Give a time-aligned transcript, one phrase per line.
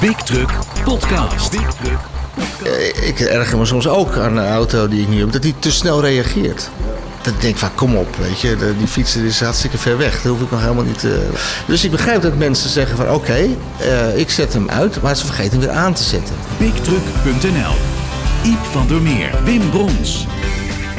[0.00, 0.50] Big Truck
[0.84, 1.50] Podcast.
[1.50, 1.98] Big Truck
[2.64, 5.54] Eh, Ik erger me soms ook aan de auto die ik nu heb, dat die
[5.58, 6.70] te snel reageert.
[7.22, 10.22] Dat ik denk van, kom op, weet je, de- die fietser is hartstikke ver weg.
[10.22, 11.28] Dat hoef ik nog helemaal niet te...
[11.66, 13.46] Dus ik begrijp dat mensen zeggen van, oké,
[13.78, 16.34] eh, ik zet hem uit, maar ze vergeten hem weer aan te zetten.
[16.56, 17.74] BigTruck.nl
[18.44, 20.26] Iep van der Meer, Wim Brons.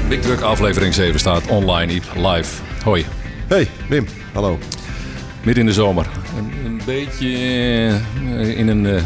[0.09, 2.53] Big Truck aflevering 7 staat online, Iep, live.
[2.83, 3.05] Hoi,
[3.47, 4.07] Hey, Wim.
[4.33, 4.59] Hallo.
[5.43, 6.05] midden in de zomer.
[6.87, 9.03] Beetje eh, in een, eh,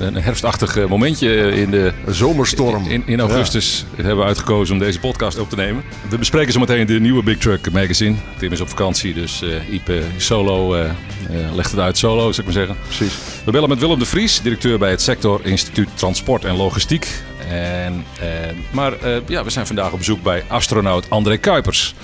[0.00, 1.92] een herfstachtig eh, momentje in de...
[2.08, 2.86] Zomerstorm.
[2.88, 5.84] In, in augustus hebben we uitgekozen om deze podcast op te nemen.
[6.08, 8.16] We bespreken zometeen de nieuwe Big Truck magazine.
[8.38, 10.86] Tim is op vakantie, dus Iep eh, solo
[11.54, 12.76] legt het uit solo, zou ik maar zeggen.
[12.84, 13.14] Precies.
[13.44, 17.08] We bellen met Willem de Vries, directeur bij het Sector Instituut Transport en Logistiek.
[17.48, 18.04] En,
[18.70, 18.92] maar
[19.26, 21.94] ja, we zijn vandaag op bezoek bij astronaut André Kuipers.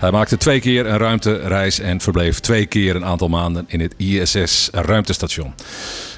[0.00, 3.94] Hij maakte twee keer een ruimtereis en verbleef twee keer een aantal maanden in het
[3.96, 5.54] ISS ruimtestation.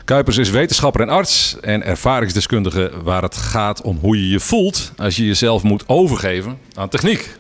[0.05, 4.93] Kuipers is wetenschapper en arts en ervaringsdeskundige waar het gaat om hoe je je voelt
[4.97, 7.37] als je jezelf moet overgeven aan techniek.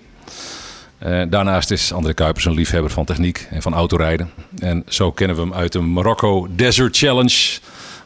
[0.98, 4.30] Eh, daarnaast is André Kuipers een liefhebber van techniek en van autorijden.
[4.58, 7.58] En zo kennen we hem uit de Morocco Desert Challenge,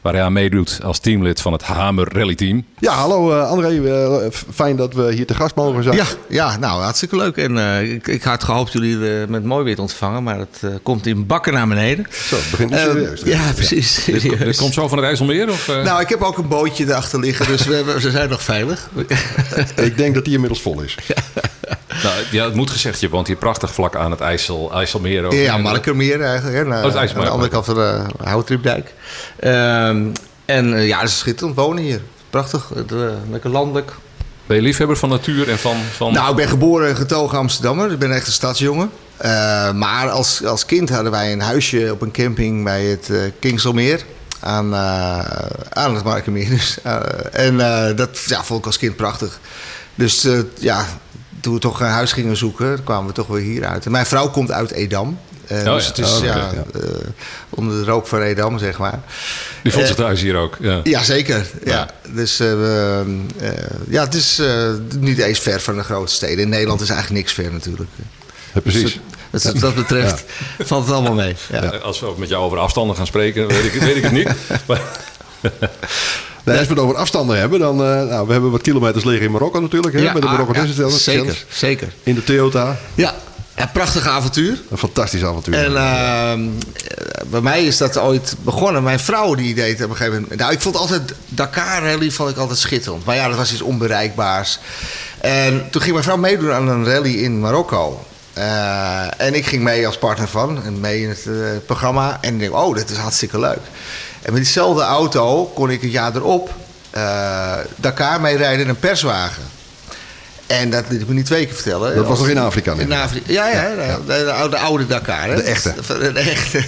[0.07, 2.65] waar hij aan meedoet als teamlid van het Hamer Rally Team.
[2.79, 3.89] Ja, hallo eh, André.
[3.91, 5.97] Eh, fijn dat we hier te gast mogen zijn.
[5.97, 7.37] Ja, ja nou, hartstikke leuk.
[7.37, 8.97] En eh, ik, ik had gehoopt jullie
[9.29, 12.07] met mooi weer te ontvangen, maar het komt in bakken naar beneden.
[12.11, 13.21] Zo, het begint Eh, serieus.
[13.25, 14.05] ja, precies.
[14.05, 15.51] Dit, dit komt zo van het IJsselmeer?
[15.51, 15.83] Of, eh?
[15.85, 18.89] Nou, ik heb ook een bootje erachter liggen, dus we, hebben- ze zijn nog veilig.
[19.77, 20.95] Ik denk dat die inmiddels vol is.
[22.03, 25.25] Nou, ja, het moet gezegd, je woont hier prachtig vlak aan het IJssel, IJsselmeer.
[25.25, 25.33] Ook.
[25.33, 26.57] Ja, Markermeer eigenlijk.
[26.57, 28.95] Hè, naar- Oh, aan de andere kant van de Houttripdijk.
[29.41, 30.05] Ehm,
[30.45, 32.01] en eh, ja, het is schitterend wonen hier.
[32.31, 32.97] Prachtig, eh,
[33.31, 33.93] lekker landelijk.
[34.47, 35.77] Ben je liefhebber van natuur en van...
[35.97, 36.13] van...
[36.13, 37.93] Nou, ik ben geboren en getogen Amsterdammer.
[37.93, 38.91] Ik ben echt een stadsjongen.
[39.17, 43.19] Eh, maar als, als kind hadden wij een huisje op een camping bij het eh
[43.41, 44.01] Kingselmeer.
[44.41, 45.19] Aan, eh,
[45.69, 46.49] aan het Markermeer.
[46.49, 46.97] Dus, eh,
[47.33, 49.39] en eh, dat ja, vond ik als kind prachtig.
[49.95, 50.87] Dus eh, ja,
[51.41, 53.85] toen we toch een huis gingen zoeken, kwamen we toch weer hier uit.
[53.85, 55.19] En mijn vrouw komt uit Edam.
[55.47, 56.65] Eh, Oh dus ja, het is oh, ja, ja.
[56.75, 56.81] eh,
[57.49, 59.01] onder de rook van Edam, zeg maar.
[59.63, 60.57] Die voelt eh, zich thuis hier ook.
[60.85, 61.03] Ja.
[61.03, 61.47] Zeker.
[61.65, 61.73] Ja.
[61.73, 61.89] Ja.
[62.13, 63.05] Dus uh, we,
[63.43, 63.49] uh,
[63.89, 66.39] ja, het is uh, niet eens ver van de grote steden.
[66.39, 67.91] In Nederland is eigenlijk niks ver natuurlijk.
[68.53, 69.01] Ja, precies.
[69.31, 70.25] Dus wat dat betreft
[70.59, 71.37] valt het allemaal mee.
[71.51, 71.63] Ja.
[71.63, 74.13] Ja, Als we ook met jou over afstanden gaan spreken, weet ik, weet ik het
[74.13, 74.29] niet.
[74.67, 74.81] Maar,
[76.47, 77.85] Nee, als we het over afstanden hebben, dan...
[77.85, 79.95] eh, nou, we hebben wat kilometers liggen in Marokko natuurlijk.
[79.95, 80.89] Hè, met de Marokko ah, ja.
[80.89, 81.93] Zeker, zeker.
[82.03, 82.77] In de Toyota.
[82.95, 83.15] Ja,
[83.55, 84.63] een prachtig avontuur.
[84.71, 85.55] Een fantastisch avontuur.
[85.55, 86.49] En uh,
[87.27, 88.83] bij mij is dat ooit begonnen.
[88.83, 90.41] Mijn vrouw die deed op een gegeven moment...
[90.41, 93.05] Nou, ik vond altijd Dakar rally vond ik altijd schitterend.
[93.05, 94.59] Maar ja, dat was iets onbereikbaars.
[95.21, 98.05] En toen ging mijn vrouw meedoen aan een rally in Marokko.
[98.39, 100.65] Uh, en ik ging mee als partner van.
[100.65, 102.19] En mee in het uh, programma.
[102.21, 103.61] En ik denk, oh, dit is hartstikke leuk.
[104.27, 106.55] En met diezelfde auto kon ik het jaar erop...
[106.97, 109.43] Uh, Dakar meerijden in een perswagen.
[110.47, 111.95] En dat liet ik me niet twee keer vertellen.
[111.95, 112.75] Dat was nog in Afrika?
[112.79, 113.97] In Afrika, ja, ja, ja.
[113.97, 115.29] De, de, de, oude Dakar.
[115.29, 115.37] Hè?
[115.37, 115.75] De echte.
[115.87, 116.65] De, de echte.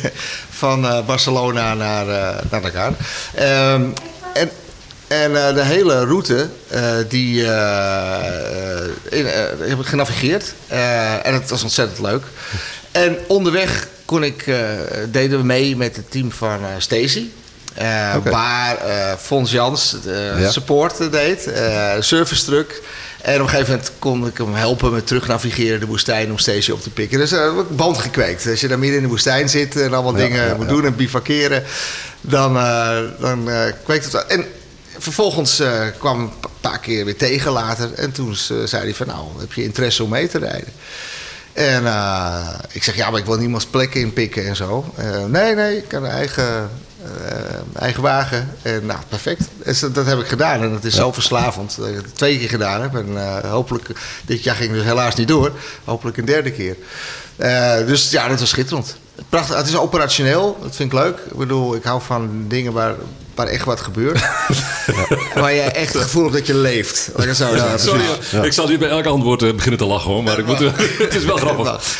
[0.50, 2.92] Van uh, Barcelona naar, uh, naar Dakar.
[3.74, 3.92] Um,
[4.34, 4.50] en
[5.08, 6.48] en uh, de hele route,
[7.08, 7.42] die
[9.08, 9.26] in,
[9.58, 10.54] heb ik genavigeerd.
[11.22, 12.24] en het was ontzettend leuk.
[12.92, 14.44] En onderweg kon ik,
[15.08, 17.28] deden we mee met het team van Stacy.
[17.80, 18.32] Uh, okay.
[18.32, 20.50] Waar uh, Fons Jans uh, ja.
[20.50, 21.50] support deed,
[22.00, 22.82] service truck.
[23.22, 26.38] En op een gegeven moment kon ik hem helpen met terug navigeren de woestijn om
[26.38, 27.18] Stacey op te pikken.
[27.18, 28.46] Dus uh, band gekweekt.
[28.46, 30.84] Als je daar midden in de woestijn zit en allemaal ja, dingen ja, moet doen
[30.84, 31.64] en bivakeren,
[32.20, 32.54] dan,
[33.20, 33.50] dan
[33.84, 34.26] kweekt het.
[34.26, 34.44] En
[34.98, 35.62] vervolgens
[35.98, 37.94] kwam een paar keer weer tegen later.
[37.94, 40.72] En toen zei hij van nou, heb je interesse om mee te rijden?
[41.52, 41.82] En
[42.72, 44.94] ik zeg, ja, maar ik wil niemands plekken inpikken en zo.
[45.28, 46.70] Nee, nee, ik kan een eigen,
[47.74, 48.48] eigen wagen.
[48.62, 49.48] En nou, perfect.
[49.64, 50.62] Dus dat, dat, heb ik gedaan.
[50.62, 51.00] En dat is ja.
[51.00, 52.94] zo verslavend dat ik het twee keer gedaan heb.
[52.94, 53.88] En hopelijk,
[54.24, 55.52] dit jaar ging dus helaas niet door.
[55.84, 56.76] Hopelijk een derde keer.
[57.86, 58.96] dus ja, dat was schitterend.
[59.28, 59.56] Prachtig.
[59.56, 60.58] Het is operationeel.
[60.62, 61.18] Dat vind ik leuk.
[61.30, 62.94] Ik bedoel, ik hou van dingen waar,
[63.34, 64.18] waar echt wat gebeurt.
[64.86, 65.40] ja.
[65.40, 67.10] Waar je echt het gevoel hebt dat je leeft.
[67.34, 68.42] Zo ja, sorry, ja.
[68.42, 70.58] ik zal niet bij elk antwoord uh, beginnen te lachen hoor, maar ik moet,
[70.98, 71.96] het is wel grappig.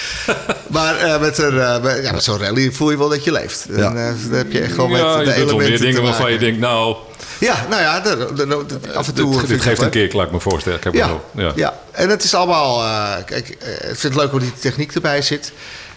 [0.67, 3.67] maar uh, met, een, ja, met zo'n rally voel je wel dat je leeft.
[3.69, 3.97] En, dan
[4.31, 6.97] heb je echt wel met ja, de je elementen meer dingen waarvan je denkt, nou...
[7.39, 9.41] Ja, nou ja, de, de, de, af en toe...
[9.41, 10.81] Dit, dit geeft een keer, laat ik me voorstellen.
[10.83, 11.53] Ik ja, zo, ja.
[11.55, 12.83] ja, en het is allemaal...
[13.25, 15.53] kijk, ik vind het leuk hoe die techniek erbij zit.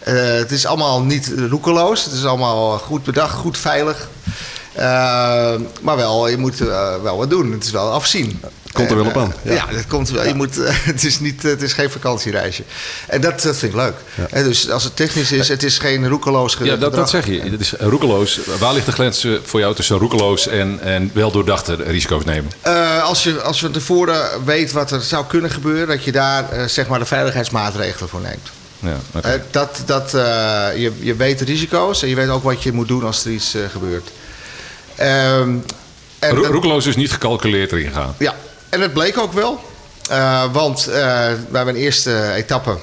[0.08, 2.04] Uh, het is allemaal niet roekeloos.
[2.04, 4.10] Het is allemaal goed bedacht, goed veilig.
[4.78, 4.82] Uh,
[5.82, 7.52] maar wel, je moet uh, wel wat doen.
[7.52, 8.42] Het is wel afzien.
[8.72, 9.66] Komt er wel op eh, aan, Ja, ja.
[9.72, 10.26] dat komt wel.
[10.28, 12.64] Je moet, eh, het, is niet, het is geen vakantiereisje.
[13.08, 13.94] En dat, dat vind ik leuk.
[14.32, 17.10] Eh, dus als het technisch is, het is geen roekeloos ge- Ja, dat, dat gedrag.
[17.10, 17.50] zeg je.
[17.52, 18.40] Het is roekeloos.
[18.60, 22.52] Waar ligt de grens eh, voor jou tussen roekeloos en, en wel doordachte risico's nemen?
[22.62, 26.12] Eh, als, je, als je van tevoren weet wat er zou kunnen gebeuren, dat je
[26.12, 28.50] daar eh, zeg maar de veiligheidsmaatregelen voor neemt.
[28.82, 28.98] Ja.
[29.22, 30.22] Eh, dat, dat, eh,
[30.76, 33.32] je, je weet de risico's en je weet ook wat je moet doen als er
[33.32, 34.10] iets eh, gebeurt.
[34.96, 35.56] Ehm,
[36.20, 38.16] en Ro- dat- roekeloos is niet gecalculeerd erin gaan.
[38.18, 38.36] ja,
[38.70, 39.62] en het bleek ook wel.
[40.52, 40.90] Want
[41.50, 42.78] bij mijn eerste etappe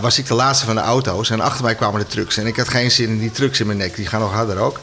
[0.00, 1.30] was ik de laatste van de auto's.
[1.30, 2.36] En achter mij kwamen de trucks.
[2.36, 3.96] En ik had geen zin in die trucks in mijn nek.
[3.96, 4.80] Die gaan nog harder ook.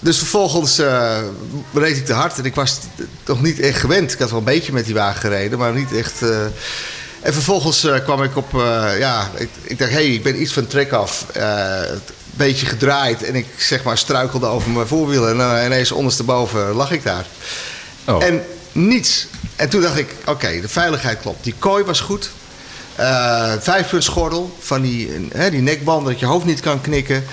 [0.00, 1.18] Dus vervolgens eh,
[1.74, 2.38] reed ik te hard.
[2.38, 2.78] En ik was
[3.22, 4.12] toch niet echt gewend.
[4.12, 6.20] Ik had wel een beetje met die wagen gereden, maar niet echt...
[7.24, 8.54] En vervolgens eh, kwam ik op...
[8.54, 11.26] eh, ja, ik, ik dacht, hé, hey, ik ben iets van trek af.
[11.32, 11.42] Eh,
[11.90, 12.00] een
[12.30, 13.22] beetje gedraaid.
[13.22, 15.40] En ik zeg maar struikelde over mijn voorwielen.
[15.40, 17.26] En eh, ineens ondersteboven lag ik daar.
[18.04, 18.24] Oh.
[18.24, 18.42] En
[18.72, 19.26] niets.
[19.56, 21.44] En toen dacht ik, oké, de veiligheid klopt.
[21.44, 22.30] Die kooi was goed.
[22.94, 27.24] Eh vijfpuntsgordel van die, die nekband dat je hoofd niet kan knikken.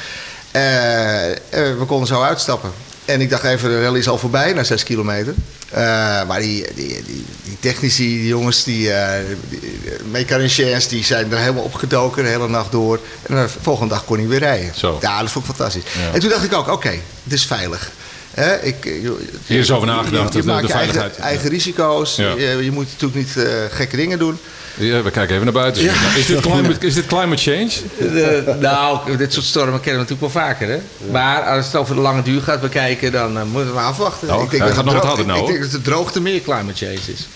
[0.51, 2.71] Eh, eh, we konden zo uitstappen.
[3.05, 5.33] En ik dacht even, de rally is al voorbij na zes kilometer.
[5.71, 5.81] Eh,
[6.27, 9.19] maar die, die, die, die technici, die jongens, die, eh
[9.49, 9.61] die
[10.11, 12.99] mechaniciens, die zijn er helemaal opgedoken de hele nacht door.
[13.21, 14.71] En de volgende dag kon hij weer rijden.
[14.75, 14.97] Zo.
[15.01, 15.83] Ja, dat vond ik fantastisch.
[15.99, 16.13] Ja.
[16.13, 16.89] En toen dacht ik ook, oké,
[17.23, 17.91] het is veilig.
[18.33, 21.17] Hè, ik, je- Hier is over nagedacht, Je, je de- de maakt eigen, veiligheid.
[21.25, 22.15] eigen risico's.
[22.15, 24.37] Je, je moet natuurlijk niet eh, gekke dingen doen.
[24.75, 25.83] Ja, we kijken even naar buiten.
[26.17, 27.69] Is, dit climate, is dit climate change?
[27.97, 30.67] De- nou, dit soort stormen kennen we natuurlijk wel vaker.
[30.69, 30.77] Hè?
[31.11, 34.27] Maar als het over de lange duur gaat bekijken, dan eh, moeten we afwachten.
[34.35, 36.85] Oh, hij gaat het nog wat harder nou, Ik denk dat de droogte meer climate
[36.85, 37.27] change is.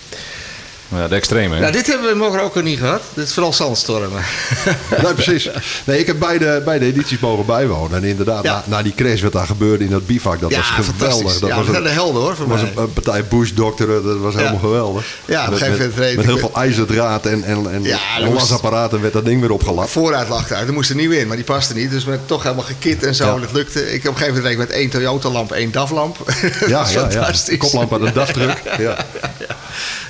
[0.89, 1.53] Ja, de extreme.
[1.55, 1.59] hè?
[1.61, 3.01] Nou, dit hebben we morgen ook nog niet gehad.
[3.13, 4.21] Dit is vooral zandstormen.
[5.03, 5.49] Nee, precies.
[5.83, 7.97] Nee, ik heb beide, beide edities mogen bijwonen.
[7.97, 8.53] En inderdaad, Ja.
[8.53, 11.39] na, na die crash wat daar gebeurde in dat bivak, dat ja, was geweldig.
[11.39, 14.17] Dat ja, was dat een, de helden hoor, voor was een, een partij bushdokteren, dat
[14.17, 15.05] was helemaal geweldig.
[15.25, 17.71] Ja, op een met, gegeven met, moment met ik heel met- veel ijzerdraad en, en,
[17.71, 19.89] en, Ja, dat en lasapparaten werd dat ding weer opgelapt.
[19.89, 20.67] Vooruit lag eruit.
[20.67, 21.91] Er moest er nieuw in, maar die paste niet.
[21.91, 23.25] Dus we hebben toch helemaal gekit en zo.
[23.25, 23.33] Ja.
[23.33, 23.93] En dat lukte.
[23.93, 26.17] Ik heb op een gegeven moment met één Toyota-lamp, één DAF-lamp.
[26.25, 26.85] dat Ja, ja, ja.
[26.85, 27.57] fantastisch.
[27.57, 28.61] Koplamp aan de daftruck.
[28.77, 28.97] Ja.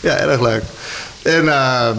[0.02, 0.64] Ja, erg leuk.
[1.22, 1.90] En eh,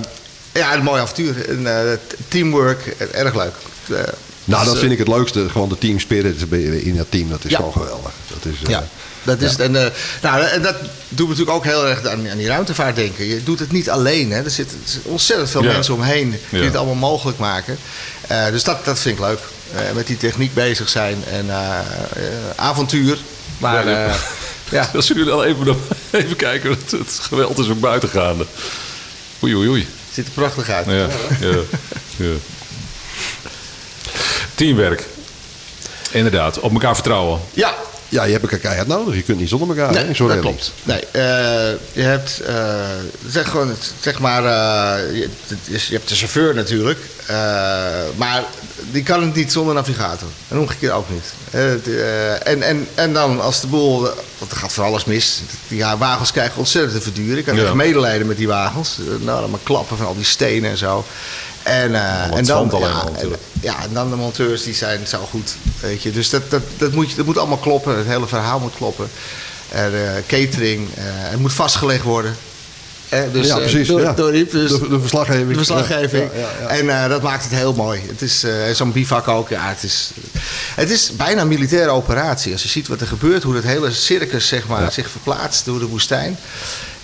[0.52, 1.48] ja, een mooi avontuur.
[1.48, 1.96] En, eh,
[2.28, 3.54] teamwork, eh, erg leuk.
[3.88, 3.96] Eh,
[4.44, 5.48] Nou, dus, dat eh, vind ik het leukste.
[5.48, 6.42] Gewoon de team spirit
[6.82, 7.56] in dat team, dat is Ja.
[7.56, 8.10] gewoon geweldig.
[8.28, 8.86] Dat is, eh, Ja,
[9.22, 9.60] dat is het.
[9.60, 9.90] En, eh,
[10.22, 10.74] nou, en dat
[11.08, 13.24] doet natuurlijk ook heel erg aan, aan die ruimtevaart denken.
[13.26, 14.30] Je doet het niet alleen.
[14.32, 14.42] Hè.
[14.44, 15.72] Er zitten ontzettend veel Ja.
[15.72, 16.64] mensen omheen die Ja.
[16.64, 17.78] het allemaal mogelijk maken.
[18.28, 19.38] Eh, dus dat, dat vind ik leuk.
[19.74, 21.46] Eh, met die techniek bezig zijn en
[22.56, 23.18] avontuur.
[23.58, 23.84] Maar
[24.70, 25.76] Ja, ja, Als jullie dan even,
[26.10, 28.46] even kijken, het, het geweld is ook buitengaande.
[29.42, 29.80] Oei, oei, oei.
[29.80, 30.86] het ziet er prachtig uit.
[30.86, 31.08] Ja,
[31.40, 31.58] ja,
[32.16, 32.32] ja.
[34.54, 35.06] Teamwerk.
[36.10, 37.40] Inderdaad, op elkaar vertrouwen.
[37.52, 37.74] Ja,
[38.08, 39.14] ja, je hebt elkaar keihard nodig.
[39.14, 39.92] Je kunt niet zonder elkaar.
[39.92, 40.72] Nee, zo'n dat klopt.
[40.82, 41.22] Nee, eh,
[41.92, 42.54] je hebt, eh,
[43.28, 45.28] zeg gewoon, zeg maar, eh, je,
[45.64, 46.98] je hebt de chauffeur natuurlijk,
[48.16, 48.44] maar
[48.90, 50.28] die kan het niet zonder navigator.
[50.48, 51.32] En omgekeerd ook niet.
[52.42, 54.00] En, en, en dan als de boel,
[54.38, 55.40] want er gaat voor alles mis.
[55.68, 57.38] Die ja, wagens krijgen ontzettend te verduren.
[57.38, 57.62] Ik Ja.
[57.62, 58.96] echt medelijden met die wagens.
[59.20, 61.04] Nou, dan maar klappen van al die stenen en zo.
[61.66, 63.42] En, eh, en dan, zand alleen ja, al en- natuurlijk.
[63.60, 65.54] ja, en dan de monteurs die zijn zo goed.
[65.80, 66.10] Weet je.
[66.10, 67.96] Dus dat, dat, dat, moet, je- dat moet allemaal kloppen.
[67.96, 69.08] Het hele verhaal moet kloppen.
[69.68, 72.36] Er, eh, catering, eh, het moet vastgelegd worden.
[73.08, 73.88] Eh, dus, ja, precies.
[73.88, 74.12] door, ja.
[74.12, 75.48] door Iep, dus de, de verslaggeving.
[75.48, 76.30] de verslaggeving.
[76.34, 76.66] Ja, ja, ja.
[76.68, 78.00] En eh, dat maakt het heel mooi.
[78.08, 79.48] Het is eh, zo'n bivak ook.
[79.48, 80.10] Ja, het, is,
[80.74, 82.52] het is bijna een militaire operatie.
[82.52, 85.78] Als je ziet wat er gebeurt, hoe het hele circus zeg maar, zich verplaatst door
[85.78, 86.38] de woestijn.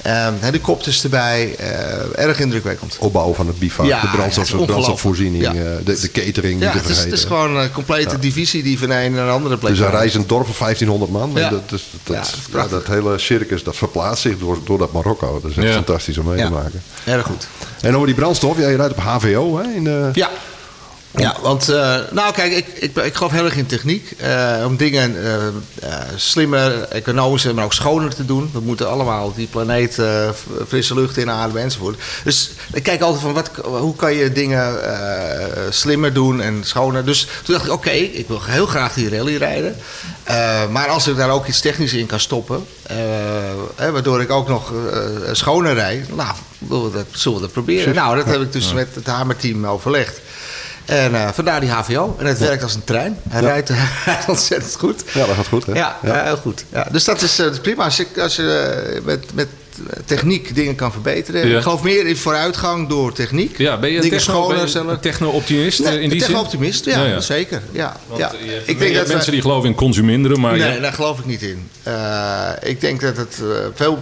[0.02, 1.54] Ehm, helikopters erbij.
[1.59, 2.97] eh, erg indrukwekkend.
[2.99, 5.52] Opbouw van het bivak, Ja, de brandstof, brandstofvoorziening, eh,
[5.85, 7.28] de, de catering, Ja, het is, het is vergeten.
[7.28, 10.44] gewoon een complete divisie die van een naar een andere plek is een reizend dorp
[10.47, 11.35] van 1500 man.
[11.35, 15.40] Dat, is- dat, Ja, dat hele circus dat verplaatst zich door, door dat Marokko.
[15.42, 15.73] Dat is echt Ja.
[15.73, 16.47] fantastisch om mee Ja.
[16.47, 16.82] te maken.
[17.04, 17.47] Erg goed.
[17.80, 19.56] En over die brandstof, ja, je rijdt op HVO.
[19.59, 20.30] Hè, in, eh, Ja.
[21.16, 24.11] Ja, want eh, nou kijk, ik, ik, ik geloof heel erg in techniek.
[24.16, 25.16] eh, om dingen
[25.81, 28.50] eh, slimmer, economischer, maar ook schoner te doen.
[28.52, 29.99] We moeten allemaal die planeet
[30.69, 32.00] frisse lucht inademen enzovoort.
[32.25, 34.76] Dus ik kijk altijd van wat, hoe kan je dingen
[35.71, 37.04] slimmer doen en schoner.
[37.04, 39.76] Dus toen dacht ik, oké, ik wil heel graag die rally rijden.
[40.71, 42.66] Maar als ik daar ook iets technisch in kan stoppen,
[43.75, 44.73] hè, waardoor ik ook nog
[45.33, 46.35] schoner rijd, nou,
[46.69, 47.95] zullen we dat, zullen we dat proberen.
[47.95, 50.21] Nou, dat heb ik dus met het Hamerteam overlegd.
[50.92, 52.16] En eh, vandaar die HVO.
[52.18, 53.18] En het werkt als een trein.
[53.28, 53.70] Hij rijdt,
[54.28, 55.02] ontzettend goed.
[55.14, 55.72] Ja, dat gaat goed, hè?
[55.72, 56.64] Ja, ja, heel goed.
[56.72, 57.84] Ja, dus dat is, eh, dat is prima.
[57.84, 58.52] Als je, als je
[58.96, 59.49] eh, met, met
[60.04, 61.49] techniek dingen kan verbeteren.
[61.49, 61.56] Ja.
[61.56, 63.58] Ik geloof meer in vooruitgang door techniek.
[63.58, 66.20] Ja, ben je een techno- techno-optimist eh, Nee, in die een zin?
[66.28, 67.20] techno-optimist, ja, Ja, ja.
[67.20, 67.62] zeker.
[67.70, 68.32] Ja, Want, ja.
[68.32, 70.92] eh, je Ik denk dat mensen wij- die geloven in consuminderen, maar Nee, ja, daar
[70.92, 71.68] geloof ik niet in.
[71.82, 73.99] Eh, ik denk dat, het, eh, veel,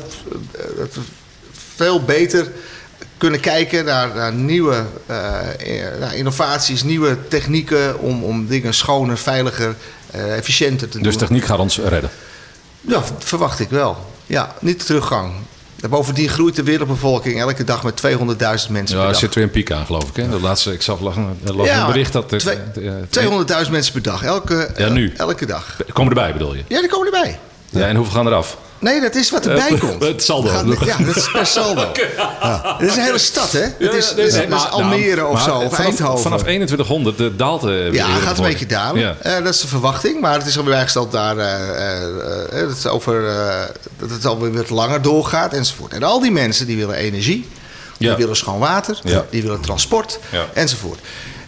[0.59, 0.89] eh, dat
[1.77, 2.47] veel beter
[3.21, 5.39] kunnen kijken naar, naar nieuwe eh,
[6.03, 9.75] eh, innovaties, nieuwe technieken om, om dingen schoner, veiliger,
[10.11, 11.19] eh, efficiënter te dus doen.
[11.23, 12.11] techniek gaat ons redden.
[12.81, 13.97] Ja, verwacht ik wel.
[14.27, 15.33] Ja, niet de teruggang.
[15.81, 19.17] En Bovendien groeit de wereldbevolking elke dag met 200.000 mensen Ja, per er dag.
[19.19, 20.17] zit weer een piek aan, geloof ik.
[20.17, 20.29] Hè?
[20.29, 20.99] De laatste, ik zag
[21.65, 22.33] Ja, een bericht dat...
[22.33, 25.13] er- twee- eh, 200.000 mensen per dag, elke, Ja, nu.
[25.17, 25.77] elke dag.
[25.93, 26.63] Komen erbij, bedoel je?
[26.69, 27.39] Ja, die komen erbij.
[27.71, 28.57] Ja, en hoeveel gaan eraf?
[28.81, 30.03] Nee, dat is wat erbij Eh, komt.
[30.13, 30.49] het saldo.
[30.49, 31.87] Gaat- ja, dat is per saldo.
[32.17, 32.77] Ja.
[32.79, 33.61] Het is een hele stad, hè?
[33.79, 36.23] Het is, nee, nee, maar- Almere nou, of maar zo, of vanaf, Eindhoven.
[36.23, 39.01] Vanaf 2100 eh, daalt de ja, het gaat een beetje dalen.
[39.01, 39.17] Ja.
[39.23, 40.21] Eh, dat is de verwachting.
[40.21, 43.61] Maar het is alweer bijgesteld daar, eh, eh, eh, dat, het over, eh,
[43.99, 45.93] dat het alweer wat langer doorgaat enzovoort.
[45.93, 47.49] En al die mensen die willen energie,
[47.99, 48.17] die Ja.
[48.17, 49.25] willen schoon water, Ja.
[49.31, 50.47] die willen transport Ja.
[50.53, 50.99] enzovoort.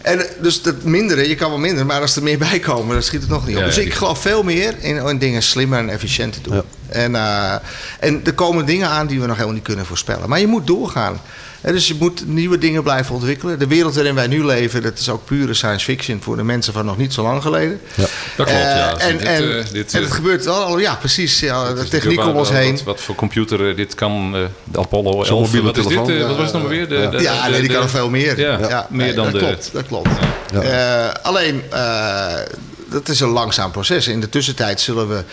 [0.01, 2.93] En eh, dus dat minderen, je kan wel minderen, maar als er meer bij komen,
[2.93, 3.61] dan schiet het nog niet op.
[3.61, 6.61] Ja, dus ik geloof veel meer in, in dingen slimmer en efficiënter doen.
[6.93, 7.53] En, eh,
[7.99, 10.29] en er komen dingen aan die we nog helemaal niet kunnen voorspellen.
[10.29, 11.21] Maar je moet doorgaan.
[11.61, 13.59] Hè, dus je moet nieuwe dingen blijven ontwikkelen.
[13.59, 16.73] De wereld waarin wij nu leven, dat is ook pure science fiction voor de mensen
[16.73, 17.81] van nog niet zo lang geleden.
[17.95, 18.03] Ja.
[18.35, 18.97] Dat klopt, Eh, ja.
[18.97, 21.39] En, Dit, en, eh, dit, en het gebeurt wel al, ja precies.
[21.39, 22.71] Ja, de is techniek om ons heen.
[22.71, 25.27] Wat, wat voor computer dit kan, eh, de Apollo 11.
[25.27, 25.91] Zo'n mobiele wat is dit?
[25.91, 26.27] telefoon, eh, ja.
[26.27, 26.87] wat was het nog maar weer?
[26.89, 27.09] De, Ja.
[27.09, 28.39] de- ja, de- nee, die de- kan nog veel meer.
[28.39, 28.57] Ja,
[28.89, 29.39] meer nee, dan dat de...
[29.39, 30.09] Klopt, dat klopt.
[30.53, 30.61] Ja.
[30.61, 32.33] Eh, alleen, eh,
[32.89, 34.07] dat is een langzaam proces.
[34.07, 35.23] In de tussentijd zullen we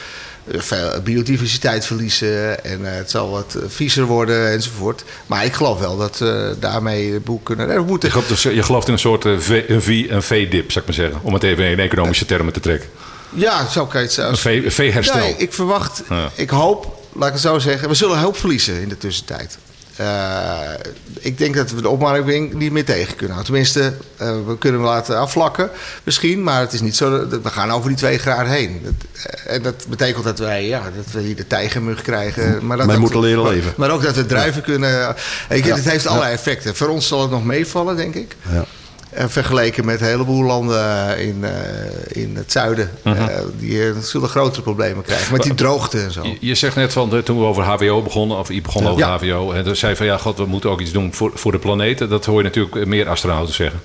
[0.57, 2.65] veel biodiversiteit verliezen.
[2.65, 5.05] En eh, het zal wat eh, viezer worden enzovoort.
[5.27, 7.69] Maar ik geloof wel dat we daarmee het boek kunnen...
[7.75, 10.23] We moeten Je gelooft, dus- je gelooft in een soort eh, V- een V- een
[10.23, 11.19] V-dip, zou ik maar zeggen.
[11.23, 12.89] Om het even in economische termen te trekken.
[13.35, 14.41] Ja, zo kan je het Een zelfs.
[14.41, 15.19] V- een V-herstel.
[15.19, 16.31] Nee, ik verwacht, Ja.
[16.35, 19.59] ik hoop, laat ik het zo zeggen, we zullen hoop verliezen in de tussentijd.
[20.01, 20.71] Eh,
[21.19, 23.45] ik denk dat we de opwarming niet meer tegen kunnen houden.
[23.45, 25.71] Tenminste, eh, we kunnen hem laten afvlakken
[26.05, 28.81] misschien, maar het is niet zo dat we gaan over die twee graden heen.
[28.85, 28.93] Dat,
[29.25, 32.67] eh, en dat betekent dat wij, ja, dat we hier de tijgermug krijgen.
[32.67, 33.73] Maar dat moeten leren maar- leven.
[33.77, 34.91] Maar ook dat we druiven kunnen.
[34.91, 35.75] Je, Ja.
[35.75, 36.77] Het heeft allerlei effecten.
[36.77, 38.37] Voor ons zal het nog meevallen, denk ik.
[38.53, 38.65] Ja.
[39.11, 42.91] Eh, vergeleken met een heleboel landen in, eh, in het zuiden.
[43.05, 43.17] Mhm.
[43.17, 45.33] eh, die eh, zullen grotere problemen krijgen.
[45.33, 46.23] Met die droogte en zo.
[46.23, 48.99] Je, je zegt net van, eh, toen we over HWO begonnen, of je begon over
[48.99, 49.19] Ja.
[49.19, 51.59] HWO, en toen zei van ja, god, we moeten ook iets doen voor, voor de
[51.59, 51.99] planeet.
[51.99, 53.81] Dat hoor je natuurlijk meer astronauten zeggen.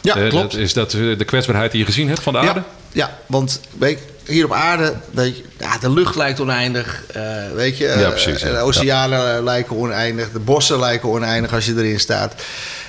[0.00, 0.50] Ja, Eh, klopt.
[0.52, 2.60] Dat, is dat eh, de kwetsbaarheid die je gezien hebt van de aarde?
[2.60, 7.02] Ja, ja, want weet je, hier op aarde, weet je, ja, de lucht lijkt oneindig.
[7.12, 7.22] eh,
[7.54, 8.50] weet je, Ja, eh, precies, ja.
[8.52, 12.34] de oceanen lijken oneindig, de bossen lijken oneindig als je erin staat.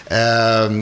[0.08, 0.81] Ehm,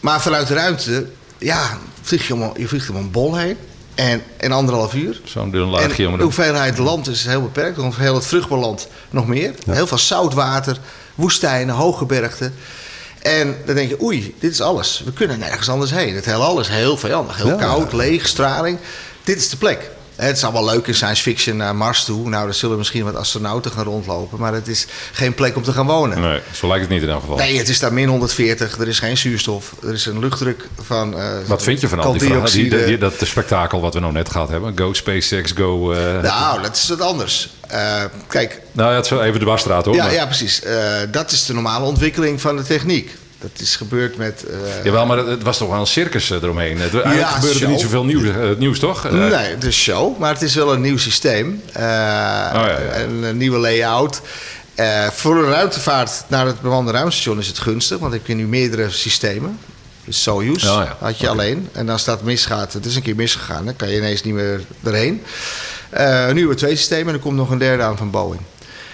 [0.00, 1.06] maar vanuit de ruimte,
[1.38, 3.56] ja, vlieg je, om, je vliegt om een bol heen.
[3.94, 5.20] En in anderhalf uur.
[5.24, 6.04] Zo'n dun En laagje.
[6.06, 7.76] om de de- hoeveelheid land is heel beperkt.
[7.76, 9.54] Want heel het vruchtbaar land nog meer.
[9.70, 10.78] Heel veel zoutwater,
[11.14, 12.54] woestijnen, hoge bergten.
[13.22, 15.02] En dan denk je, oei, dit is alles.
[15.04, 16.14] We kunnen nergens anders heen.
[16.14, 17.36] Het hele alles heel vijandig.
[17.36, 17.54] Heel Ja.
[17.54, 18.78] koud, leeg, straling.
[19.24, 19.90] Dit is de plek.
[20.20, 22.28] Het is allemaal leuk in science fiction naar Mars toe.
[22.28, 24.38] Nou, daar zullen misschien wat astronauten gaan rondlopen.
[24.40, 26.20] Maar het is geen plek om te gaan wonen.
[26.20, 27.36] Nee, zo lijkt het niet in elk geval.
[27.36, 28.78] Nee, het is daar min 140.
[28.78, 29.74] Er is geen zuurstof.
[29.82, 31.18] Er is een luchtdruk van.
[31.18, 34.48] eh, Wat vind je van al die die- dat spektakel wat we nou net gehad
[34.48, 34.78] hebben.
[34.78, 35.92] Go SpaceX, go...
[35.92, 37.50] eh, Nou, dat is wat anders.
[37.68, 39.94] Eh, kijk, nou ja, het is even de wasstraat hoor.
[39.94, 40.62] Ja, maar- ja precies.
[41.10, 43.16] Dat is de normale ontwikkeling van de techniek.
[43.40, 44.44] Dat is gebeurd met.
[44.44, 46.80] eh, Jawel, maar het, was toch wel een circus eh, eromheen.
[46.80, 49.10] Het, eigenlijk Ja, gebeurde er niet zoveel nieuws, eh, nieuws toch?
[49.10, 51.62] Nee, het is show, maar het is wel een nieuw systeem.
[51.76, 53.00] Oh, ja, ja.
[53.00, 54.20] Een, nieuwe layout.
[54.74, 58.34] Eh, voor een ruimtevaart naar het bemande ruimtestation is het gunstig, want dan heb je
[58.34, 59.58] nu meerdere systemen.
[60.04, 61.68] Dus Soyuz Oh, had je alleen.
[61.72, 64.60] En als dat misgaat, het is een keer misgegaan, dan kan je ineens niet meer
[64.84, 65.22] erheen.
[65.92, 68.40] Nu hebben we twee systemen en er komt nog een derde aan van Boeing.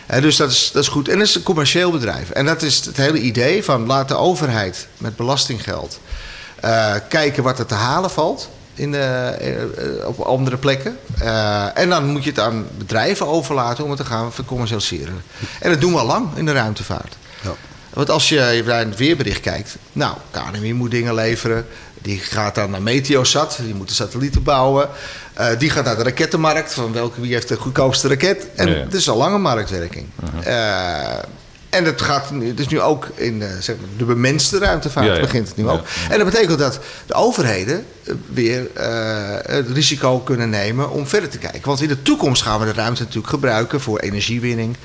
[0.06, 1.08] Eh, dus dat is, dat is goed.
[1.08, 2.30] En dat is een commercieel bedrijf.
[2.30, 6.00] En dat is het hele idee van laat de overheid met belastinggeld
[6.60, 10.98] eh, kijken wat er te halen valt in de, eh, op andere plekken.
[11.18, 15.22] Eh, en dan moet je het aan bedrijven overlaten om het te gaan vercommercialiseren.
[15.60, 17.16] En dat doen we al lang in de ruimtevaart.
[17.96, 21.66] Want als je naar het weerbericht kijkt, nou, KNMI moet dingen leveren.
[22.02, 24.88] Die gaat dan naar Meteosat, die moet de satellieten bouwen.
[25.32, 28.46] Eh, die gaat naar de rakettenmarkt, van welke, wie heeft de goedkoopste raket.
[28.54, 30.06] En het is al lang een marktwerking.
[30.44, 31.18] Eh,
[31.68, 35.20] en het gaat is nu ook in zeg maar, de bemenste ruimtevaart Ja, ja.
[35.20, 35.86] begint het nu Ja, ook.
[36.10, 38.70] En dat betekent dat de overheden eh, weer
[39.46, 41.62] het risico kunnen nemen om verder te kijken.
[41.64, 44.76] Want in de toekomst gaan we de ruimte natuurlijk gebruiken voor energiewinning,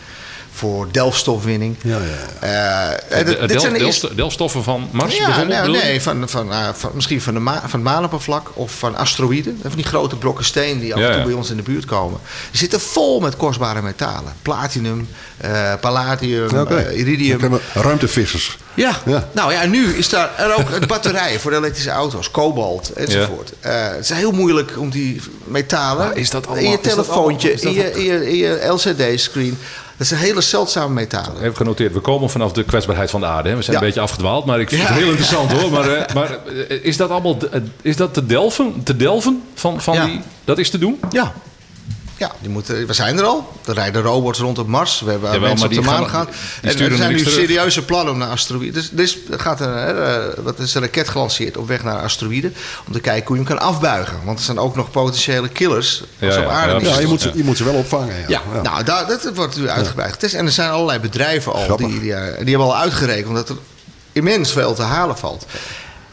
[0.54, 1.76] voor delfstofwinning.
[1.84, 5.60] Ja, ja, Eh, eh, dit- zijn de eerste- delfstoffen van Mars ja, bijvoorbeeld?
[5.60, 8.96] nou, nee, van, van, eh, van, misschien van, de ma- van het maanoppervlak of van
[8.96, 9.60] asteroïden.
[9.62, 11.26] Van die grote brokken steen die af en Ja, toe ja.
[11.28, 12.20] bij ons in de buurt komen.
[12.52, 14.34] Die zitten vol met kostbare metalen.
[14.42, 17.60] Platinum, eh, palladium, eh, iridium.
[17.74, 18.58] Ruimtevissers.
[18.74, 18.92] Ja.
[19.06, 19.28] Ja.
[19.32, 23.52] nou ja, nu is daar er ook batterijen voor elektrische auto's, kobalt enzovoort.
[23.60, 26.84] Eh, het is heel moeilijk om die metalen Maar is dat in allemaal- je is
[26.84, 29.58] dat telefoontje, allemaal- is dat in, je, in, je, in je LCD-screen.
[30.02, 31.42] Dat zijn hele zeldzame metalen.
[31.42, 33.50] Even genoteerd, we komen vanaf de kwetsbaarheid van de aarde.
[33.50, 33.56] Hè.
[33.56, 33.82] We zijn Ja.
[33.82, 34.88] een beetje afgedwaald, maar ik vind Ja.
[34.88, 35.72] het heel interessant hoor.
[35.72, 36.38] Maar, eh, maar
[36.70, 40.22] eh, is dat allemaal eh, is dat te delven, te delven van, van die.
[40.46, 41.00] Dat is te doen?
[41.12, 41.34] Ja.
[42.22, 43.52] Ja, die moeten, we zijn er al.
[43.66, 45.00] Er rijden robots rond op Mars.
[45.02, 46.28] We hebben mensen op de maan gaan-
[46.62, 47.34] En er zijn nu terug.
[47.34, 48.74] serieuze plannen om naar asteroïden.
[48.74, 52.02] Dus, dus er gaat een, hè, eh, wat is een raket gelanceerd op weg naar
[52.02, 52.54] asteroïden.
[52.88, 54.18] Om te kijken hoe je hem kan afbuigen.
[54.26, 56.04] Want er zijn ook nog potentiële killers.
[56.22, 57.08] Als Ja, op aarde ja, je is.
[57.08, 58.16] moet, ze, je moet ze wel opvangen.
[58.28, 58.42] Ja.
[58.54, 60.34] Ja, nou, daar, dat wordt nu uitgebreid getest.
[60.34, 63.58] En er zijn allerlei bedrijven al die, die, eh, die hebben al uitgerekend dat er
[64.12, 65.46] immens veel te halen valt.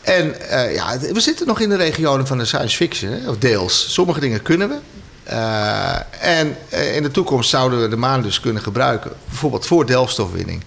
[0.02, 3.38] En eh, ja, we zitten nog in de regionen van de science fiction, hè, of
[3.38, 3.86] deels.
[3.92, 4.74] Sommige dingen kunnen we.
[5.28, 9.86] Eh, en eh, in de toekomst zouden we de maan dus kunnen gebruiken, bijvoorbeeld voor
[9.86, 10.64] delfstofwinning.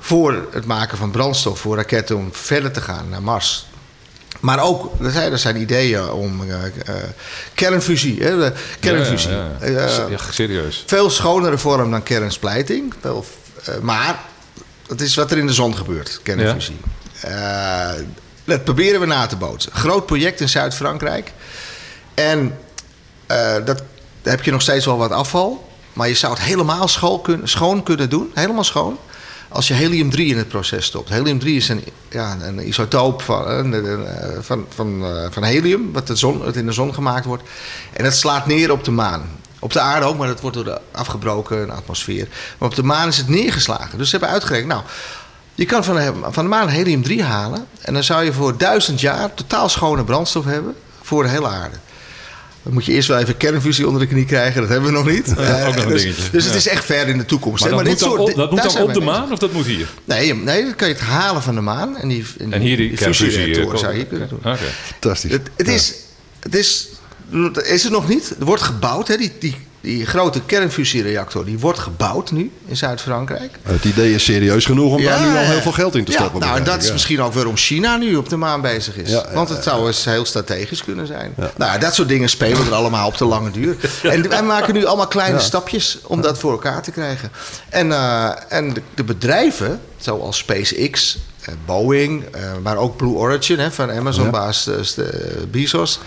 [0.00, 3.66] Voor het maken van brandstof voor raketten om verder te gaan naar Mars.
[4.40, 6.94] Maar ook, er zijn, er zijn ideeën om eh,
[7.54, 8.22] kernfusie.
[8.22, 9.30] Hè, kernfusie.
[9.30, 10.84] Ja, ja, serieus.
[10.86, 12.94] veel schonere vorm dan kernsplijting.
[13.00, 13.24] Veel,
[13.82, 14.18] maar
[14.88, 16.80] het is wat er in de zon gebeurt, kernfusie.
[18.44, 19.72] Dat proberen we na te bootsen.
[19.72, 21.32] Groot project in Zuid-Frankrijk.
[22.14, 22.58] En
[23.28, 23.82] eh, dat,
[24.28, 25.68] daar heb je nog steeds wel wat afval.
[25.92, 26.88] Maar je zou het helemaal
[27.42, 28.30] schoon kunnen, doen.
[28.34, 28.98] Helemaal schoon.
[29.48, 31.08] Als je helium-3 in het proces stopt.
[31.08, 33.74] Helium-3 is een, ja, een isotoop van, een,
[34.06, 35.92] eh, van, van, eh, van helium.
[35.92, 37.42] Wat, de zon, in de zon gemaakt wordt.
[37.92, 39.22] En dat slaat neer op de maan.
[39.58, 42.28] Op de aarde ook, maar dat wordt door de afgebroken atmosfeer.
[42.58, 43.98] Maar op de maan is het neergeslagen.
[43.98, 44.68] Dus ze hebben uitgerekend.
[44.68, 44.82] Nou,
[45.54, 47.66] je kan van van de maan helium-3 halen.
[47.80, 50.74] En dan zou je voor duizend jaar totaal schone brandstof hebben.
[51.02, 51.76] Voor de hele aarde.
[52.62, 54.60] Dan moet je eerst wel even kernfusie onder de knie krijgen.
[54.60, 55.32] Dat hebben we nog niet.
[55.36, 56.30] Ja, Eh, ook nog een dus, dingetje.
[56.30, 56.58] dus het Ja.
[56.58, 57.60] is echt ver in de toekomst.
[57.64, 57.76] Maar hè.
[57.76, 59.38] dat moet dan, op, di- dat moet daar dan zijn op de mee maan of
[59.38, 59.88] dat moet hier?
[60.04, 61.96] Nee, nee, dan kan je het halen van de maan.
[61.96, 63.26] En, die, En hier die kernfusie.
[63.26, 64.38] fusiereactoren eh, zou je hier kunnen doen.
[64.38, 64.58] Oké.
[64.90, 65.30] Fantastisch.
[65.32, 65.94] Het, het, is,
[66.40, 66.88] het is,
[67.64, 68.34] is er nog niet.
[68.38, 69.08] Er wordt gebouwd.
[69.08, 69.16] Hè?
[69.16, 73.58] Die, die, die grote kernfusiereactor die wordt gebouwd nu in Zuid-Frankrijk.
[73.62, 76.18] Het idee is serieus genoeg om daar nu al heel veel geld in te Ja,
[76.18, 76.40] stoppen.
[76.40, 76.92] nou, en dat begrijp is ja.
[76.92, 79.10] misschien ook waarom China nu op de maan bezig is.
[79.10, 81.34] Ja, ja, Want het zou eens heel strategisch kunnen zijn.
[81.36, 83.76] Nou, ja, dat soort dingen spelen er allemaal op de lange duur.
[84.02, 87.30] En wij maken nu allemaal kleine stapjes om dat voor elkaar te krijgen.
[87.68, 93.58] En, eh, en de, de bedrijven, zoals SpaceX, eh, Boeing, eh, maar ook Blue Origin
[93.58, 94.70] hè, van Amazon-baas
[95.50, 96.00] Bezos...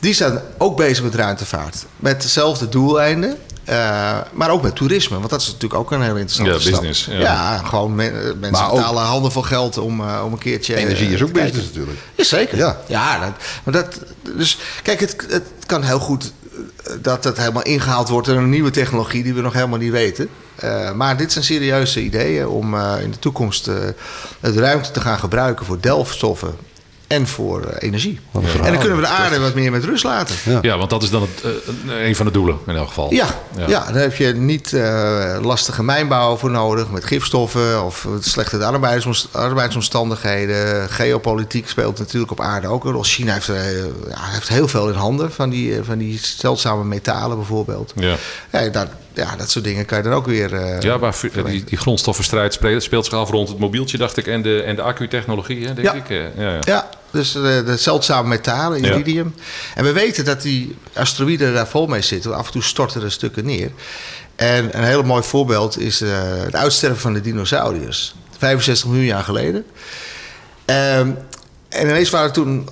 [0.00, 1.84] die zijn ook bezig met ruimtevaart.
[1.96, 3.36] Met dezelfde doeleinden.
[3.64, 6.70] eh, maar ook met toerisme, want dat is natuurlijk ook een heel interessante Ja, stap.
[6.72, 7.18] business, ja.
[7.18, 10.38] Ja, gewoon men- eh, mensen Maar ook- betalen handen vol geld om, eh, om een
[10.38, 10.76] keertje...
[10.76, 11.50] Energie is te ook kijken.
[11.52, 11.98] business natuurlijk.
[12.14, 12.56] Jazeker.
[12.58, 12.78] Ja.
[12.86, 13.32] Ja, dat,
[13.64, 13.98] maar dat,
[14.36, 16.32] dus kijk, het, het kan heel goed
[17.00, 20.28] dat het helemaal ingehaald wordt in een nieuwe technologie die we nog helemaal niet weten.
[20.54, 23.74] Eh, maar dit zijn serieuze ideeën om eh, in de toekomst eh,
[24.40, 26.54] het ruimte te gaan gebruiken voor delfstoffen
[27.14, 28.20] en voor eh, energie.
[28.32, 30.36] En dan kunnen we de aarde wat meer met rust laten.
[30.44, 30.58] Ja.
[30.62, 31.52] Ja, want dat is dan het,
[31.88, 33.12] eh, een van de doelen in elk geval.
[33.12, 33.92] Ja, ja.
[33.92, 40.88] daar heb je niet eh, lastige mijnbouw voor nodig met gifstoffen of slechte arbeidsomst- arbeidsomstandigheden.
[40.88, 43.02] Geopolitiek speelt natuurlijk op aarde ook een rol.
[43.02, 47.92] China heeft, ja, heeft heel veel in handen van die, van die zeldzame metalen bijvoorbeeld.
[47.96, 48.16] Ja.
[48.52, 50.54] Ja, dat, ja, dat soort dingen kan je dan ook weer.
[50.54, 54.42] eh, Ja, maar die, die grondstoffenstrijd speelt, zich af rond het mobieltje, dacht ik, en
[54.42, 55.92] de, en de accu-technologie, hè, denk Ja.
[55.92, 56.10] ik.
[56.10, 56.58] Eh, Ja, ja.
[56.60, 59.34] Ja, dus de, de zeldzame metalen, iridium.
[59.74, 62.34] En we weten dat die asteroïden daar vol mee zitten.
[62.36, 63.70] Af en toe storten er stukken neer.
[64.36, 66.10] En een heel mooi voorbeeld is eh,
[66.44, 68.14] het uitsterven van de dinosauriërs.
[68.38, 69.64] 65 miljoen jaar geleden.
[70.64, 71.10] Ehm,
[71.68, 72.68] en ineens waren toen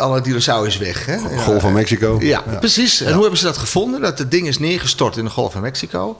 [0.00, 1.06] alle dinosauriërs weg.
[1.06, 1.18] Hè?
[1.38, 2.16] Golf van Mexico.
[2.20, 3.00] Ja, precies.
[3.00, 4.00] En hoe hebben ze dat gevonden?
[4.00, 6.18] Dat het ding is neergestort in de Golf van Mexico.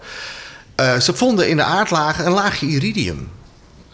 [0.75, 3.29] Eh, ze vonden in de aardlagen een laagje iridium.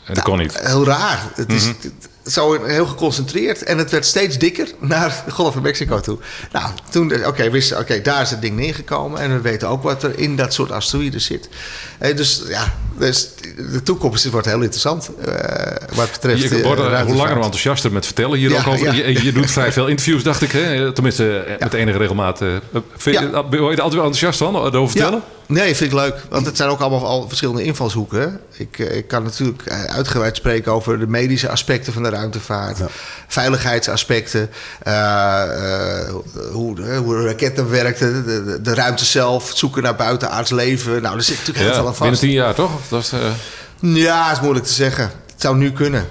[0.04, 0.52] En dat kon niet.
[0.52, 1.22] Nou, Heel raar.
[1.34, 1.90] Het is het-
[2.26, 6.18] zo heel geconcentreerd en het werd steeds dikker naar de Golf van Mexico toe.
[6.52, 9.82] Nou, toen, de- oké, wisten, oké, daar is het ding neergekomen en we weten ook
[9.82, 11.48] wat er in dat soort asteroïden zit.
[11.98, 13.28] Eh, dus ja, dus
[13.72, 15.10] de toekomst wordt heel interessant.
[15.24, 16.42] eh, wat betreft.
[16.42, 18.86] Je eh, wordt er hoe langer hoe enthousiaster met vertellen hier Ja, ook over.
[18.86, 18.92] ja.
[18.92, 20.50] Je, je doet vrij veel interviews, dacht ik.
[20.52, 20.92] Hè?
[20.92, 22.42] Tenminste, eh, met enige regelmaat.
[22.42, 22.48] eh.
[22.96, 23.30] Vind je.
[23.30, 25.22] Word je er altijd wel enthousiast van, erover vertellen?
[25.48, 26.14] Nee, vind ik leuk.
[26.30, 28.40] Want het zijn ook allemaal al verschillende invalshoeken.
[28.56, 32.78] Ik, eh, ik kan natuurlijk eh, uitgebreid spreken over de medische aspecten van de ruimtevaart.
[33.28, 34.50] Veiligheidsaspecten.
[34.82, 35.42] eh,
[36.02, 36.08] eh,
[36.52, 38.24] hoe, hoe de raketten werkten.
[38.26, 39.48] De, de, de ruimte zelf.
[39.48, 41.02] Het zoeken naar buitenaards leven.
[41.02, 42.20] Nou, er zit natuurlijk heel veel aan Ja, binnen vast.
[42.20, 42.70] tien jaar, toch?
[42.88, 43.20] Dat is, eh,
[43.80, 45.04] Ja, is moeilijk te zeggen.
[45.32, 46.06] Het zou nu kunnen.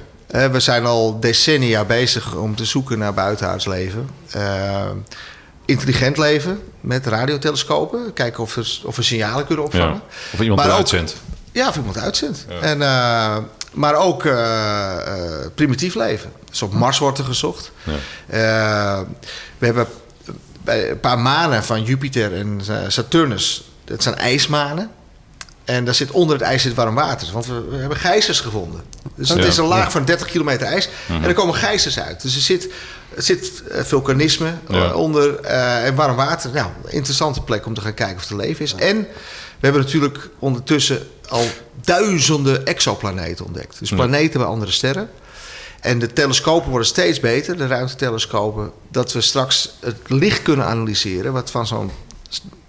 [0.52, 4.10] We zijn al decennia bezig om te zoeken naar buitenaards leven.
[5.65, 8.13] Intelligent leven met radiotelescopen.
[8.13, 9.88] Kijken of, er, of we signalen kunnen opvangen.
[9.93, 10.01] ja.
[10.34, 11.15] Of iemand Maar ook- uitzendt.
[11.51, 12.45] Ja, of iemand uitzendt.
[12.62, 13.38] En, eh,
[13.73, 16.32] maar ook eh, eh, primitief leven.
[16.49, 17.71] Dus op Mars wordt er gezocht.
[18.28, 18.99] Eh,
[19.58, 19.88] we hebben
[20.65, 23.63] een paar manen van Jupiter en Saturnus.
[23.84, 24.89] Dat zijn ijsmanen.
[25.65, 27.28] En daar zit onder het ijs zit warm water.
[27.34, 28.82] Want we, we hebben gijzers gevonden.
[29.15, 29.45] Dus het Ja.
[29.45, 30.89] is een laag van 30 kilometer ijs.
[31.08, 32.21] En er komen gijzers uit.
[32.21, 32.67] Dus er zit,
[33.15, 34.93] er zit eh, vulkanisme eh, Ja.
[34.93, 36.51] onder eh, en warm water.
[36.54, 38.73] Nou, een interessante plek om te gaan kijken of er leven is.
[38.75, 38.97] En
[39.60, 41.47] we hebben natuurlijk ondertussen al
[41.84, 43.80] duizenden exoplaneten ontdekt.
[43.80, 45.10] Dus planeten bij andere sterren.
[45.82, 51.34] En de telescopen worden steeds beter, de ruimtetelescopen, dat we straks het licht kunnen analyseren
[51.34, 51.91] wat van zo'n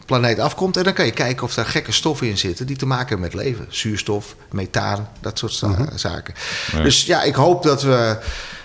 [0.07, 0.77] planeet afkomt.
[0.77, 3.27] En dan kan je kijken of daar gekke stoffen in zitten die te maken hebben
[3.37, 3.67] met leven.
[3.69, 6.35] Zuurstof, methaan, dat soort za- zaken.
[6.73, 6.83] Ja.
[6.83, 8.17] Dus ja, ik hoop dat we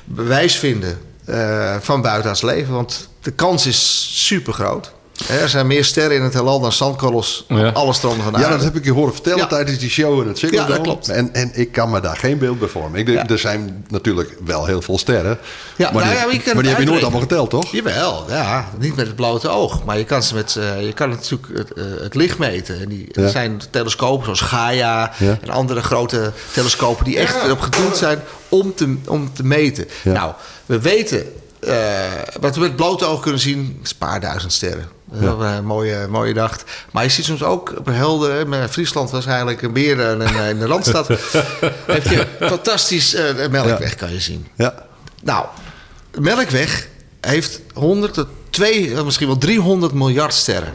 [0.05, 4.91] bewijs vinden eh, van buitenaards leven, want de kans is super groot.
[5.29, 7.67] Er zijn meer sterren in het heelal dan zandkorrels Ja.
[7.67, 9.47] op alle stranden van de Ja, dat heb ik je horen vertellen Ja.
[9.47, 11.09] tijdens die show in het Ziggo Ja, dat klopt.
[11.09, 12.99] En, en ik kan me daar geen beeld bij vormen.
[12.99, 13.27] Ik, denk, Ja.
[13.27, 15.37] Er zijn natuurlijk wel heel veel sterren.
[15.75, 17.21] Ja, maar nou die, ja, maar je kan maar die het heb je nooit allemaal
[17.21, 17.71] geteld, toch?
[17.71, 18.69] Jawel, ja.
[18.79, 19.83] Niet met het blote oog.
[19.83, 22.79] Maar je kan, ze met, eh, je kan natuurlijk het, eh, het licht meten.
[22.81, 23.21] En die, Ja.
[23.21, 25.37] Er zijn telescopen zoals Gaia Ja.
[25.41, 27.05] en andere grote telescopen...
[27.05, 29.87] die echt erop gedoeld zijn om te, om te meten.
[30.03, 30.11] Ja.
[30.11, 30.33] Nou,
[30.65, 31.25] we weten...
[31.59, 31.75] eh,
[32.39, 34.87] wat we met het blote oog kunnen zien, is een paar duizend sterren.
[35.11, 36.57] Wel een mooie, mooie dag.
[36.91, 37.93] Maar je ziet soms ook op een
[38.31, 41.07] hè, met Friesland waarschijnlijk meer dan in, in de Randstad.
[41.87, 44.47] heb je fantastisch eh, melkweg, kan je zien.
[44.55, 44.73] Ja.
[45.23, 45.45] Nou,
[46.11, 46.87] de Melkweg
[47.21, 50.73] heeft 100 tot 2, eh, misschien wel 300 miljard sterren.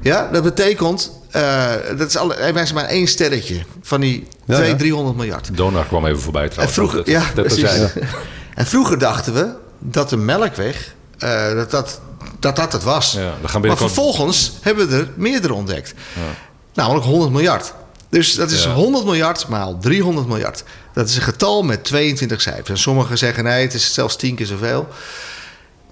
[0.00, 4.54] Ja, dat betekent, eh, dat is alle, hij wijst maar één sterretje van die Ja,
[4.54, 4.76] 2, ja.
[4.76, 5.56] 300 miljard.
[5.56, 6.76] Donar kwam even voorbij En trouwens.
[6.76, 7.80] vroeger, Dat- ja, dat, dat precies.
[8.54, 9.48] En vroeger dachten we
[9.78, 12.00] dat de Melkweg, eh, dat, dat,
[12.42, 13.12] dat dat het was.
[13.12, 15.94] Ja, gaan maar vervolgens hebben we er meerdere ontdekt.
[16.74, 17.74] Namelijk 100 miljard.
[18.08, 18.72] Dus dat is Ja.
[18.72, 20.64] 100 miljard maal 300 miljard.
[20.94, 22.68] Dat is een getal met 22 cijfers.
[22.68, 24.88] En sommigen zeggen nee, het is zelfs 10 keer zoveel.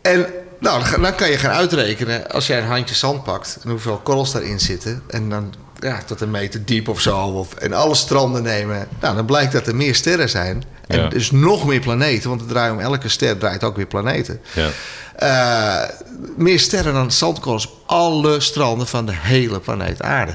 [0.02, 0.26] En
[0.58, 4.32] nou, dan kan je gaan uitrekenen, als jij een handje zand pakt en hoeveel korrels
[4.32, 8.42] daarin zitten, en dan ja, tot een meter diep of zo, of, en alle stranden
[8.42, 10.64] nemen, nou, dan blijkt dat er meer sterren zijn.
[10.86, 11.08] En Ja.
[11.08, 14.40] dus nog meer planeten, want het draait om elke ster draait ook weer planeten.
[14.52, 14.68] Ja.
[15.16, 15.88] Eh,
[16.36, 20.34] meer sterren dan zandkorrels op alle stranden van de hele planeet Aarde.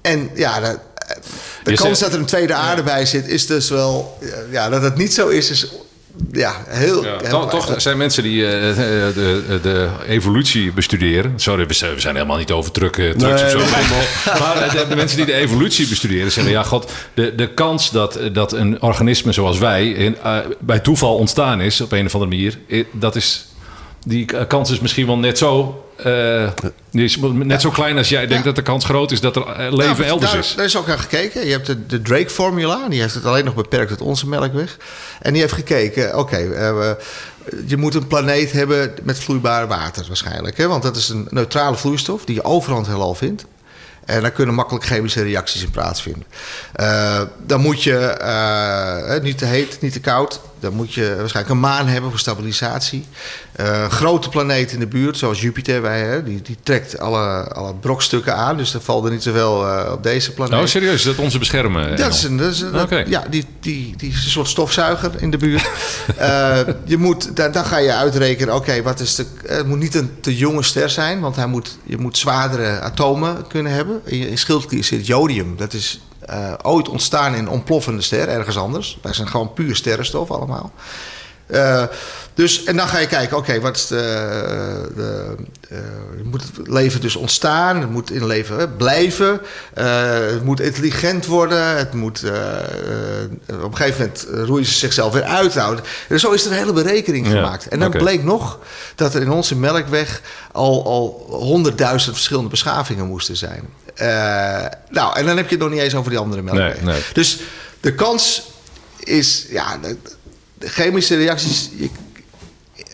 [0.00, 0.78] En ja, de,
[1.62, 4.18] de Je kans dat er een tweede aarde bij zit, is dus wel.
[4.50, 5.68] Ja, dat het niet zo is, is
[6.32, 7.04] ja, heel.
[7.04, 11.32] Ja, heel toch, zijn mensen die eh, eh, de, de evolutie bestuderen.
[11.36, 14.38] Sorry, we zijn, we zijn helemaal niet over truck, eh, trucks Nee, of zo.
[14.44, 18.18] Maar de, de mensen die de evolutie bestuderen zeggen: ja, god, de, de kans dat,
[18.32, 20.16] dat een organisme zoals wij in,
[20.60, 22.58] bij toeval ontstaan is op een of andere manier,
[22.92, 23.46] dat is.
[24.04, 26.50] Die kans is misschien wel net zo, eh,
[26.90, 29.46] die is net zo klein als jij denkt dat de kans groot is dat er
[29.46, 30.54] eh, leven Nou, elders daar, is.
[30.54, 31.44] Daar is ook naar gekeken.
[31.44, 32.88] Je hebt de, de Drake-formula.
[32.88, 34.76] Die heeft het alleen nog beperkt tot onze melkweg.
[35.20, 36.18] En die heeft gekeken...
[36.18, 36.90] Oké, eh,
[37.66, 40.56] je moet een planeet hebben met vloeibaar water waarschijnlijk.
[40.56, 40.68] Hè?
[40.68, 43.44] Want dat is een neutrale vloeistof die je overal in het heelal vindt.
[44.04, 46.24] En daar kunnen makkelijk chemische reacties in plaatsvinden.
[46.72, 50.40] Eh, dan moet je niet te heet, niet te koud.
[50.62, 53.04] Dan moet je waarschijnlijk een maan hebben voor stabilisatie.
[53.52, 57.74] Eh, grote planeten in de buurt, zoals Jupiter, wij, hè, die, die trekt alle, alle
[57.74, 58.56] brokstukken aan.
[58.56, 60.60] Dus er valt er niet zoveel eh, op deze planeet.
[60.60, 60.94] Oh, serieus?
[60.94, 61.96] Is dat onze beschermen?
[61.96, 65.10] Dat is een, dat is een- dat- ja, die, die, die is een soort stofzuiger
[65.18, 65.70] in de buurt.
[66.16, 69.26] Eh, je moet, dan, dan ga je uitrekenen, oké, wat is de.
[69.46, 73.46] Het moet niet een te jonge ster zijn, want hij moet, je moet zwaardere atomen
[73.46, 74.00] kunnen hebben.
[74.04, 75.56] In, je- in schildklier zit jodium.
[75.56, 78.98] Dat is eh, ooit ontstaan in een ontploffende ster, ergens anders.
[79.02, 80.72] Wij zijn gewoon puur sterrenstof allemaal.
[81.46, 81.84] Eh,
[82.34, 84.90] dus, en dan ga je kijken, oké, wat is de.
[84.96, 85.34] de
[85.68, 85.78] eh,
[86.24, 89.40] moet het leven dus ontstaan, het moet in leven hè, blijven,
[89.74, 92.24] het moet intelligent worden, het moet.
[93.48, 95.56] op een gegeven moment roeien ze zichzelf weer uit.
[96.08, 97.68] En zo is er een hele berekening Ja, gemaakt.
[97.68, 98.58] En dan bleek nog
[98.94, 100.20] dat er in onze melkweg
[100.52, 103.68] al, al honderdduizend verschillende beschavingen moesten zijn.
[103.94, 104.06] Eh,
[104.90, 106.84] nou, en dan heb je het nog niet eens over die andere melkwegen.
[106.84, 107.02] Nee, nee.
[107.12, 107.38] Dus
[107.80, 108.42] de kans
[108.98, 109.96] is, ja, de,
[110.58, 111.90] de chemische reacties, je-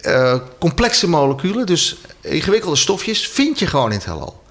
[0.02, 4.42] eh, complexe moleculen, dus ingewikkelde stofjes, vind je gewoon in het heelal.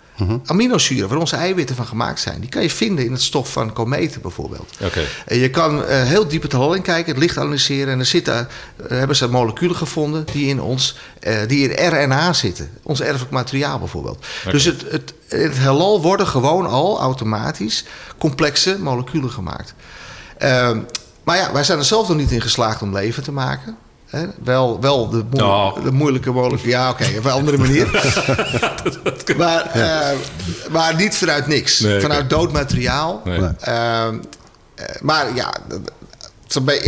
[0.46, 3.74] Aminozuren, waar onze eiwitten van gemaakt zijn, die kan je vinden in het stof van
[3.74, 4.74] kometen bijvoorbeeld.
[4.82, 5.02] Oké.
[5.26, 7.94] En je kan eh, heel diep het heelal in kijken, het licht analyseren.
[7.94, 12.34] En er zitten, eh, hebben ze moleculen gevonden die in ons, eh, die in RNA
[12.34, 12.70] zitten.
[12.84, 14.26] Ons erfelijk materiaal bijvoorbeeld.
[14.52, 17.84] Dus het, het, het heelal worden gewoon al automatisch
[18.18, 19.74] complexe moleculen gemaakt.
[20.38, 20.80] Ehm,
[21.24, 23.78] maar ja, wij zijn er zelf nog niet in geslaagd om leven te maken.
[24.44, 26.70] Wel, wel de, moe- de moeilijke moleculen.
[26.70, 27.88] Ja, oké, op een andere manier.
[29.38, 30.18] maar, eh,
[30.72, 31.80] maar niet vanuit niks.
[31.80, 33.22] Nee, vanuit dood materiaal.
[33.24, 33.40] Nee.
[33.60, 34.18] Ehm,
[34.76, 35.54] eh, maar ja,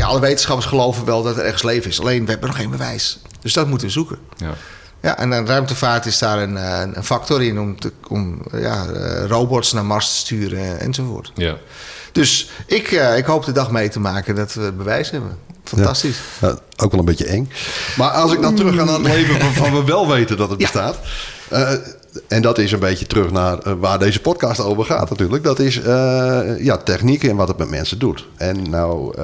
[0.03, 1.99] alle wetenschappers geloven wel dat er ergens leven is.
[1.99, 3.19] Alleen we hebben nog geen bewijs.
[3.41, 4.17] Dus dat moeten we zoeken.
[4.37, 4.53] Ja.
[5.01, 8.85] Ja, en dan ruimtevaart is daar een, eh, een factor in om, te, om ja,
[9.27, 11.31] robots naar Mars te sturen enzovoort.
[11.35, 11.55] Ja.
[12.11, 15.37] Dus ik, ik hoop de dag mee te maken dat we bewijs hebben.
[15.63, 16.17] Fantastisch.
[16.41, 17.49] Ja, ook wel een beetje eng.
[17.97, 20.59] Maar als ik dan terug ga naar het leven waarvan we wel weten dat het
[20.59, 20.65] Ja.
[20.71, 20.99] bestaat.
[21.49, 21.71] eh,
[22.27, 25.43] en dat is een beetje terug naar eh, waar deze podcast over gaat natuurlijk.
[25.43, 28.25] Dat is eh, ja, techniek en wat het met mensen doet.
[28.37, 29.17] En nou,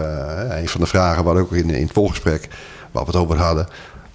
[0.50, 2.48] een van de vragen waar ook in, in het voorgesprek
[2.92, 3.68] waar we het over hadden.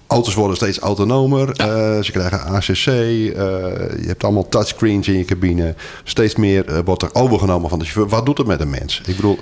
[0.07, 1.49] Auto's worden steeds autonomer.
[2.05, 2.75] ze krijgen ACC.
[2.75, 5.75] je hebt allemaal touchscreens in je cabine.
[6.05, 8.09] Steeds meer wordt er overgenomen van de chauffeur.
[8.17, 9.01] Wat doet het met een mens?
[9.07, 9.39] Ik bedoel,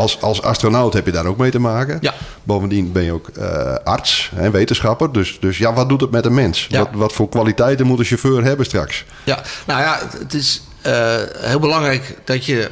[0.00, 1.98] als, als astronaut heb je daar ook mee te maken.
[2.00, 2.14] Ja.
[2.42, 5.12] Bovendien ben je ook eh, arts en wetenschapper.
[5.12, 6.66] Dus, dus ja, wat doet het met een mens?
[6.70, 6.78] Ja.
[6.78, 9.04] Wat, wat voor kwaliteiten moet een chauffeur hebben straks?
[9.24, 12.70] Ja, nou ja, het- is eh, heel belangrijk dat je.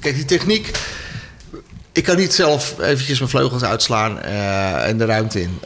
[0.00, 0.70] Kijk, die techniek.
[1.92, 5.58] Ik kan niet zelf eventjes mijn vleugels uitslaan eh, en de ruimte in.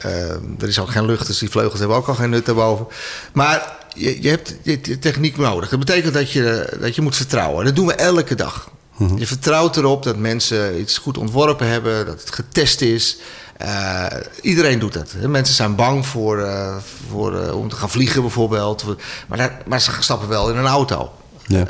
[0.58, 2.86] Er is ook geen lucht, dus die vleugels hebben ook al geen nut daarboven.
[3.32, 5.68] Maar je, je hebt die, die techniek nodig.
[5.68, 7.58] Dat betekent dat je, dat je moet vertrouwen.
[7.58, 8.70] En dat doen we elke dag.
[9.16, 13.16] Je vertrouwt erop dat mensen iets goed ontworpen hebben, dat het getest is.
[13.56, 14.06] Eh,
[14.42, 15.12] iedereen doet dat.
[15.26, 16.76] Mensen zijn bang voor, eh,
[17.10, 18.84] voor, eh, om te gaan vliegen bijvoorbeeld.
[19.28, 21.12] Maar, daar- maar ze stappen wel in een auto.
[21.46, 21.66] Ja.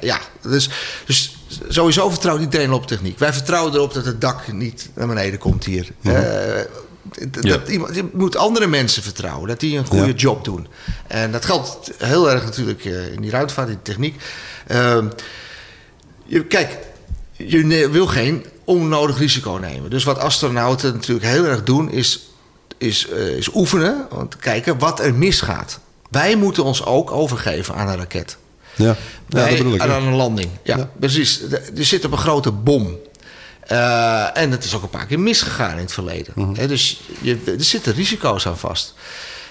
[0.00, 0.70] Ja, dus,
[1.06, 1.36] dus
[1.68, 3.18] sowieso vertrouwt iedereen op techniek.
[3.18, 5.88] Wij vertrouwen erop dat het dak niet naar beneden komt hier.
[6.00, 6.22] Ja.
[7.40, 10.12] dat iemand, je moet andere mensen vertrouwen, dat die een goede Ja.
[10.12, 10.66] job doen.
[11.06, 14.22] En dat geldt heel erg natuurlijk in die ruimtevaart, in de techniek.
[16.32, 16.78] Je, kijk,
[17.36, 19.90] je wil geen onnodig risico nemen.
[19.90, 22.28] Dus wat astronauten natuurlijk heel erg doen, is,
[22.78, 24.06] is, eh, is oefenen.
[24.10, 25.78] Om te kijken wat er misgaat.
[26.10, 28.36] Wij moeten ons ook overgeven aan een raket.
[28.74, 28.96] Ja,
[29.28, 29.80] dat bedoel ik.
[29.80, 29.96] aan ja.
[29.96, 30.50] een landing.
[30.62, 30.90] Ja, Ja.
[30.98, 31.40] precies.
[31.50, 32.96] Er zit op een grote bom.
[33.60, 36.32] Eh, en het is ook een paar keer misgegaan in het verleden.
[36.36, 36.66] Mhm.
[36.66, 38.94] Dus je, er zitten risico's aan vast.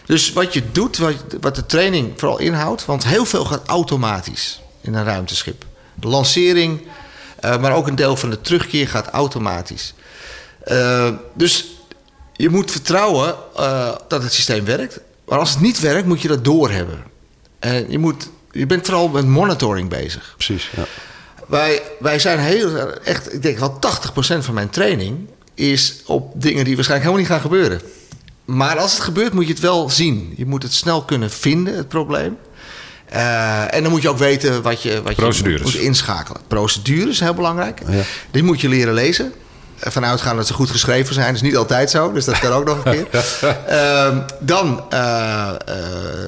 [0.06, 2.86] Dus wat je doet, wat, wat de training vooral inhoudt...
[2.86, 5.70] want heel veel gaat automatisch in een ruimteschip.
[5.96, 6.82] De lancering,
[7.40, 9.94] eh, maar ook een deel van de terugkeer gaat automatisch.
[10.64, 11.66] Eh, dus
[12.34, 15.00] je moet vertrouwen eh, dat het systeem werkt.
[15.26, 17.04] Maar als het niet werkt, moet je dat doorhebben.
[17.60, 20.34] En je, moet, je bent vooral met monitoring bezig.
[20.38, 20.86] Precies, ja.
[21.48, 23.80] Wij, wij zijn heel echt, ik denk wel 80%
[24.40, 27.82] van mijn training is op dingen die waarschijnlijk helemaal niet gaan gebeuren.
[28.46, 30.34] Maar als het gebeurt, moet je het wel zien.
[30.38, 32.38] Je moet het snel kunnen vinden, het probleem.
[33.12, 35.62] Eh, en dan moet je ook weten wat je, wat je Procedures.
[35.62, 36.41] moet inschakelen.
[36.47, 37.80] Procedures is heel belangrijk.
[37.88, 38.02] Ja.
[38.32, 39.34] Die moet je leren lezen.
[39.80, 41.26] Ervan uitgaan dat ze goed geschreven zijn.
[41.28, 43.08] Dat is niet altijd zo, dus dat kan ook nog een keer.
[43.67, 45.56] Ehm, dan eh, eh,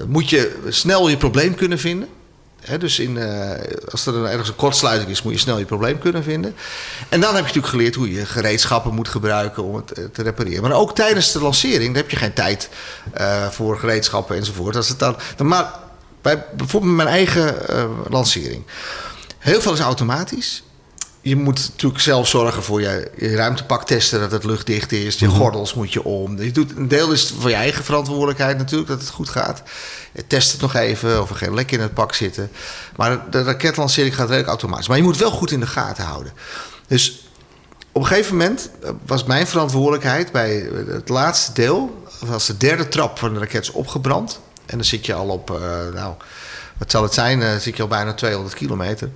[0.08, 2.08] moet je snel je probleem kunnen vinden.
[2.62, 3.50] Hè, dus in, eh,
[3.92, 6.56] als er een- ergens een kortsluiting is, moet je snel je probleem kunnen vinden.
[7.10, 10.62] En dan heb je natuurlijk geleerd hoe je gereedschappen moet gebruiken om het te repareren.
[10.62, 12.70] Maar ook tijdens de lancering dan heb je geen tijd
[13.14, 14.76] eh, voor gereedschappen enzovoort.
[14.76, 15.74] Als het dan, dan maar
[16.24, 18.64] bij bijvoorbeeld mijn eigen eh, lancering.
[19.38, 20.64] Heel veel is automatisch.
[21.22, 25.20] Je moet natuurlijk zelf zorgen voor je, je ruimtepak testen dat het luchtdicht is.
[25.20, 26.42] Je gordels moet je om.
[26.42, 29.64] Je doet, een deel is voor je eigen verantwoordelijkheid natuurlijk dat het goed gaat.
[30.14, 32.52] Je test het nog even of er geen lek in het pak zitten.
[32.96, 34.88] Maar de raketlancering gaat redelijk automatisch.
[34.88, 36.34] Maar je moet wel goed in de gaten houden.
[36.88, 37.28] Dus
[37.92, 42.04] op een gegeven moment eh, was mijn verantwoordelijkheid bij het laatste deel.
[42.20, 44.40] Was de derde trap van de raket is opgebrand.
[44.66, 45.58] En dan zit je al op, eh,
[45.94, 46.14] nou,
[46.78, 47.42] wat zal het zijn?
[47.42, 49.10] Eh, zit je al bijna 200 kilometer.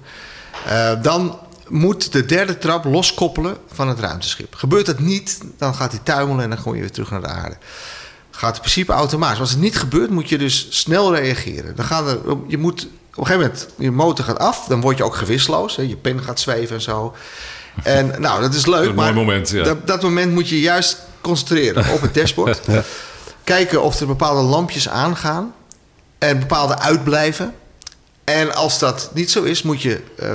[0.66, 4.56] Eh, dan moet de derde trap loskoppelen van het ruimteschip.
[4.56, 7.28] Gebeurt dat niet, dan gaat hij tuimelen en dan gooi je weer terug naar de
[7.28, 7.58] aarde.
[8.32, 9.38] Gaat in principe automatisch.
[9.38, 11.76] Maar als het niet gebeurt, moet je dus snel reageren.
[11.76, 14.98] Dan gaan er, je moet, op een gegeven moment, je motor gaat af, dan word
[14.98, 15.76] je ook gewissloos.
[15.76, 17.16] Hè, je pen gaat zweven en zo.
[17.84, 18.82] En nou, dat is leuk.
[18.82, 19.64] is een mooi maar moment, ja.
[19.64, 22.62] dat, dat moment moet je juist concentreren op het dashboard.
[23.48, 25.54] Kijken of er bepaalde lampjes aangaan
[26.18, 27.54] en bepaalde uitblijven.
[28.24, 30.30] En als dat niet zo is, moet je eh,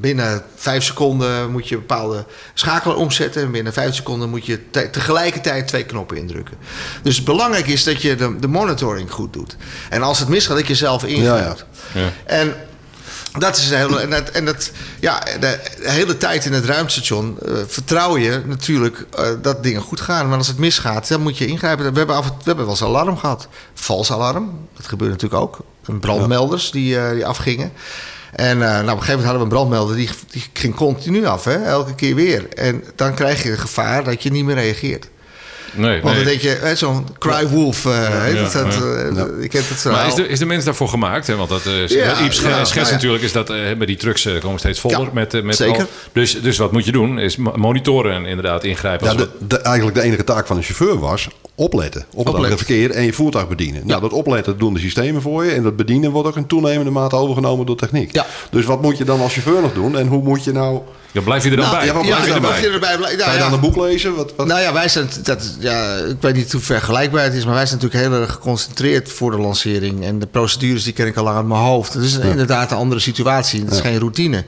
[0.00, 3.42] binnen vijf seconden moet je bepaalde schakelaar omzetten.
[3.42, 6.56] En binnen vijf seconden moet je te- tegelijkertijd twee knoppen indrukken.
[7.02, 9.56] Dus belangrijk is dat je de, de monitoring goed doet.
[9.90, 11.64] En als het misgaat, dat je zelf ingrijpt.
[11.94, 12.10] Ja, ja.
[12.24, 12.54] En
[13.38, 17.38] dat is een hele, en dat, en dat, ja, de, hele tijd in het ruimtestation
[17.40, 20.28] eh, vertrouw je natuurlijk eh, dat dingen goed gaan.
[20.28, 21.92] Maar als het misgaat, dan moet je ingrijpen.
[21.92, 23.48] We hebben, af, we hebben wel eens alarm gehad.
[23.74, 25.58] Vals alarm, dat gebeurt natuurlijk ook.
[25.86, 27.72] En brandmelders die, eh, die afgingen.
[28.32, 31.26] En eh, nou, op een gegeven moment hadden we een brandmelder die, die ging continu
[31.26, 32.48] af, hè, elke keer weer.
[32.48, 35.08] En dan krijg je het gevaar dat je niet meer reageert.
[35.72, 36.14] Nee, Want nee.
[36.14, 37.92] dan denk je, hè, zo'n cry wolf, eh,
[38.34, 41.26] dat, dat, eh, het Maar is de, is de mens daarvoor gemaakt?
[41.26, 41.36] Hè?
[41.36, 42.90] Want dat uh, Ja, Iep ja, schets nou ja.
[42.92, 45.00] natuurlijk is dat uh, die trucks uh, komen steeds voller.
[45.00, 45.80] Ja, met, uh, met zeker.
[45.80, 47.18] al- dus, dus wat moet je doen?
[47.18, 49.06] Is mo- monitoren en inderdaad ingrijpen.
[49.06, 52.04] Ja, als de, de- eigenlijk de enige taak van een chauffeur was opletten.
[52.14, 52.58] Op het Opletten.
[52.58, 53.86] verkeer en je voertuig bedienen.
[53.86, 55.50] Nou, dat opletten doen de systemen voor je.
[55.50, 58.14] En dat bedienen wordt ook in toenemende mate overgenomen door techniek.
[58.14, 58.26] Ja.
[58.50, 59.96] Dus wat moet je dan als chauffeur nog doen?
[59.98, 60.80] En hoe moet je nou...
[61.12, 61.86] Dan blijf je er dan Nou, bij.
[61.86, 62.50] ja, ja, blijf je dan erbij?
[62.50, 63.18] mag je erbij blijven.
[63.18, 63.44] Nou, Ga je ja.
[63.50, 64.14] dan een boek lezen?
[64.14, 64.46] Wat, wat?
[64.46, 67.66] Nou ja, wij zijn, dat, ja, ik weet niet hoe vergelijkbaar het is, maar wij
[67.66, 70.04] zijn natuurlijk heel erg geconcentreerd voor de lancering.
[70.04, 71.92] En de procedures die ken ik al lang uit mijn hoofd.
[71.94, 73.60] Het is inderdaad een andere situatie.
[73.60, 74.44] Het is geen routine.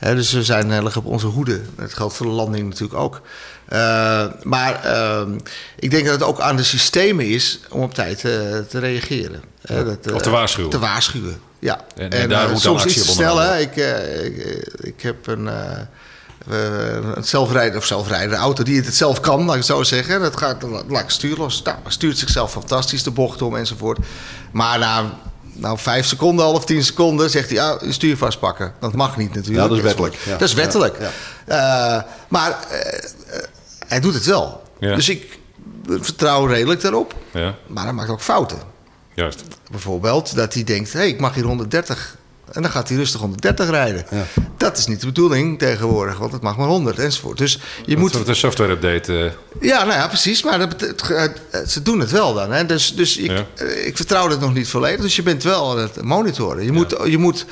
[0.00, 1.60] Dus we zijn heel erg op onze hoede.
[1.76, 3.20] Dat geldt voor de landing natuurlijk ook.
[3.68, 5.38] Eh, maar ehm,
[5.78, 8.32] ik denk dat het ook aan de systemen is om op tijd eh,
[8.68, 9.42] te reageren.
[9.62, 10.70] Dat, eh, Of te waarschuwen.
[10.70, 11.80] Te waarschuwen, ja.
[11.96, 13.28] En- en daar eh, moet soms iets te op snel.
[13.30, 13.60] ondernomen Hè.
[13.62, 15.48] Ik, eh, ik, eh, ik heb een...
[15.48, 15.80] eh,
[16.50, 20.20] eh, een zelfrijder of zelfrijdende auto die het zelf kan, laat ik het zo zeggen.
[20.20, 21.62] Dat gaat laat ik.
[21.64, 23.98] Nou, stuurt zichzelf fantastisch de bocht om enzovoort.
[24.52, 25.18] Maar na
[25.60, 28.72] nou, vijf seconden, half tien seconden, zegt hij: ah, je stuur vastpakken.
[28.80, 29.56] Dat mag niet natuurlijk.
[29.62, 30.30] Ja, dat is wettelijk, ja.
[30.30, 30.96] Dat is wettelijk.
[31.00, 31.10] Ja,
[31.96, 33.42] Eh, maar eh, eh,
[33.88, 34.62] hij doet het wel.
[34.78, 34.94] Ja.
[34.94, 35.38] Dus ik
[35.86, 37.14] vertrouw redelijk daarop.
[37.32, 38.58] Ja, Maar hij maakt ook fouten.
[39.14, 39.42] juist.
[39.70, 42.16] Bijvoorbeeld dat hij denkt: hé, hey, ik mag hier 130.
[42.52, 44.06] En dan gaat hij rustig 130 rijden.
[44.10, 44.24] Ja.
[44.56, 47.38] Dat is niet de bedoeling tegenwoordig, want het mag maar 100 enzovoort.
[47.38, 47.52] Dus
[47.84, 48.12] je Moet moet.
[48.18, 49.18] het een software update.
[49.60, 50.42] eh, Ja, nou ja, precies.
[50.42, 50.94] Maar dat
[51.68, 52.52] ze doen het wel dan.
[52.52, 52.66] Hè?
[52.66, 53.46] Dus, dus ik, Ja.
[53.56, 55.00] eh, ik vertrouw dat nog niet volledig.
[55.00, 56.64] Dus je bent wel aan het monitoren.
[56.64, 57.44] Je, moet, je moet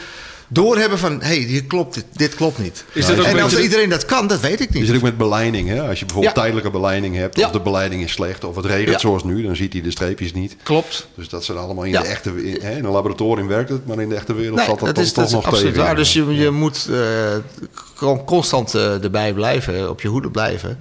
[0.48, 2.84] doorhebben van: hé, hey, hier klopt dit, dit klopt niet.
[2.92, 4.86] Is dit ook en beetje- iedereen dat kan, dat weet ik niet.
[4.86, 5.68] zit ook met beleiding.
[5.68, 5.80] Hè?
[5.88, 6.40] Als je bijvoorbeeld Ja.
[6.40, 8.98] tijdelijke beleiding hebt, of de beleiding is slecht, of het regent Ja.
[8.98, 10.56] zoals nu, dan ziet hij de streepjes niet.
[10.62, 11.06] Klopt.
[11.14, 14.00] Dus dat zijn allemaal in de echte in, hè, in een laboratorium werkt het, maar
[14.00, 15.86] in de echte wereld Nee, valt dat, dat is, toch dat is nog absoluut tegen.
[15.86, 15.96] waar.
[15.96, 16.98] Dus je, je moet eh,
[17.94, 20.78] gewoon constant eh, erbij blijven, op je hoede blijven.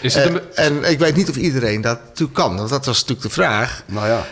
[0.00, 2.56] Is het Eh, een- en ik weet niet of iedereen dat natuurlijk kan.
[2.56, 3.82] Want dat was natuurlijk de vraag.
[3.86, 4.26] Nou ja.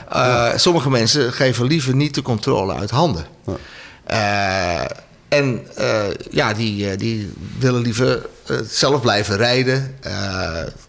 [0.52, 3.26] Eh, Sommige mensen geven liever niet de controle uit handen.
[3.46, 3.52] Ja.
[4.08, 4.84] Eh,
[5.28, 8.26] en eh, ja, die, eh, die willen liever
[8.70, 9.96] zelf blijven rijden.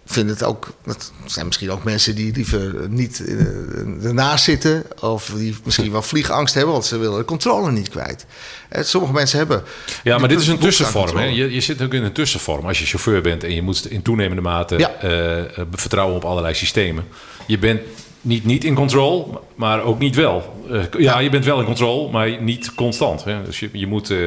[0.06, 3.24] Vinden het ook, dat zijn misschien ook mensen die liever niet
[4.04, 4.84] ernaast zitten.
[5.00, 8.26] Of die misschien wel vliegangst hebben, want ze willen de controle niet kwijt.
[8.80, 9.64] Sommige mensen hebben.
[10.04, 11.18] Ja, maar dit is een tussenvorm.
[11.18, 11.24] Hè?
[11.24, 12.66] Je, je zit ook in een tussenvorm.
[12.66, 14.92] Als je chauffeur bent en je moet in toenemende mate Ja.
[15.72, 17.08] vertrouwen op allerlei systemen.
[17.48, 17.82] Je bent
[18.22, 20.64] niet, niet in control, maar ook niet wel.
[20.72, 23.24] Eh, ja, je bent wel in control, maar niet constant.
[23.24, 23.44] Hè?
[23.46, 24.18] Dus je, je moet eh,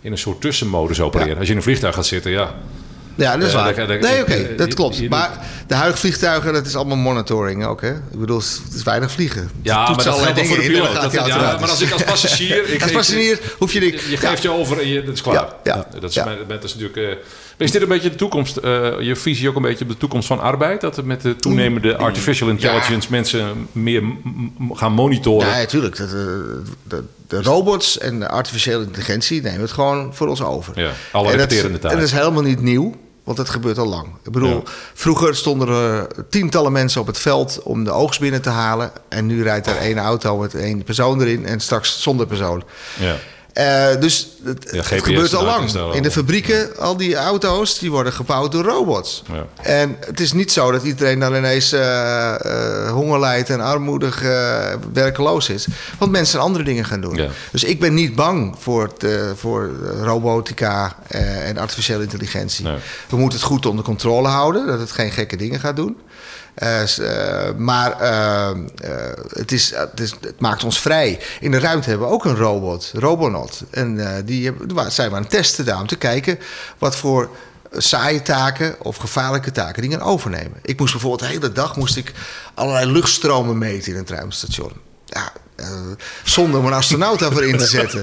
[0.00, 1.32] in een soort tussenmodus opereren.
[1.32, 1.36] Ja.
[1.38, 2.54] Als je in een vliegtuig gaat zitten, ja.
[3.16, 3.86] Ja, dat is Eh, waar.
[4.00, 4.96] nee, oké, dat klopt.
[4.98, 7.90] je- maar de huidige vliegtuigen, dat is allemaal monitoring ook, hè?
[7.90, 9.50] Ik bedoel, het is weinig vliegen.
[9.62, 10.94] Ja, maar dat geldt voor de piloot.
[10.94, 12.68] Dat- ja, maar als ik als passagier...
[12.74, 13.80] ik Als passagier hoef je...
[13.80, 15.34] Die, je geeft je over en je, dat is klaar.
[15.34, 17.18] Ja, ja, dat is, dat is natuurlijk...
[17.56, 19.96] eh, is dit een beetje de toekomst, eh, je visie ook een beetje op de
[19.96, 20.80] toekomst van arbeid?
[20.80, 24.02] Dat we met de toenemende artificial intelligence mensen meer
[24.72, 25.48] gaan monitoren?
[25.48, 25.96] Ja, natuurlijk.
[25.96, 30.80] De, de, de, de robots en de artificiële intelligentie nemen het gewoon voor ons over.
[30.80, 31.90] Ja, alle en dat, taak.
[31.92, 34.06] En dat is helemaal niet nieuw, want dat gebeurt al lang.
[34.24, 34.62] Ik bedoel, Ja.
[34.94, 38.90] vroeger stonden er tientallen mensen op het veld om de oogst binnen te halen.
[39.08, 42.62] En nu rijdt er één auto met één persoon erin en straks zonder persoon.
[43.00, 43.16] Ja.
[43.54, 45.94] Eh, dus het, Ja, het GPS gebeurt al lang.
[45.94, 49.22] In de fabrieken, al die auto's, die worden gebouwd door robots.
[49.32, 49.46] Ja.
[49.62, 54.22] En het is niet zo dat iedereen dan ineens eh, honger lijdt en armoedig
[54.92, 55.66] werkeloos is.
[55.98, 57.20] Want mensen andere dingen gaan doen.
[57.52, 59.70] Dus ik ben niet bang voor, het, voor
[60.02, 62.64] robotica en artificiële intelligentie.
[62.64, 62.76] Nee.
[63.08, 65.96] We moeten het goed onder controle houden, dat het geen gekke dingen gaat doen.
[66.54, 68.56] Eh, eh, maar eh,
[69.28, 71.20] het, het, is, het maakt ons vrij.
[71.40, 73.62] In de ruimte hebben we ook een robot, Robonaut.
[73.70, 74.52] En die
[74.88, 76.38] zijn we aan het testen daar om te kijken
[76.78, 77.30] wat voor
[77.76, 80.58] saaie taken of gevaarlijke taken die gaan overnemen.
[80.62, 82.12] Ik moest bijvoorbeeld de hele dag moest ik
[82.54, 84.72] allerlei luchtstromen meten in het ruimtestation.
[85.04, 85.66] Ja, Eh,
[86.24, 88.00] zonder om een astronaut daarvoor in te zetten.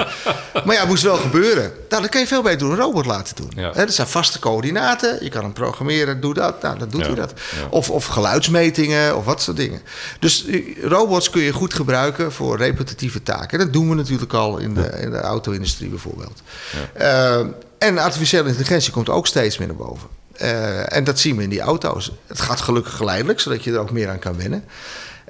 [0.65, 1.71] Maar ja, het moest wel gebeuren.
[1.89, 3.51] Nou, dat kan je veel beter door een robot laten doen.
[3.55, 3.73] Ja.
[3.75, 5.23] Er zijn vaste coördinaten.
[5.23, 6.61] Je kan hem programmeren, doe dat.
[6.61, 7.07] Nou, dan doet Ja.
[7.07, 7.33] hij dat.
[7.35, 7.67] Ja.
[7.69, 9.81] Of, of geluidsmetingen of wat soort dingen.
[10.19, 13.59] Dus eh, robots kun je goed gebruiken voor repetitieve taken.
[13.59, 16.41] Dat doen we natuurlijk al in de, in de auto-industrie bijvoorbeeld.
[16.93, 17.39] Eh,
[17.77, 20.07] en artificiële intelligentie komt ook steeds meer naar boven.
[20.87, 22.11] En dat zien we in die auto's.
[22.27, 24.63] Het gaat gelukkig geleidelijk, zodat je er ook meer aan kan wennen.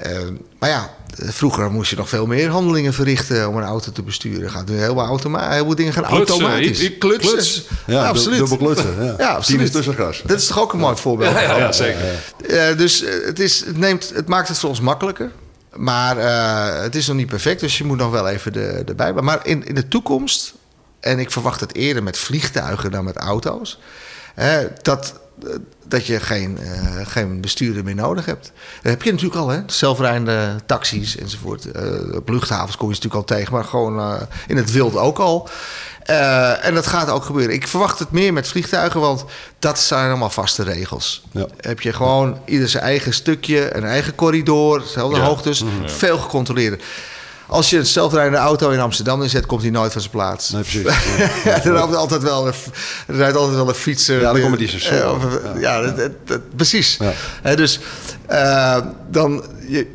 [0.02, 0.18] Eh,
[0.60, 4.52] maar ja, vroeger moest je nog veel meer handelingen verrichten om een auto te besturen.
[4.52, 6.80] Gaat nu heel veel dingen gaan Klutsen, automatisch.
[6.80, 7.32] ik- ik- klutsen.
[7.32, 7.64] kluts.
[7.88, 8.40] Ja, absoluut.
[8.40, 8.96] dubbel klutsen.
[9.00, 9.04] Ja.
[9.06, 9.62] Ja, Tien absoluut.
[9.62, 10.22] is tussen gras.
[10.26, 11.32] Dat is toch ook een mooi voorbeeld?
[11.34, 12.00] Ja, ja, zeker.
[12.50, 15.32] Eh, dus eh, het, is, het, neemt, het maakt het voor ons makkelijker.
[15.76, 19.14] Maar eh, het is nog niet perfect, dus je moet nog wel even de, erbij.
[19.14, 20.54] Maar in, in de toekomst,
[20.99, 23.80] en ik verwacht het eerder met vliegtuigen dan met auto's,
[24.36, 25.14] hè, dat,
[25.88, 28.52] dat je geen, eh, geen bestuurder meer nodig hebt.
[28.82, 29.60] Dat heb je natuurlijk al, hè?
[29.66, 31.72] zelfrijdende taxis enzovoort.
[31.72, 35.20] Eh, op luchthavens kom je natuurlijk al tegen, maar gewoon eh, in het wild ook
[35.20, 35.50] al.
[36.62, 37.56] En dat gaat ook gebeuren.
[37.56, 39.26] Ik verwacht het meer met vliegtuigen, want
[39.60, 41.24] dat zijn allemaal vaste regels.
[41.32, 41.46] Ja.
[41.58, 45.26] Heb je gewoon ieder zijn eigen stukje, een eigen corridor, dezelfde Ja.
[45.26, 46.84] hoogtes, veel gecontroleerd.
[47.52, 50.49] Als je een zelfrijdende auto in Amsterdam inzet, komt hij nooit van zijn plaats.
[50.49, 50.82] Nee, precies.
[51.43, 52.54] Ja, er rijdt altijd wel een,
[53.08, 54.22] er rijdt altijd wel een fietser.
[54.22, 55.02] Ja, dan komen die sensoren.
[55.04, 56.97] Eh, of- ja, dat, dat- dat- precies.
[56.99, 57.12] Ja.
[57.41, 57.80] Hè, dus
[58.28, 58.78] eh,
[59.10, 59.43] dan...
[59.68, 59.88] Je,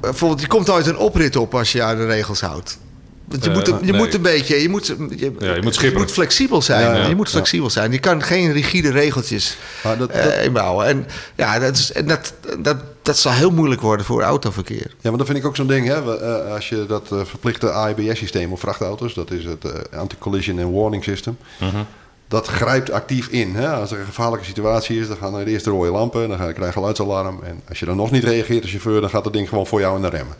[0.00, 2.78] bijvoorbeeld, je komt nooit een oprit op als je aan de regels houdt.
[3.28, 4.00] Want je, Eh, moet, een- je nee.
[4.00, 4.62] moet een beetje...
[4.62, 6.80] Je moet, je, Ja, je moet flexibel zijn.
[6.80, 7.06] Ja, ja.
[7.08, 7.92] Je moet flexibel zijn.
[7.92, 10.86] Je kan geen rigide regeltjes Maar dat- eh, dat- inbouwen.
[10.86, 11.06] En
[11.36, 14.94] ja, dat, is, en dat, dat, dat zal heel moeilijk worden voor autoverkeer.
[15.00, 15.86] Ja, maar dat vind ik ook zo'n ding.
[15.86, 16.18] Hè?
[16.20, 20.74] Eh, als je dat eh, verplichte AIBS-systeem op vrachtauto's, dat is het eh, Anti-Collision and
[20.74, 21.36] Warning System,
[22.28, 23.54] dat grijpt actief in.
[23.54, 23.68] Hè?
[23.68, 26.56] Als er een gevaarlijke situatie is, dan gaan er eerst de rode lampen, dan krijg
[26.66, 27.40] je geluidsalarm.
[27.42, 29.80] En als je dan nog niet reageert als chauffeur, dan gaat dat ding gewoon voor
[29.80, 30.34] jou in de remmen.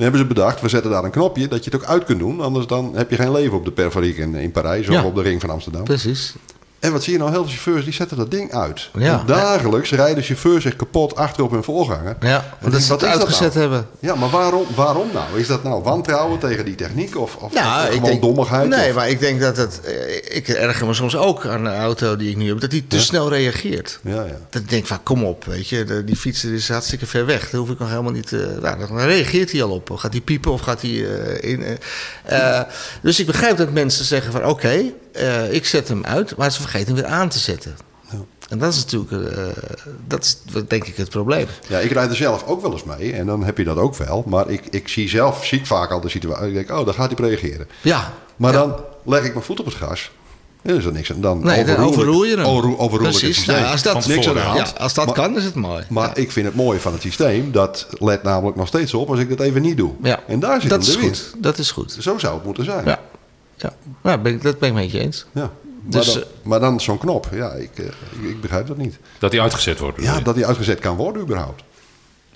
[0.00, 2.18] Dan hebben ze bedacht, we zetten daar een knopje dat je het ook uit kunt
[2.18, 2.40] doen.
[2.40, 5.04] Anders dan heb je geen leven op de Perfariek in, in Parijs of Ja.
[5.04, 5.84] op de ring van Amsterdam.
[5.84, 6.34] Precies.
[6.80, 7.30] En wat zie je nou?
[7.30, 8.88] Heel veel chauffeurs die zetten dat ding uit.
[8.98, 9.22] Ja.
[9.26, 12.16] Dagelijks rijden chauffeurs zich kapot achter op hun voorganger.
[12.20, 13.60] Ja, omdat ze het uitgezet nou?
[13.60, 13.86] hebben.
[13.98, 15.40] Ja, maar waarom, waarom nou?
[15.40, 18.68] Is dat nou wantrouwen tegen die techniek of, of, Ja, of ik gewoon denk, dommigheid?
[18.68, 19.80] Nee, of- maar ik denk dat het.
[19.80, 22.86] eh, Ik erger me soms ook aan de auto die ik nu heb, dat die
[22.86, 23.98] te snel reageert.
[24.02, 24.36] Ja, ja.
[24.50, 27.50] Dat ik denk van, kom op, weet je, de- die fietser is hartstikke ver weg.
[27.50, 28.32] Daar hoef ik nog helemaal niet...
[28.32, 29.90] eh, nou, dan reageert hij al op.
[29.90, 31.64] Gaat hij piepen of gaat hij eh, in...
[33.02, 34.82] dus ik begrijp dat mensen zeggen van, oké,
[35.12, 37.76] eh, ik zet hem uit, maar ze vergeten hem weer aan te zetten.
[38.48, 39.44] En dat is natuurlijk, eh,
[40.06, 40.38] dat is
[40.68, 41.46] denk ik het probleem.
[41.68, 43.96] ja, ik rijd er zelf ook wel eens mee en dan heb je dat ook
[43.96, 44.24] wel.
[44.26, 46.46] Maar ik, ik zie zelf zie ik vaak al de situatie.
[46.48, 47.68] Ik denk, oh, dan gaat hij reageren.
[47.82, 48.12] Ja.
[48.36, 48.58] Maar ja.
[48.58, 50.10] dan leg ik mijn voet op het gas.
[50.62, 51.20] Ja, is er niks aan.
[51.20, 52.88] Dan Nee, overroel je hem.
[52.98, 53.18] Precies.
[53.36, 53.56] systeem.
[53.56, 54.78] Nou, als dat, niks aan de ja, hand.
[54.78, 55.84] als dat Maar- kan, is het mooi.
[55.88, 56.14] Maar Ja.
[56.14, 59.28] ik vind het mooie van het systeem, dat let namelijk nog steeds op als ik
[59.28, 59.92] dat even niet doe.
[60.02, 60.20] Ja.
[60.26, 61.28] En daar zit dat hem is de winst.
[61.30, 61.42] goed.
[61.42, 61.96] Dat is goed.
[62.00, 62.84] Zo zou het moeten zijn.
[62.84, 63.00] Ja,
[63.62, 64.18] ja.
[64.18, 65.26] Ben ik, dat ben ik met je eens.
[65.32, 65.50] Ja.
[65.82, 68.76] Dus, maar, dan, eh, maar dan zo'n knop, ja, ik, eh, ik, ik begrijp dat
[68.76, 68.98] niet.
[69.18, 70.02] Dat die uitgezet wordt.
[70.02, 70.22] Ja, je?
[70.22, 71.62] dat die uitgezet kan worden überhaupt.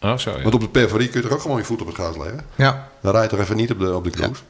[0.00, 0.42] Oh, zo, ja.
[0.42, 2.46] Want op de perforie kun je toch ook gewoon je voet op het gas leggen?
[2.54, 2.88] Ja.
[3.00, 4.42] Dan rijdt toch even niet op de, op de cruise?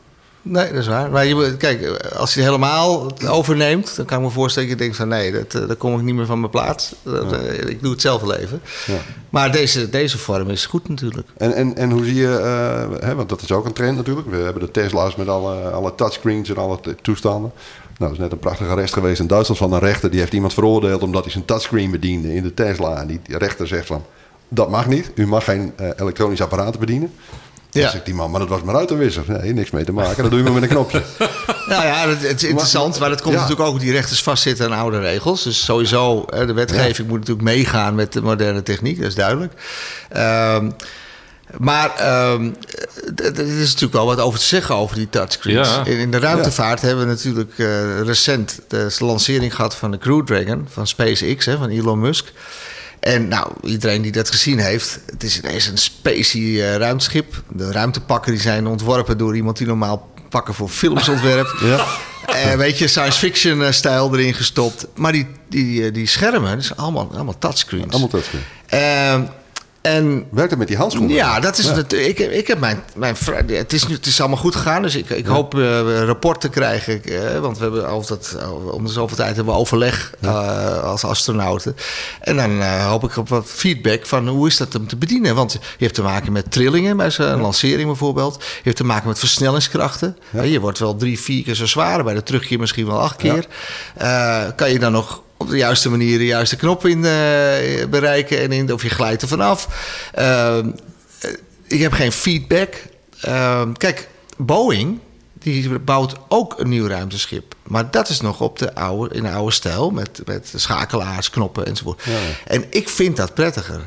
[0.47, 1.11] Nee, dat is waar.
[1.11, 4.85] Maar je, kijk, als je helemaal het overneemt, dan kan ik me voorstellen dat je
[4.85, 6.95] denkt van nee, dat, eh, daar kom ik niet meer van mijn plaats.
[7.03, 8.61] Dat, eh, ik doe het zelf wel even.
[8.87, 8.99] Ja.
[9.31, 11.29] Maar deze, deze vorm is goed natuurlijk.
[11.37, 14.31] En, en, en hoe zie je, eh, hè, want dat is ook een trend natuurlijk.
[14.31, 17.53] We hebben de Tesla's met alle, alle touchscreens en alle toestanden.
[17.99, 20.11] Nou, er is net een prachtige arrest geweest in Duitsland van een rechter.
[20.11, 23.01] Die heeft iemand veroordeeld omdat hij zijn touchscreen bediende in de Tesla.
[23.01, 24.05] En die rechter zegt van,
[24.49, 25.11] dat mag niet.
[25.15, 27.13] U mag geen eh, elektronisch apparaten bedienen.
[27.75, 27.91] Dan Ja.
[27.91, 29.25] zegt die man, maar dat was maar ruitenwisser.
[29.27, 30.23] Nee, niks mee te maken.
[30.23, 31.03] Dat doe je maar met een knopje.
[31.69, 33.41] Nou ja, het, het is interessant, maar dat komt Ja.
[33.41, 35.43] natuurlijk ook die rechters vastzitten aan oude regels.
[35.43, 39.53] Dus sowieso, hè, de wetgeving moet natuurlijk meegaan met de moderne techniek, dat is duidelijk.
[40.09, 40.71] Ehm,
[41.59, 42.51] maar ehm,
[43.15, 45.69] d- d- er is natuurlijk wel wat over te zeggen over die touchscreens.
[45.69, 45.85] Ja.
[45.85, 50.25] In, in de ruimtevaart hebben we natuurlijk eh, recent de lancering gehad van de Crew
[50.27, 52.33] Dragon van SpaceX, hè, van Elon Musk.
[53.05, 57.43] En nou, iedereen die dat gezien heeft, het is ineens een spacey eh, ruimteschip.
[57.49, 61.53] De ruimtepakken die zijn ontworpen door iemand die normaal pakken voor films ontwerpt.
[61.63, 61.87] Ja.
[62.27, 64.87] Eh, weet je, science fiction eh, stijl erin gestopt.
[64.95, 67.91] Maar die, die, die schermen, dat zijn allemaal, allemaal touchscreens.
[67.91, 68.43] Allemaal touchscreen.
[68.67, 69.23] Ehm,
[69.85, 71.17] en Werkt het met die handschoenen?
[71.17, 71.75] ja, dat is Ja.
[71.75, 71.93] het.
[71.93, 73.17] Ik, heb- ik heb mijn, mijn
[73.47, 76.41] het, is, nu- het is allemaal goed gegaan, dus ik, ik hoop eh, een rapport
[76.41, 77.03] te krijgen.
[77.05, 81.05] eh, want we hebben altijd, eh, om de zoveel tijd hebben we overleg eh, als
[81.05, 81.77] astronauten.
[82.21, 85.35] En dan eh, hoop ik op wat feedback van hoe is dat om te bedienen.
[85.35, 88.35] Want je hebt te maken met trillingen bij zo'n lancering bijvoorbeeld.
[88.39, 90.17] Je hebt te maken met versnellingskrachten.
[90.33, 93.17] Eh, Je wordt wel drie, vier keer zo zwaar, bij de terugkeer misschien wel acht
[93.17, 93.47] keer.
[93.97, 98.39] Eh, kan je dan nog op de juiste manier de juiste knop in eh, bereiken
[98.41, 99.69] en in, of je glijdt er vanaf.
[100.15, 100.71] Ehm,
[101.21, 101.31] eh,
[101.67, 102.83] ik heb geen feedback.
[103.77, 104.99] Kijk, Boeing
[105.33, 107.54] die bouwt ook een nieuw ruimteschip.
[107.65, 109.91] Maar dat is nog op de oude, in de oude stijl.
[109.91, 112.03] Met, met schakelaars, knoppen enzovoort.
[112.05, 112.19] Ja, ja.
[112.45, 113.81] En ik vind dat prettiger.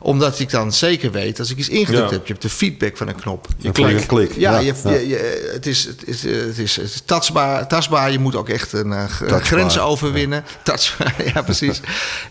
[0.00, 2.16] Omdat ik dan zeker weet, als ik iets ingedrukt Ja.
[2.16, 2.26] heb...
[2.26, 3.46] je hebt de feedback van een knop.
[3.58, 4.00] Dan klik.
[4.00, 4.32] Een klik.
[4.36, 4.90] Ja, je, ja.
[4.90, 8.10] je- je- het, is, het, is, het, is, het is tastbaar, tastbaar.
[8.12, 10.44] Je moet ook echt een eh, g- Touchbaar, grens overwinnen.
[10.62, 11.80] Tastbaar, ja precies.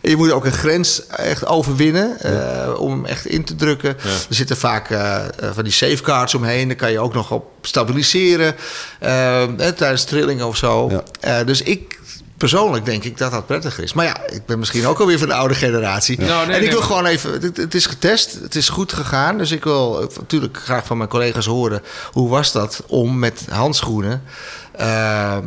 [0.02, 3.90] Je moet ook een grens echt overwinnen eh, om hem echt in te drukken.
[4.00, 6.68] Er zitten vaak eh, eh, van die safeguards omheen.
[6.68, 8.56] Daar kan je ook nog op stabiliseren
[9.00, 9.10] eh,
[9.58, 10.89] hè, tijdens trillingen of zo.
[10.90, 11.04] Ja.
[11.20, 11.98] Eh, dus ik...
[12.38, 13.94] Persoonlijk denk ik dat dat prettiger is.
[13.94, 16.20] Maar ja, ik ben misschien ook alweer van de oude generatie.
[16.20, 17.32] Nou, nee, en ik nee, wil maar- gewoon even...
[17.42, 19.38] Het, het is getest, het is goed gegaan.
[19.38, 21.82] Dus ik wil natuurlijk graag van mijn collega's horen...
[22.12, 24.24] hoe was dat om met handschoenen...
[24.72, 25.42] eh, eh,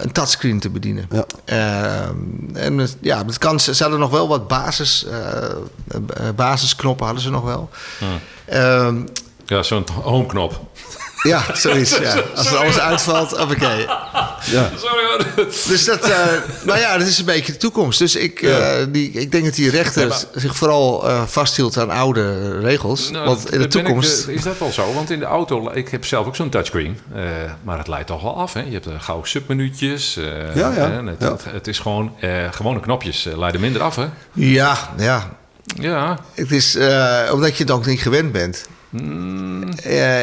[0.00, 1.08] een touchscreen te bedienen.
[1.10, 1.24] Ja.
[2.52, 5.06] En ja, het kan, ze hadden nog wel wat basis,
[6.36, 7.70] basisknoppen hadden ze nog wel.
[8.44, 8.96] Ehm,
[9.46, 10.60] Ja, zo'n homeknop.
[11.28, 11.98] Ja, zoiets.
[11.98, 12.14] Ja.
[12.36, 13.74] Als er alles uitvalt, oké.
[14.44, 14.70] Ja.
[14.76, 15.46] Sorry hoor.
[15.68, 16.16] Dus dat, eh,
[16.64, 17.98] nou ja, dat is een beetje de toekomst.
[17.98, 21.78] Dus ik, eh, die, ik denk dat die rechter Ja, maar- zich vooral eh, vasthield
[21.78, 23.10] aan oude regels.
[23.10, 24.28] Nou, want in de ik, toekomst.
[24.28, 24.92] is dat wel zo?
[24.94, 26.98] Want in de auto, ik heb zelf ook zo'n touchscreen.
[27.14, 27.22] eh,
[27.62, 28.52] maar het leidt toch wel af.
[28.52, 28.60] Hè?
[28.60, 30.16] Je hebt uh, gauw submenuutjes.
[30.16, 31.04] eh, Ja, ja.
[31.04, 31.30] het, Ja.
[31.30, 33.96] Het, het is gewoon, eh, gewone knopjes leiden minder af.
[33.96, 34.06] Hè?
[34.32, 35.28] Ja, ja.
[35.80, 38.64] Ja, Het is eh, omdat je het ook niet gewend bent.
[39.02, 39.62] Mm.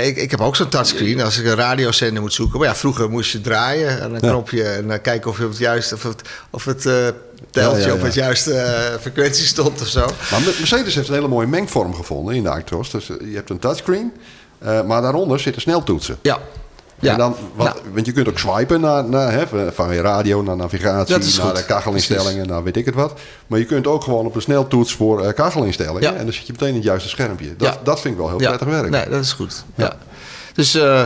[0.03, 2.59] Ik, ik heb ook zo'n touchscreen als ik een radiozender moet zoeken.
[2.59, 4.29] Maar ja, vroeger moest je draaien aan een Ja.
[4.29, 7.07] knopje en eh, kijken of je op het juiste of het, of het eh,
[7.51, 10.05] teltje Ja, ja, op het juiste eh, frequentie stond of zo.
[10.31, 12.89] Maar Mercedes heeft een hele mooie mengvorm gevonden in de Actros.
[12.91, 14.11] Dus eh, je hebt een touchscreen,
[14.85, 16.17] maar daaronder zitten sneltoetsen.
[16.21, 16.39] Ja.
[17.01, 17.11] Ja.
[17.11, 20.41] En dan, wat, Nou, Want je kunt ook swipen naar, naar, hè, van je radio
[20.41, 21.55] naar navigatie, naar goed.
[21.55, 23.19] de kachelinstellingen, naar weet ik het wat.
[23.47, 26.01] Maar je kunt ook gewoon op een sneltoets voor eh, kachelinstellingen.
[26.01, 26.13] Ja.
[26.13, 27.55] En dan zit je meteen in het juiste schermpje.
[27.57, 27.77] Dat, Ja.
[27.83, 28.47] dat vind ik wel heel ja.
[28.47, 28.89] prettig werk.
[28.89, 29.63] Nee, dat is goed.
[29.75, 29.93] Ja.
[30.53, 31.03] Dus eh,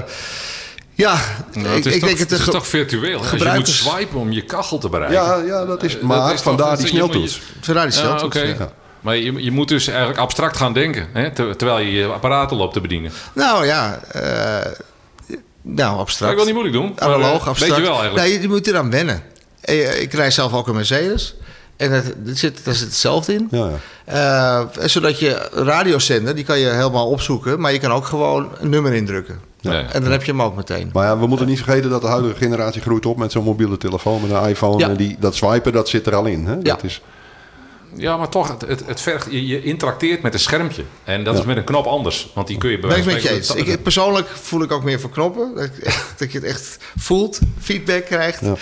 [0.94, 1.18] ja,
[1.54, 3.20] Nou, ik, het is, ik toch, denk het het is toch virtueel.
[3.20, 5.22] Als je moet swipen om je kachel te bereiken.
[5.24, 7.42] Ja, ja, dat is Eh, maar dat is toch- vandaar die je sneltoets.
[7.62, 8.46] Vandaar die Ja, sneltoets, oké.
[8.60, 8.70] ja.
[9.02, 11.08] Maar je, je moet dus eigenlijk abstract gaan denken.
[11.14, 11.32] Hè?
[11.32, 13.12] ter- terwijl je je apparaten loopt te bedienen.
[13.34, 14.72] Nou ja, eh,
[15.66, 16.38] nou abstract.
[16.38, 17.08] Dat ik wil niet moeilijk doen.
[17.10, 17.72] maar, Analoog, eh, abstract.
[17.76, 18.28] Weet je wel eigenlijk.
[18.28, 19.24] Nee, je moet eraan wennen.
[19.62, 21.36] Eh, Ik rij zelf ook een Mercedes.
[21.78, 23.48] En het, zit, daar zit hetzelfde in.
[23.52, 23.70] Ja,
[24.06, 24.68] ja.
[24.80, 27.60] Eh, zodat je radiozender, die kan je helemaal opzoeken.
[27.60, 29.40] Maar je kan ook gewoon een nummer indrukken.
[29.62, 30.90] En dan heb je hem ook meteen.
[30.94, 33.78] Maar ja, we moeten niet vergeten dat de huidige generatie groeit op met zo'n mobiele
[33.78, 34.78] telefoon, met een iPhone.
[34.80, 34.90] Ja.
[34.90, 36.46] En die, dat swipen, dat zit er al in.
[36.46, 36.54] Hè?
[36.54, 36.60] Ja.
[36.62, 37.02] Dat is,
[37.98, 40.84] Ja, maar toch, het, het, het vergt, je, je interacteert met een schermpje.
[41.04, 41.40] En dat Ja.
[41.40, 42.32] is met een knop anders.
[42.34, 43.50] Want die kun je bij Ben ik wijze met van je eens.
[43.50, 45.52] spreken- Ik, persoonlijk voel ik ook meer voor knoppen.
[45.56, 45.70] Dat,
[46.18, 48.42] dat je het echt voelt, feedback krijgt.
[48.42, 48.54] Ja.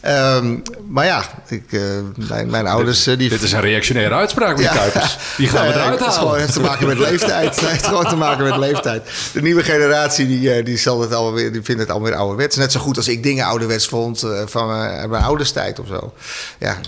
[0.00, 1.80] Ehm, maar ja, ik, eh,
[2.28, 3.06] mijn, mijn ouders...
[3.06, 4.78] eh, die Dit is een reactionaire uitspraak, meneer Ja.
[4.78, 5.16] Kuipers.
[5.36, 7.60] Die gaan we eruit Het heeft te maken met leeftijd.
[7.60, 9.08] Het heeft gewoon te maken met leeftijd.
[9.32, 12.56] De nieuwe generatie die, eh, die, zal het alweer, weer- die vindt het alweer ouderwets.
[12.56, 15.86] Net zo goed als ik dingen ouderwets vond eh, van mijn, mijn ouders tijd of
[15.86, 16.14] zo.
[16.58, 16.78] Ja,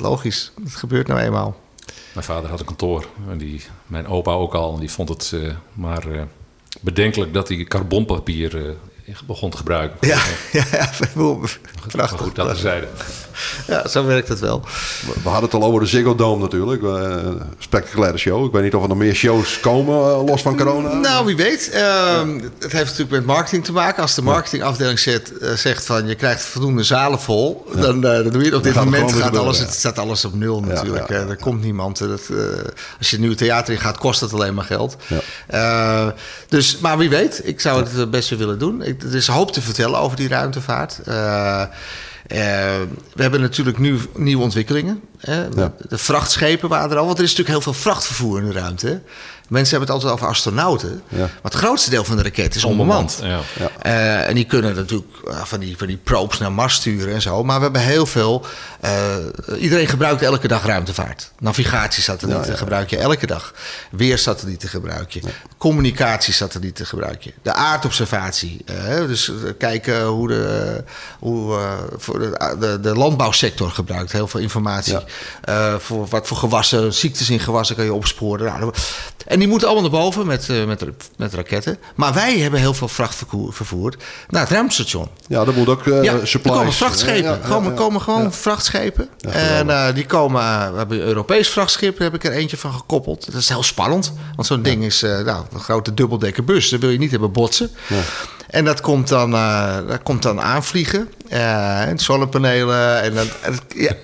[0.00, 0.52] logisch.
[0.64, 1.60] Het gebeurt nou eenmaal.
[2.14, 3.06] Mijn vader had een kantoor.
[3.30, 4.74] En die, mijn opa ook al.
[4.74, 6.22] En die vond het eh, maar eh,
[6.80, 8.66] bedenkelijk dat hij carbonpapier
[9.04, 10.08] eh, begon te gebruiken.
[10.08, 10.22] Ja,
[10.52, 12.20] ja, ja Maar prachtig.
[12.20, 12.88] goed, dat terzijde.
[13.66, 14.62] Ja, zo werkt het wel.
[15.22, 16.82] we hadden het al over de Ziggo Dome natuurlijk.
[16.82, 17.16] eh,
[17.58, 18.44] spectaculaire show.
[18.44, 20.92] Ik weet niet of er nog meer shows komen eh, los van corona.
[20.94, 21.70] Nou, wie weet.
[21.70, 24.02] Ehm, Het heeft natuurlijk met marketing te maken.
[24.02, 28.38] Als de marketingafdeling zegt, eh, zegt van je krijgt voldoende zalen vol, dan, dan doe
[28.38, 28.54] je het.
[28.54, 31.08] Op dit gaat het moment gaat alles, het staat alles op nul natuurlijk.
[31.10, 31.98] er komt niemand.
[31.98, 32.20] Dat,
[32.98, 34.96] als je een nieuw theater in gaat, kost het alleen maar geld.
[35.48, 36.14] Ja.
[36.48, 38.82] Dus, maar wie weet, ik zou het best wel willen doen.
[38.82, 41.00] Ik, er is hoop te vertellen over die ruimtevaart.
[42.28, 42.38] Eh,
[43.14, 45.00] we hebben natuurlijk nu nieuwe ontwikkelingen.
[45.18, 45.44] Hè?
[45.44, 45.74] Ja.
[45.88, 47.06] De vrachtschepen waren er al.
[47.06, 49.00] Want er is natuurlijk heel veel vrachtvervoer in de ruimte.
[49.48, 51.02] Mensen hebben het altijd over astronauten.
[51.08, 51.18] Ja.
[51.18, 53.18] Maar het grootste deel van de raket is onbemand.
[53.22, 53.40] Ja.
[53.58, 53.70] Ja.
[53.82, 57.22] Eh, en die kunnen natuurlijk eh, van, die, van die probes naar Mars sturen en
[57.22, 57.44] zo.
[57.44, 58.46] Maar we hebben heel veel.
[58.80, 59.16] eh,
[59.58, 61.30] iedereen gebruikt elke dag ruimtevaart.
[61.38, 62.56] Navigatiesatellieten Ja, ja.
[62.58, 63.52] gebruik je elke dag.
[63.90, 65.20] Weersatellieten gebruik je.
[65.58, 67.32] Communicatiesatellieten gebruik je.
[67.42, 68.64] De aardobservatie.
[69.06, 70.84] dus kijken hoe de,
[71.18, 74.92] hoe, eh, voor de, de, de landbouwsector gebruikt heel veel informatie.
[74.92, 75.02] Ja.
[75.40, 78.46] Eh, voor wat voor gewassen, ziektes in gewassen kan je opsporen.
[78.46, 78.72] Nou,
[79.38, 80.84] en die moeten allemaal naar boven met, eh, met,
[81.16, 81.78] met raketten.
[81.94, 85.08] Maar wij hebben heel veel vracht vervoerd naar het ruimtestation.
[85.26, 86.54] Ja, dat moet ook eh ja, supplies.
[86.54, 87.22] er komen vrachtschepen.
[87.22, 87.70] Ja, er ja.
[87.70, 89.08] komen gewoon vrachtschepen.
[89.20, 92.72] En eh, die komen, we hebben een Europees vrachtschip, daar heb ik er eentje van
[92.72, 93.32] gekoppeld.
[93.32, 96.68] Dat is heel spannend, want zo'n ding is nou, een grote dubbeldekker bus.
[96.68, 97.70] Dat wil je niet hebben botsen.
[98.48, 99.30] En dat komt dan,
[99.86, 101.08] dat komt dan aanvliegen.
[101.28, 103.02] en zonnepanelen.
[103.02, 103.26] En dan,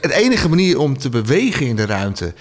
[0.01, 2.35] het enige manier om te bewegen in de ruimte...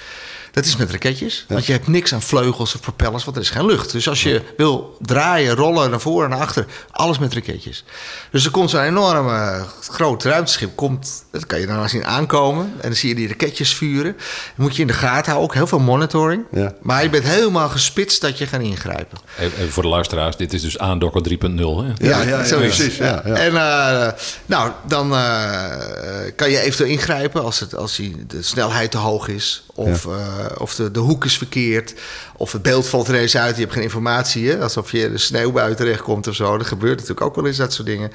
[0.54, 1.46] Dat is met raketjes.
[1.48, 3.92] Want je hebt niks aan vleugels of propellers, want er is geen lucht.
[3.92, 7.84] Dus als je wil draaien, rollen naar voren en naar achter, alles met raketjes.
[8.32, 10.76] Dus er komt zo'n enorme eh, groot ruimteschip.
[10.76, 12.66] Komt, dat kan je dan zien aankomen.
[12.66, 14.14] En dan zie je die raketjes vuren.
[14.14, 16.46] Dan moet je in de gaten houden, ook heel veel monitoring.
[16.52, 16.74] Ja.
[16.82, 19.18] Maar je bent helemaal gespitst dat je gaat ingrijpen.
[19.40, 21.38] Even, voor de luisteraars, dit is dus aandokker 3.0.
[21.38, 21.62] Hè?
[21.62, 22.88] Ja, ja, ja, zo is het.
[22.88, 23.34] precies, ja, ja.
[23.34, 24.12] En eh,
[24.46, 29.28] nou, dan eh, kan je eventueel ingrijpen als, het, als die, de snelheid te hoog
[29.28, 29.64] is.
[29.76, 31.94] Of, eh, of de, de hoek is verkeerd.
[32.38, 33.56] Of het beeld valt er eens uit.
[33.56, 34.50] Je hebt geen informatie.
[34.50, 34.62] Hè?
[34.62, 36.58] Alsof je de sneeuwbui terechtkomt of zo.
[36.58, 38.12] Dat gebeurt natuurlijk ook wel eens, dat soort dingen.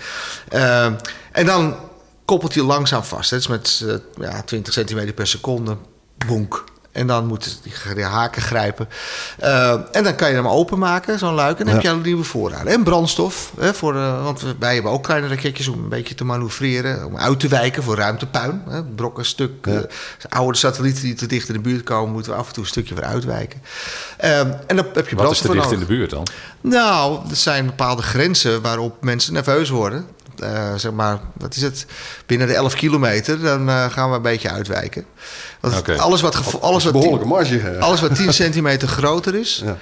[0.49, 0.85] Eh,
[1.33, 1.77] en dan
[2.25, 3.31] koppelt hij langzaam vast.
[3.31, 5.77] Dat is met eh, ja, 20 centimeter per seconde.
[6.27, 6.65] Bonk.
[6.99, 8.89] En dan moeten die de haken grijpen.
[9.39, 11.59] Eh, en dan kan je hem openmaken, zo'n luik.
[11.59, 12.73] En dan heb je al nieuwe voorraden.
[12.73, 13.53] En brandstof.
[13.59, 17.07] Hè, voor, eh, want wij hebben ook kleine raketjes om een beetje te manoeuvreren.
[17.07, 18.63] Om uit te wijken voor ruimtepuin.
[18.69, 19.67] Hè, brokken, stuk.
[19.67, 19.79] eh,
[20.29, 22.13] oude satellieten die te dicht in de buurt komen...
[22.13, 23.63] moeten we af en toe een stukje voor uitwijken.
[24.17, 26.27] Eh, en dan heb je Wat is brandstof er dicht in de buurt dan?
[26.61, 30.07] Nou, er zijn bepaalde grenzen waarop mensen nerveus worden.
[30.41, 31.87] Eh, zeg maar, wat is het?
[32.27, 35.05] Binnen de 11 kilometer, dan eh, gaan we een beetje uitwijken.
[35.61, 35.97] Want Oké.
[35.97, 37.59] alles wat, alles, wat behoorlijke 10, marge.
[37.59, 37.79] hè.
[37.81, 39.77] alles wat 10 centimeter groter is, Ja.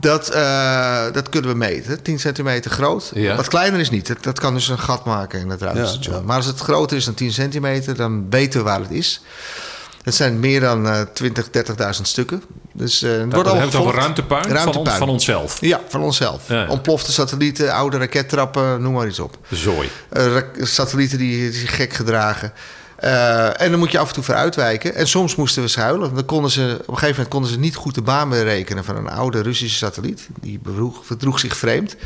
[0.00, 2.02] dat, eh, dat kunnen we meten.
[2.02, 3.10] 10 centimeter groot.
[3.14, 3.36] Ja.
[3.36, 4.06] Wat kleiner is niet.
[4.06, 6.14] Dat, dat kan dus een gat maken in het ruimtestation.
[6.14, 6.26] Ja, ja.
[6.26, 9.22] Maar als het groter is dan 10 centimeter, dan weten we waar het is.
[10.02, 12.42] Het zijn meer dan eh 20, 30.000 stukken.
[12.74, 15.60] Dus, eh, het We wordt allemaal hebben het over ruimtepuin, Van, ons, van onszelf.
[15.60, 16.48] Ja, van onszelf.
[16.48, 16.68] Ja, ja.
[16.68, 19.38] Ontplofte satellieten, oude rakettrappen, noem maar iets op.
[19.50, 19.90] Zooi.
[20.08, 22.52] Eh, satellieten die, zich gek gedragen.
[22.96, 24.94] Eh, en dan moet je af en toe voor uitwijken.
[24.94, 26.14] En soms moesten we schuilen.
[26.14, 28.96] Dan konden ze, op een gegeven moment konden ze niet goed de baan berekenen van
[28.96, 30.28] een oude Russische satelliet.
[30.40, 31.96] Die bedroeg, verdroeg zich vreemd.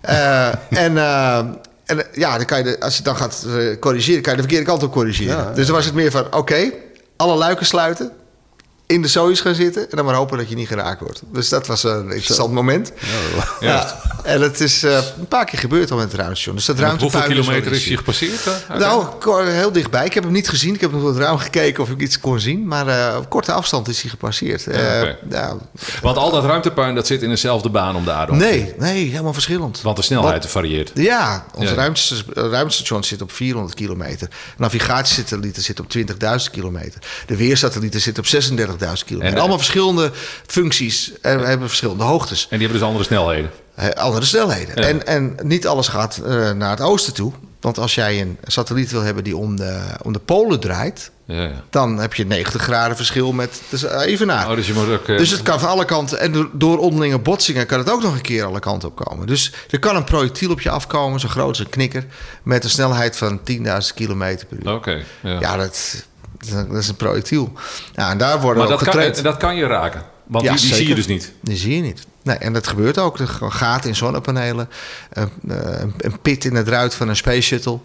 [0.00, 0.46] Eh,
[0.84, 4.22] en, eh, en eh, ja, dan kan je de- als je dan gaat eh, corrigeren,
[4.22, 5.36] kan je de verkeerde kant op corrigeren.
[5.36, 5.52] Ja.
[5.52, 6.70] Dus dan was het meer van: oké,
[7.16, 8.10] alle luiken sluiten.
[8.88, 11.22] In de Soyuz gaan zitten en dan maar hopen dat je niet geraakt wordt.
[11.32, 12.92] Dus dat was een interessant moment.
[13.60, 16.56] Ja, en het is eh, een paar keer gebeurd al met het ruimtestation.
[16.56, 18.46] Dus dat op hoeveel kilometer is hij gepasseerd?
[18.68, 19.04] eh, nou,
[19.50, 20.04] heel dichtbij.
[20.04, 20.74] Ik heb hem niet gezien.
[20.74, 22.66] Ik heb nog door het raam gekeken of ik iets kon zien.
[22.66, 24.62] Maar eh, op korte afstand is hij gepasseerd.
[24.64, 25.58] Ja, Eh, nou,
[26.02, 28.32] Want al dat ruimtepuin dat zit in dezelfde baan om de aarde.
[28.32, 29.80] nee, nee, helemaal verschillend.
[29.82, 30.90] Want de snelheid Wat- varieert.
[30.94, 31.74] Ja, onze Ja.
[31.78, 34.28] ruimtes- ruimtestation zit op 400 kilometer.
[34.56, 37.00] Navigatiesatellieten zitten op 20.000 kilometer.
[37.26, 38.74] De weersatellieten zitten op 36.000
[39.04, 39.32] kilometer.
[39.34, 40.10] En- Allemaal verschillende
[40.46, 42.42] functies en we hebben verschillende hoogtes.
[42.42, 43.50] En die hebben dus andere snelheden.
[43.74, 44.82] Eh, andere snelheden.
[44.82, 44.88] Ja.
[44.88, 47.32] En, en niet alles gaat eh, naar het oosten toe.
[47.60, 51.10] Want als jij een satelliet wil hebben die om de, om de polen draait...
[51.26, 51.62] Ja, ja.
[51.70, 54.50] dan heb je 90 graden verschil met de evenaar.
[54.50, 55.08] Oh, dus je moet ook...
[55.08, 56.18] eh, Dus het kan van alle kanten.
[56.20, 59.26] En door- onderlinge botsingen kan het ook nog een keer alle kanten op komen.
[59.26, 62.04] Dus er kan een projectiel op je afkomen, zo groot als een knikker.
[62.42, 63.54] met een snelheid van 10.000
[63.94, 64.72] km per uur.
[64.74, 65.40] Oké, ja.
[65.40, 66.04] Ja, dat,
[66.50, 67.52] dat is een projectiel.
[67.94, 69.22] Ja, en daar worden maar we dat ook kan, getraind.
[69.22, 70.02] dat kan je raken.
[70.26, 71.32] Want Ja, die, die zie je dus niet.
[71.40, 72.06] Die zie je niet.
[72.22, 73.18] Nee, en dat gebeurt ook.
[73.18, 74.68] Er gaten in zonnepanelen.
[75.12, 77.78] Een, eh, een, een pit in het ruit van een space shuttle.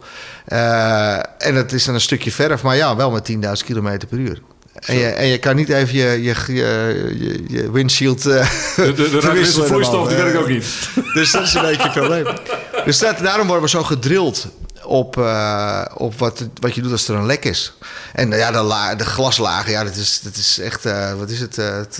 [0.46, 4.18] Eh, en dat is dan een stukje verf, maar ja, wel met 10.000 km per
[4.18, 4.42] uur.
[4.80, 8.94] En je, en je kan niet even je, je, je, je, je windshield eh De,
[8.94, 10.66] de, de vloeistof die werkt ook niet.
[11.14, 12.26] Dus dat is een beetje het probleem.
[12.86, 14.48] Dus dat, daarom worden we zo gedrild
[14.86, 17.74] op, eh, op wat, wat je doet als er een lek is.
[18.14, 21.30] En eh, ja, de, la, de glaslagen, ja, dat is, dat is echt, eh, wat
[21.30, 22.00] is het, eh, t-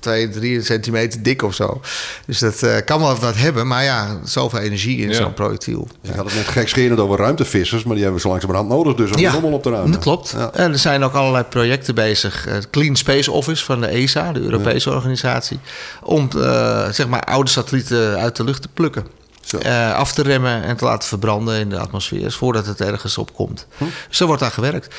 [0.00, 1.80] twee, drie centimeter dik of zo.
[2.26, 5.14] Dus dat eh, kan wel wat hebben, maar ja, zoveel energie in Ja.
[5.14, 5.88] zo'n projectiel.
[6.02, 9.10] Ik had het net gekscherend over ruimtevissers, maar die hebben we zo langzamerhand nodig dus
[9.10, 9.92] om de rommel op te ruimen.
[9.92, 10.30] dat klopt.
[10.30, 10.50] Ja.
[10.52, 12.46] En er zijn ook allerlei projecten bezig.
[12.46, 15.58] Eh, Clean Space Office van de ESA, de Europese organisatie.
[16.02, 19.06] Om eh, zeg maar oude satellieten uit de lucht te plukken.
[19.48, 19.58] Zo.
[19.58, 22.32] Eh, af te remmen en te laten verbranden in de atmosfeer.
[22.32, 23.66] Voordat het ergens op komt.
[23.76, 23.84] Hm.
[24.08, 24.94] Dus daar wordt aan gewerkt.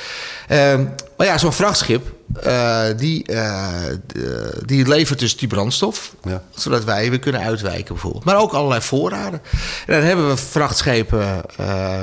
[0.47, 0.85] Ehm,
[1.17, 2.17] maar ja, zo'n vrachtschip.
[2.43, 3.83] eh, die, eh,
[4.65, 6.13] die levert dus die brandstof.
[6.23, 6.41] Ja.
[6.55, 8.23] Zodat wij weer kunnen uitwijken bijvoorbeeld.
[8.23, 9.41] Maar ook allerlei voorraden.
[9.85, 12.01] En dan hebben we vrachtschepen eh,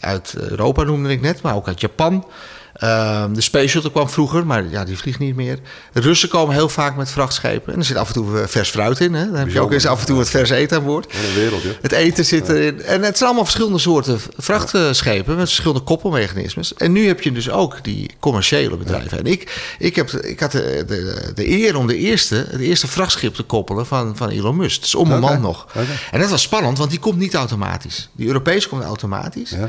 [0.00, 1.42] uit Europa noemde ik net.
[1.42, 2.26] Maar ook uit Japan.
[2.72, 5.58] Ehm, de Space Shuttle kwam vroeger, maar ja, die vliegt niet meer.
[5.92, 7.72] De Russen komen heel vaak met vrachtschepen.
[7.72, 9.14] En er zit af en toe vers fruit in.
[9.14, 9.26] Hè?
[9.26, 11.06] Dan heb je ook eens af en toe wat vers eten aan boord.
[11.06, 11.76] Wat een wereldje.
[11.82, 12.82] Het eten zit erin.
[12.82, 16.74] En het zijn allemaal verschillende soorten vrachtschepen met verschillende koppelmechanismes.
[16.74, 19.18] En nu heb je dus ook die commerciële bedrijven.
[19.18, 22.86] En ik, ik, heb, ik had de, de, de eer om de eerste, het eerste
[22.86, 24.76] vrachtschip te koppelen van, van Elon Musk.
[24.76, 25.66] Het is om een man nog.
[26.10, 28.08] En dat was spannend, want die komt niet automatisch.
[28.12, 29.50] Die Europese komt automatisch.
[29.50, 29.68] Ja.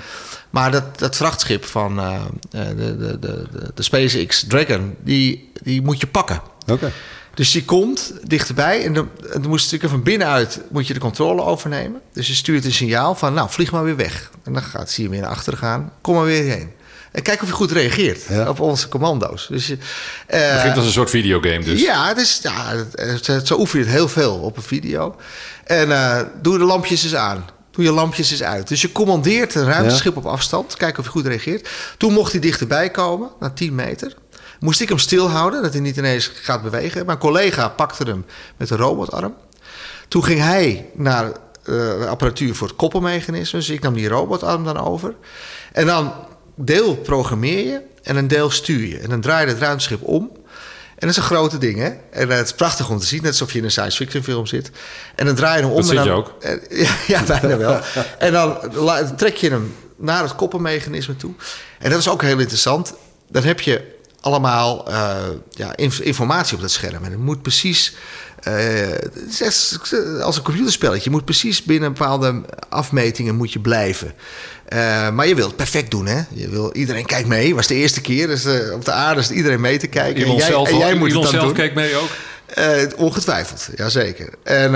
[0.53, 2.13] Maar dat, dat vrachtschip van eh,
[2.51, 6.41] eh, de, de, de, de, SpaceX Dragon, die, die moet je pakken.
[6.67, 6.91] Oké.
[7.33, 11.41] Dus die komt dichterbij en dan, dan moest je van binnenuit moet je de controle
[11.41, 12.01] overnemen.
[12.13, 14.31] Dus je stuurt een signaal van, nou, vlieg maar weer weg.
[14.43, 16.71] En dan gaat, zie je weer naar achteren gaan, kom maar weer heen.
[17.11, 18.49] En kijk of je goed reageert Ja.
[18.49, 19.47] op onze commando's.
[19.47, 19.77] Dus eh,
[20.27, 21.81] Het begint als een soort videogame dus.
[21.81, 25.15] ja, het is, ja het- het- zo oefen je het heel veel op een video.
[25.63, 27.45] En eh, doe de lampjes eens aan.
[27.73, 28.67] Doe je lampjes eens uit.
[28.67, 30.75] Dus je commandeert een ruimteschip op afstand.
[30.75, 31.69] Kijken of hij goed reageert.
[31.97, 34.15] Toen mocht hij dichterbij komen, na 10 meter.
[34.59, 37.05] Moest ik hem stilhouden, dat hij niet ineens gaat bewegen.
[37.05, 38.25] Mijn collega pakte hem
[38.57, 39.33] met een robotarm.
[40.07, 41.31] Toen ging hij naar
[41.63, 43.59] de apparatuur voor het koppelmechanisme.
[43.59, 45.15] Dus ik nam die robotarm dan over.
[45.71, 46.13] En dan
[46.55, 48.99] deel programmeer je en een deel stuur je.
[48.99, 50.31] En dan draai je het ruimteschip om.
[51.03, 51.89] En dat is een grote ding, hè?
[52.11, 54.23] En eh, het is prachtig om te zien, net alsof je in een science fiction
[54.23, 54.71] film zit.
[55.15, 55.81] En dan draai je hem om.
[55.81, 56.33] Dat en zit dan, je ook.
[56.39, 57.79] en- ja, ja, bijna wel.
[58.19, 58.57] en dan
[59.15, 61.33] trek je hem naar het koppelmechanisme toe.
[61.79, 62.93] En dat is ook heel interessant.
[63.29, 65.15] Dan heb je allemaal eh,
[65.49, 67.03] ja, inf- informatie op dat scherm.
[67.03, 67.93] En het moet precies...
[68.43, 69.79] eh, echt
[70.21, 71.03] als een computerspelletje.
[71.03, 74.13] Je moet precies binnen bepaalde afmetingen moet je blijven.
[74.65, 76.21] Eh, maar je wilt het perfect doen, hè?
[76.29, 77.47] Je wil, iedereen kijkt mee.
[77.47, 78.27] Het was de eerste keer.
[78.27, 80.21] Dus eh, op de aarde is iedereen mee te kijken.
[80.21, 81.65] Elon en jij, zelf, en jij moet Elon het dan zelf doen.
[81.65, 82.09] keek mee ook.
[82.45, 84.33] Eh, ongetwijfeld, jazeker.
[84.43, 84.75] En,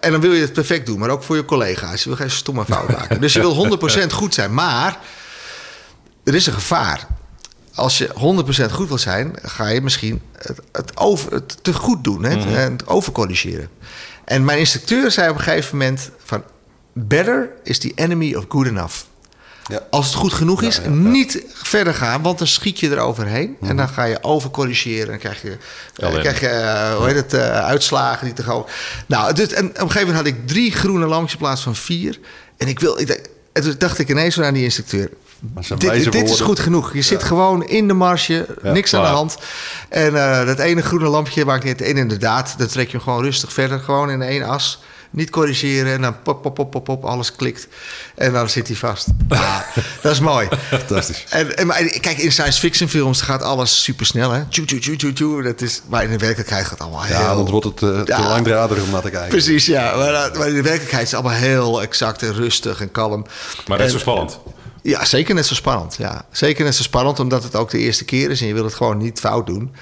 [0.00, 2.02] en dan wil je het perfect doen, maar ook voor je collega's.
[2.02, 3.20] Je wil geen stomme fout maken.
[3.20, 4.54] Dus je wil 100% goed zijn.
[4.54, 4.98] Maar
[6.24, 7.06] er is een gevaar.
[7.74, 8.08] Als je
[8.68, 12.24] 100% goed wil zijn, ga je misschien het, het, over, het te goed doen.
[12.24, 12.54] Hè?
[12.56, 13.68] En het overcorrigeren.
[14.24, 16.42] En mijn instructeur zei op een gegeven moment van...
[16.94, 18.94] Better is the enemy of good enough.
[19.66, 19.80] Ja.
[19.90, 20.94] Als het goed genoeg is, Ja, ja, ja.
[20.94, 23.56] niet verder gaan, want dan schiet je eroverheen.
[23.60, 25.06] En dan ga je overcorrigeren.
[25.08, 25.56] Dan krijg je,
[25.96, 28.70] eh, krijg je eh, hoe heet het, eh, uitslagen die te hoog.
[29.06, 31.76] Nou, dus, en op een gegeven moment had ik drie groene lampjes in plaats van
[31.76, 32.18] vier.
[32.56, 35.10] En ik wil, ik, dacht- en toen dacht ik ineens aan die instructeur.
[35.78, 36.94] Dit, is goed genoeg.
[36.94, 39.36] Je zit gewoon in de marge, Ja, niks aan de hand.
[39.88, 41.80] En eh, dat ene groene lampje maakt niet.
[41.82, 43.78] En inderdaad, dan trek je hem gewoon rustig verder.
[43.78, 44.80] Gewoon in één as.
[45.10, 45.92] Niet corrigeren.
[45.92, 47.04] En dan pop, pop, pop, pop, pop.
[47.04, 47.68] Alles klikt.
[48.14, 49.06] En dan zit hij vast.
[49.28, 49.64] Ja,
[50.02, 50.48] dat is mooi.
[50.68, 51.24] Fantastisch.
[51.28, 54.30] En, en, maar kijk, in science fiction films gaat alles super snel.
[54.30, 54.44] Hè?
[54.48, 55.42] Tjoe, tjoe, tjoe, tjoe, tjoe.
[55.42, 57.18] Dat is, maar in de werkelijkheid gaat het allemaal heel...
[57.20, 58.28] Ja, anders wordt het eh, te Ja.
[58.28, 59.28] langdradig om naar te kijken.
[59.28, 59.96] Precies, ja.
[59.96, 63.26] Maar, eh, maar in de werkelijkheid is het allemaal heel exact en rustig en kalm.
[63.66, 64.38] Maar En- zo spannend.
[64.82, 65.96] Ja, zeker net zo spannend.
[65.98, 66.24] Ja.
[66.30, 68.74] Zeker net zo spannend, omdat het ook de eerste keer is en je wil het
[68.74, 69.74] gewoon niet fout doen.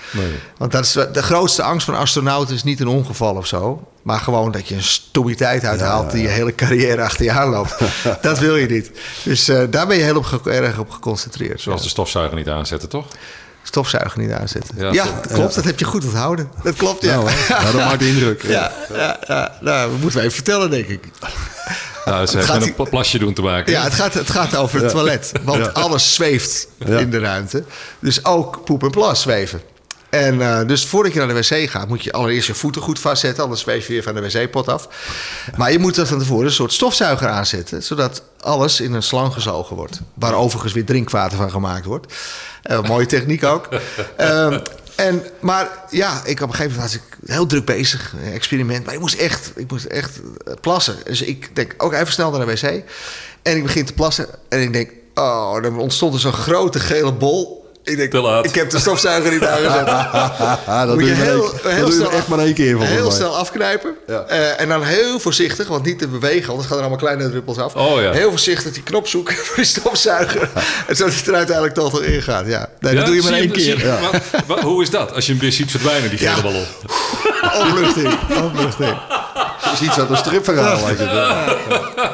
[0.56, 3.88] Want dat is de grootste angst van astronauten is niet een ongeval of zo.
[4.02, 7.76] Maar gewoon dat je een stomiteit uithaalt die je hele carrière achter je aanloopt.
[8.22, 8.90] dat wil je niet.
[9.22, 11.60] Dus eh, daar ben je heel op erg op geconcentreerd.
[11.60, 13.06] Zoals de stofzuiger niet aanzetten, toch?
[13.62, 14.74] Stofzuiger niet aanzetten.
[14.78, 15.54] Ja, Ja, dat- klopt.
[15.54, 16.50] Dat heb je goed onthouden.
[16.62, 17.14] Dat klopt, ja.
[17.14, 17.30] Nou?
[17.48, 18.42] Ja, dat maakt indruk.
[18.48, 19.56] Ja, ja, ja.
[19.60, 21.04] Nou, dat moeten we even vertellen, denk ik.
[22.04, 23.72] Nou, ze heeft met een plasje doen te maken.
[23.72, 25.32] Ja, het gaat, het gaat over het toilet.
[25.44, 26.98] Want alles zweeft Ja.
[26.98, 27.64] in de ruimte.
[27.98, 29.60] Dus ook poep en plas zweven.
[30.10, 32.98] En eh, dus voordat je naar de wc gaat, moet je allereerst je voeten goed
[32.98, 33.42] vastzetten.
[33.42, 34.88] Anders zweef je weer van de wc-pot af.
[35.56, 37.82] Maar je moet er van tevoren een soort stofzuiger aanzetten.
[37.82, 40.00] Zodat alles in een slang gezogen wordt.
[40.14, 42.14] Waar overigens weer drinkwater van gemaakt wordt.
[42.62, 43.68] Eh, mooie techniek ook.
[44.16, 44.58] Ehm,
[45.06, 48.14] en, maar ja, ik op een gegeven moment was ik heel druk bezig.
[48.32, 48.84] Experiment.
[48.84, 50.96] Maar ik moest echt, ik moest echt eh, plassen.
[51.04, 52.82] Dus ik denk ook even snel naar de wc.
[53.42, 54.26] En ik begin te plassen.
[54.48, 57.59] En ik denk, oh, dan ontstond er zo'n grote gele bol.
[57.84, 58.44] Ik denk, Te laat.
[58.44, 59.86] ik heb de stofzuiger niet aangezet.
[60.66, 63.16] Dat Moet doe je heel, heel, dat snel echt maar één keer volgens Heel mij.
[63.16, 63.94] snel afknijpen.
[64.06, 64.24] Ja.
[64.28, 67.58] Eh, en dan heel voorzichtig, want niet te bewegen, anders gaan er allemaal kleine druppels
[67.58, 67.74] af.
[67.74, 68.12] Oh, ja.
[68.12, 70.48] Heel voorzichtig die knop zoeken voor die stofzuiger.
[70.86, 72.46] en zodat hij er uiteindelijk toch wel in gaat.
[72.46, 72.68] Ja.
[72.80, 73.86] Nee, dat doe je maar één keer.
[74.00, 75.14] maar- maar hoe is dat?
[75.14, 76.64] Als je hem weer ziet verdwijnen, die gele ballon.
[77.68, 78.18] Opluchting.
[78.44, 78.96] Opluchting.
[79.60, 80.78] Het is iets uit een stripverhaal.
[80.86, 81.00] het.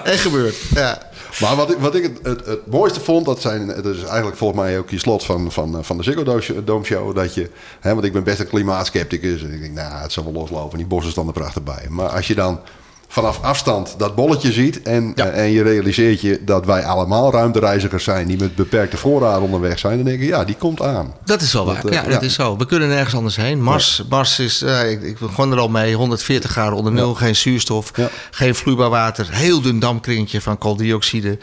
[0.05, 0.55] En gebeurt.
[0.75, 0.99] Ja.
[1.41, 4.37] Maar wat ik, wat ik het, het, het mooiste vond, dat zijn, dat is eigenlijk
[4.37, 7.15] volgens mij ook je slot van, van, van de Ziggo Dome Show.
[7.15, 9.43] Dat je, hè, want ik ben best een klimaatskepticus.
[9.43, 10.79] En ik denk, nou, het zal wel loslopen.
[10.79, 11.87] Die bossen staan er prachtig bij.
[11.89, 12.61] Maar als je dan
[13.09, 15.27] vanaf afstand dat bolletje ziet en, Ja.
[15.27, 19.79] eh, en je realiseert je dat wij allemaal ruimtereizigers zijn die met beperkte voorraden onderweg
[19.79, 21.15] zijn, dan denk je, ja, die komt aan.
[21.25, 21.75] Dat is wel waar.
[21.83, 22.21] Dat, eh, ja, dat ja.
[22.21, 22.57] is zo.
[22.57, 23.63] We kunnen nergens anders heen.
[23.63, 27.37] Mars, Mars is, eh, ik, ik begon er al mee, 140 graden onder nul, geen
[27.37, 27.93] zuurstof,
[28.31, 31.39] geen vloeibaar water, heel dun dampkringetje van kooldioxide.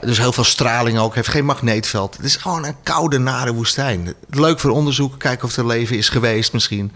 [0.00, 2.16] Dus heel veel straling ook, heeft geen magneetveld.
[2.16, 4.14] Het is gewoon een koude, nare woestijn.
[4.30, 6.92] Leuk voor onderzoek, kijken of er leven is geweest misschien.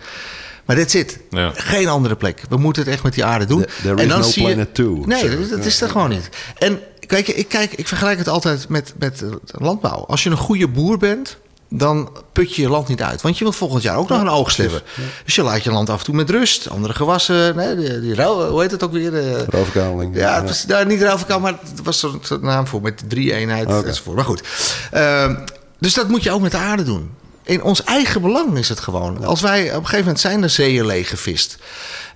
[0.73, 1.19] Maar dit zit.
[1.31, 1.53] Ja.
[1.55, 2.43] Geen andere plek.
[2.49, 3.61] We moeten het echt met die aarde doen.
[3.83, 6.29] There- there is no zie je- planet two, Nee, dat, dat is er gewoon niet.
[6.59, 10.05] En kijk, ik, kijk, ik vergelijk het altijd met, met eh, landbouw.
[10.07, 11.37] Als je een goede boer bent,
[11.69, 13.23] dan put je je land niet uit.
[13.23, 14.83] Want je wilt volgend jaar ook nog een oogst hebben.
[15.25, 16.71] Dus je laat je land af en toe met rust.
[16.71, 19.19] Andere gewassen, nee, die, die ruil, hoe heet het ook weer?
[19.19, 20.17] Eh, Roofkaling.
[20.17, 22.81] ja, het was daar niet ruilverkaal, maar het was er een naam voor.
[22.83, 23.87] Met drie eenheid Oké.
[23.87, 24.17] enzovoort.
[24.17, 24.43] Maar goed.
[24.91, 25.35] Ehm,
[25.79, 27.11] dus dat moet je ook met de aarde doen.
[27.43, 29.25] In ons eigen belang is het gewoon.
[29.25, 31.57] Als wij op een gegeven moment zijn de zeeën leeggevist.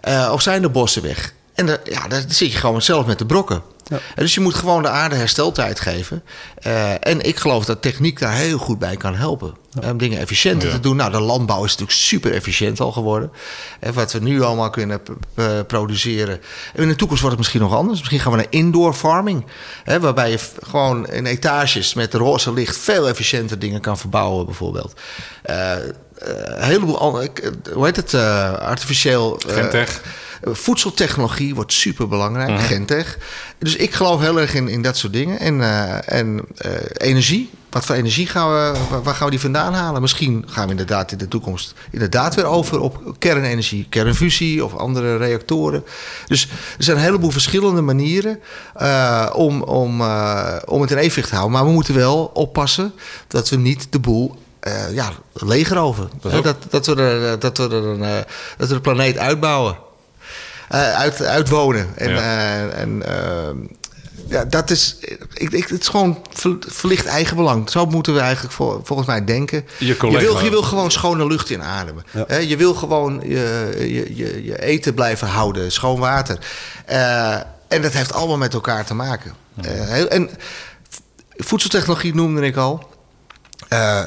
[0.01, 1.33] eh of zijn de bossen weg.
[1.55, 3.63] En de, ja, daar zit je gewoon zelf met de brokken.
[4.15, 6.23] Dus je moet gewoon de aarde hersteltijd geven.
[6.59, 9.55] Eh, en ik geloof dat techniek daar heel goed bij kan helpen.
[9.85, 10.75] Om dingen efficiënter Ja.
[10.75, 10.97] te doen.
[10.97, 13.31] Nou, de landbouw is natuurlijk super efficiënt al geworden.
[13.81, 15.01] En wat we nu allemaal kunnen
[15.67, 16.41] produceren.
[16.75, 17.99] En in de toekomst wordt het misschien nog anders.
[17.99, 19.47] Misschien gaan we naar indoor farming.
[19.85, 24.93] Hè, waarbij je gewoon in etages met roze licht veel efficiënter dingen kan verbouwen, bijvoorbeeld.
[25.43, 25.81] Eh, eh,
[26.19, 27.29] een heleboel, eh,
[27.73, 29.41] hoe heet het, eh, artificieel...
[29.49, 30.01] eh, Gentech.
[30.43, 33.19] Eh, Voedseltechnologie wordt super belangrijk, gentech.
[33.59, 35.39] Dus ik geloof heel erg in, in dat soort dingen.
[35.39, 37.51] En, eh, en eh, energie.
[37.71, 40.01] Wat voor energie gaan we, waar, gaan we die vandaan halen?
[40.01, 45.17] Misschien gaan we inderdaad in de toekomst inderdaad weer over op kernenergie, kernfusie of andere
[45.17, 45.85] reactoren.
[46.27, 48.41] Dus er zijn een heleboel verschillende manieren
[49.35, 50.03] om, om,
[50.65, 51.57] om het in evenwicht te houden.
[51.57, 52.93] Maar we moeten wel oppassen
[53.29, 56.11] dat we niet de boel eh ja, leegroven.
[56.21, 58.25] Dat Dat, dat, we er, dat, we er een,
[58.57, 59.77] dat we de planeet uitbouwen.
[60.69, 61.89] Eh, uit, uitwonen.
[61.97, 62.17] En, Ja.
[62.19, 63.55] eh, en eh,
[64.29, 64.97] ja, dat is,
[65.35, 67.71] ik, ik, het is gewoon ver- verlicht eigenbelang.
[67.71, 69.65] Zo moeten we eigenlijk vol- volgens mij denken.
[69.79, 72.05] Je collega- wil, je wil gewoon schone lucht inademen.
[72.13, 72.25] Ja.
[72.27, 76.39] Hè, je wil gewoon je, je, je, je eten blijven houden, schoon water.
[76.87, 77.35] Eh,
[77.69, 79.35] en dat heeft allemaal met elkaar te maken.
[79.63, 80.31] Eh, en
[81.37, 82.91] voedseltechnologie noemde ik al.
[83.69, 84.05] Eh,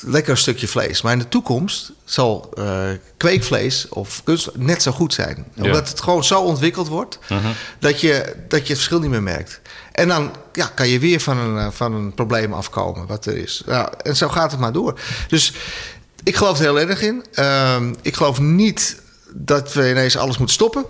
[0.00, 1.02] lekker stukje vlees.
[1.02, 5.46] Maar in de toekomst zal eh, kweekvlees of kunst net zo goed zijn.
[5.54, 5.62] Ja.
[5.64, 7.18] Omdat het gewoon zo ontwikkeld wordt
[7.78, 9.60] dat, je, dat je het verschil niet meer merkt.
[9.92, 13.36] En dan ja, kan je weer van een, eh, van een probleem afkomen wat er
[13.36, 13.62] is.
[14.02, 15.00] En zo gaat het maar door.
[15.28, 15.52] Dus
[16.22, 17.24] ik geloof er heel erg in.
[17.32, 20.84] Ehm, ik geloof niet dat we ineens alles moeten stoppen.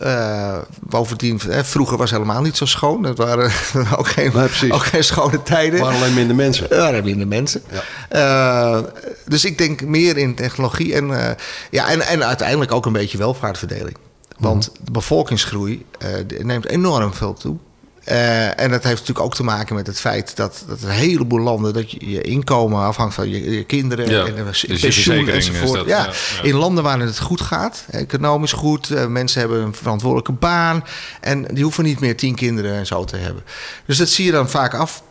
[0.00, 3.02] Eh, bovendien, hè, vroeger was het helemaal niet zo schoon.
[3.02, 3.50] Het waren
[3.98, 5.78] ook geen, Nee, ook geen schone tijden.
[5.78, 6.70] Er waren alleen minder mensen.
[6.70, 7.62] Er waren minder mensen.
[7.70, 7.82] Ja.
[8.08, 8.82] Eh,
[9.26, 11.34] dus ik denk meer in technologie en, eh,
[11.70, 13.96] ja, en, en uiteindelijk ook een beetje welvaartverdeling.
[14.38, 16.08] Want de bevolkingsgroei eh,
[16.44, 17.56] neemt enorm veel toe.
[18.10, 21.40] Eh, en dat heeft natuurlijk ook te maken met het feit dat, dat een heleboel
[21.40, 21.72] landen...
[21.72, 25.28] dat je, je inkomen afhangt van je, je kinderen Ja, en eh, dus je pensioen
[25.28, 25.78] enzovoort.
[25.78, 25.98] dat, ja.
[25.98, 26.42] ja, ja.
[26.42, 28.90] In landen waar het goed gaat, economisch goed...
[28.90, 30.84] eh, mensen hebben een verantwoordelijke baan...
[31.20, 33.42] en die hoeven niet meer tien kinderen en zo te hebben.
[33.86, 35.02] Dus dat zie je dan vaak af,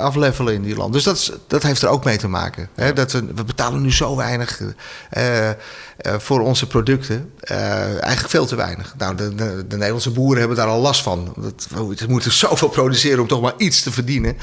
[0.00, 0.92] aflevelen in die landen.
[0.92, 2.68] Dus dat, is, dat heeft er ook mee te maken.
[2.74, 2.92] Hè?
[2.92, 4.60] Dat we, we betalen nu zo weinig
[6.00, 7.32] voor onze producten.
[7.40, 8.94] Eh, eigenlijk veel te weinig.
[8.98, 11.34] Nou, de, de, de Nederlandse boeren hebben daar al last van.
[11.36, 14.36] Dat, we ze moeten zoveel produceren om toch maar iets te verdienen.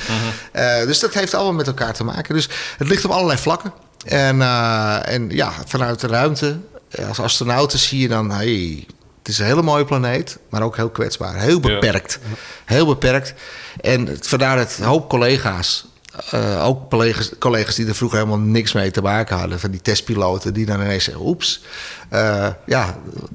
[0.51, 2.35] Eh, dus dat heeft allemaal met elkaar te maken.
[2.35, 3.73] Dus het ligt op allerlei vlakken.
[4.05, 6.57] En, eh, en ja, vanuit de ruimte,
[6.89, 8.31] eh, als astronauten zie je dan...
[8.31, 8.83] Hey,
[9.19, 11.35] het is een hele mooie planeet, maar ook heel kwetsbaar.
[11.35, 11.59] Heel Ja.
[11.59, 12.19] beperkt.
[12.65, 13.33] Heel beperkt.
[13.81, 15.85] En vandaar dat een hoop collega's...
[16.31, 19.59] eh, ook collega's, collega's die er vroeger helemaal niks mee te maken hadden...
[19.59, 21.25] van die testpiloten die dan ineens zeggen...
[21.25, 21.63] oeps,
[22.09, 22.85] eh, ja,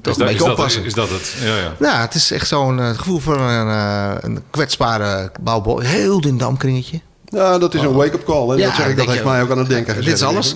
[0.01, 0.83] toch Is een dat, beetje dat, oppassen.
[0.83, 1.35] is dat het?
[1.41, 1.75] Ja, ja.
[1.79, 3.67] Ja, het is echt zo'n eh, gevoel van een,
[4.21, 5.79] een kwetsbare bouwbol.
[5.79, 7.01] Heel dun damkringetje.
[7.31, 8.49] Ja, dat is een wake-up call.
[8.49, 10.19] En Ja, dat, zeg ik, dat heeft je, mij ook aan het denken dit gezet.
[10.19, 10.55] is alles.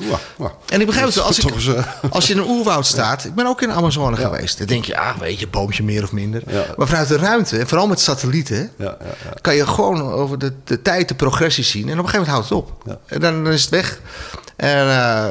[0.65, 3.25] En ik begrijp het wel, als, ik, eh, als je in een oerwoud staat...
[3.25, 4.57] Ik ben ook in de Amazone geweest.
[4.57, 6.41] Dan denk je, ah, weet je, boompje meer of minder.
[6.47, 6.65] Ja.
[6.77, 8.71] Maar vanuit de ruimte, en vooral met satellieten...
[8.77, 9.33] Ja, ja, ja.
[9.41, 11.89] kan je gewoon over de, de tijd de progressie zien.
[11.89, 12.91] En op een gegeven moment houdt het op.
[12.91, 12.99] Ja.
[13.15, 13.99] En dan, dan is het weg.
[14.55, 15.29] En eh,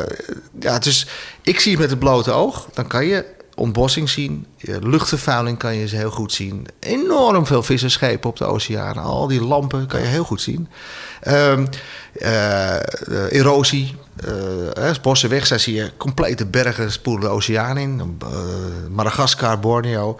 [0.60, 1.06] ja, dus
[1.42, 2.66] ik zie het met het blote oog.
[2.72, 3.24] Dan kan je
[3.56, 4.46] ontbossing zien.
[4.82, 6.66] Luchtvervuiling kan je heel goed zien.
[6.80, 8.96] Enorm veel visserschepen op de oceaan.
[8.96, 10.68] Al die lampen kan je heel goed zien.
[11.20, 11.66] Ehm,
[12.12, 12.82] eh, eh,
[13.30, 13.94] erosie.
[14.76, 18.18] eh, als bossen weg zijn, zie je complete bergen spoelen de oceaan in.
[18.22, 18.28] Eh,
[18.90, 20.14] Madagaskar, Borneo.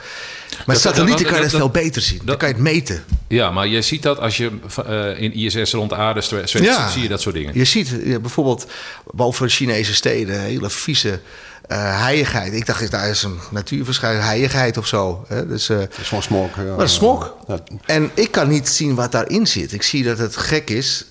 [0.66, 2.16] Maar Dat- satellieten kan je dat- het veel beter zien.
[2.16, 3.04] Dan dat- kan je het meten.
[3.28, 4.50] Ja, maar je ziet dat als je
[5.18, 6.88] in ISS rond de aarde zwe- zweeft, Ja.
[6.88, 7.54] zie je dat soort dingen.
[7.58, 8.66] Je ziet bijvoorbeeld
[9.10, 11.20] boven Chinese steden hele vieze
[11.66, 12.52] eh heiligheid.
[12.52, 15.24] Ik dacht, daar is een natuurverschijnsel, heiligheid of zo.
[15.28, 15.46] Hè?
[15.46, 16.54] Dus, eh, Dat is van smok.
[16.56, 16.62] Ja.
[16.62, 17.36] maar dat is smok.
[17.48, 17.58] Ja.
[17.86, 19.72] En ik kan niet zien wat daarin zit.
[19.72, 21.04] Ik zie dat het gek is,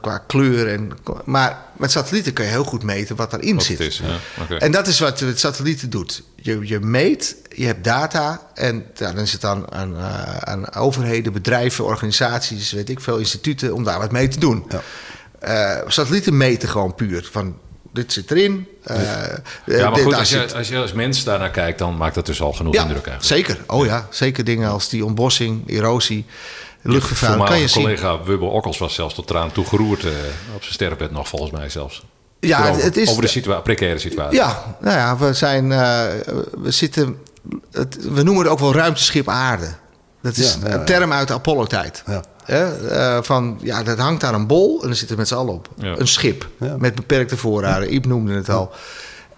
[0.00, 0.68] qua kleur.
[0.72, 0.90] En,
[1.24, 3.80] maar met satellieten kun je heel goed meten wat daarin Wat zit.
[3.80, 4.42] is, ja.
[4.42, 4.54] Oké.
[4.56, 6.22] En dat is wat het satellieten doet.
[6.36, 10.74] Je, je meet, je hebt data en ja, dan is het aan, aan, eh, aan
[10.74, 14.66] overheden, bedrijven, organisaties, weet ik veel, instituten om daar wat mee te doen.
[14.68, 14.80] Ja.
[15.38, 17.56] Eh, satellieten meten gewoon puur van
[17.92, 18.68] dit zit erin.
[18.84, 19.12] eh, ja,
[19.66, 22.26] eh, maar dit- goed, als je, als je als mens daarnaar kijkt, dan maakt dat
[22.26, 23.46] dus al genoeg ja, indruk eigenlijk.
[23.46, 23.64] zeker.
[23.66, 26.24] Oh ja, zeker dingen als die ontbossing, erosie,
[26.82, 27.82] luchtvervuiling kan je zien.
[27.82, 30.04] collega Wubbel Okkels was zelfs tot traan toe geroerd.
[30.04, 30.10] eh,
[30.54, 32.02] op zijn sterfbed nog, volgens mij zelfs.
[32.40, 34.38] Ja, over, het is- over de situa precaire situatie.
[34.38, 35.78] Ja, nou ja, we zijn, eh,
[36.58, 37.16] we zitten,
[37.72, 39.68] het, we noemen het ook wel ruimteschip aarde.
[40.22, 40.78] Dat is Ja, ja, ja.
[40.80, 42.02] een term uit de Apollo-tijd.
[42.06, 42.22] Ja.
[42.48, 45.34] Hè, eh, van, ja, dat hangt daar een bol en dan zitten we met z'n
[45.34, 45.68] allen op.
[45.76, 45.98] Ja.
[45.98, 46.76] Een schip Ja.
[46.78, 47.94] met beperkte voorraden.
[47.94, 48.70] Iep noemde het al.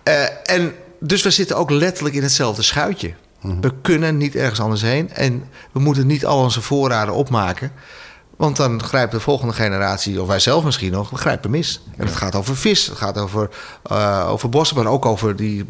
[0.02, 3.14] Eh, en dus we zitten ook letterlijk in hetzelfde schuitje.
[3.60, 5.10] We kunnen niet ergens anders heen.
[5.10, 7.72] En we moeten niet al onze voorraden opmaken.
[8.36, 11.82] Want dan grijpt de volgende generatie, of wij zelf misschien nog, we grijpen mis.
[11.96, 13.48] En het gaat over vis, het gaat over,
[13.92, 15.66] uh, over bossen, maar ook over die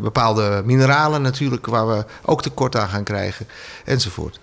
[0.00, 3.46] bepaalde mineralen natuurlijk, waar we ook tekort aan gaan krijgen,
[3.84, 4.40] enzovoort.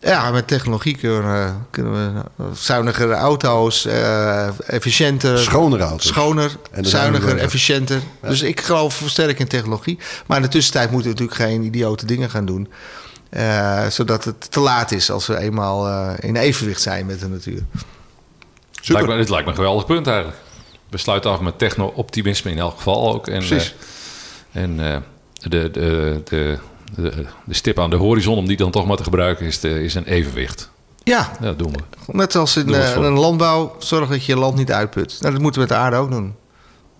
[0.00, 5.38] Ja, met technologie kunnen, kunnen we zuinigere auto's, uh, efficiënter.
[5.38, 6.06] Schoner auto's.
[6.06, 8.00] Schoner, zuiniger, efficiënter.
[8.22, 8.28] Ja.
[8.28, 9.98] Dus ik geloof sterk in technologie.
[10.26, 12.68] Maar in de tussentijd moeten we natuurlijk geen idiote dingen gaan doen.
[13.30, 17.28] Uh, zodat het te laat is als we eenmaal uh, in evenwicht zijn met de
[17.28, 17.62] natuur.
[18.70, 18.92] Super.
[18.92, 20.38] Lijkt me, dit lijkt me een geweldig punt eigenlijk.
[20.88, 23.28] We sluiten af met techno-optimisme in elk geval ook.
[23.28, 23.74] En, Precies.
[24.52, 26.58] en de, de, de,
[26.96, 29.84] de, de stip aan de horizon, om die dan toch maar te gebruiken, is, de,
[29.84, 30.70] is een evenwicht.
[31.02, 31.30] Ja.
[31.40, 32.12] ja, doen we.
[32.12, 35.16] Net als in uh, een landbouw, zorg dat je land niet uitput.
[35.20, 36.34] Nou, dat moeten we met de aarde ook doen.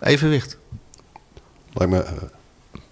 [0.00, 0.56] Evenwicht.
[1.72, 2.10] Lijkt me uh,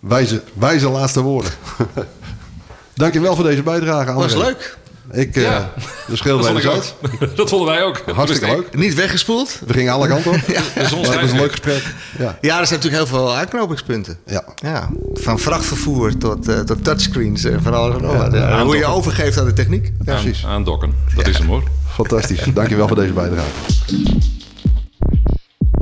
[0.01, 1.53] wijze, wijze laatste woorden.
[2.95, 4.13] Dankjewel voor deze bijdrage.
[4.13, 4.79] Was leuk.
[5.11, 5.73] Ik, uh, ja.
[6.07, 6.95] de schil bij de zout.
[7.37, 8.03] Dat vonden wij ook.
[8.15, 8.75] Hartstikke leuk.
[8.77, 9.61] Niet weggespoeld.
[9.67, 10.41] We gingen alle kanten op.
[10.57, 10.63] ja.
[10.75, 11.83] Dat was een leuk gesprek.
[12.19, 12.39] Ja.
[12.41, 14.19] ja, er zijn natuurlijk heel veel aanknopingspunten.
[14.27, 14.45] Ja.
[14.55, 14.91] ja.
[15.13, 18.33] Van vrachtvervoer tot, uh, tot touchscreens en van alles en nog wat.
[18.33, 18.65] Ja.
[18.65, 19.93] Hoe je overgeeft aan de techniek.
[20.05, 20.15] Ja.
[20.15, 20.47] Precies.
[20.47, 20.95] Aandokken.
[21.15, 21.63] Dat is hem hoor.
[21.89, 22.45] Fantastisch.
[22.55, 23.49] Dankjewel voor deze bijdrage.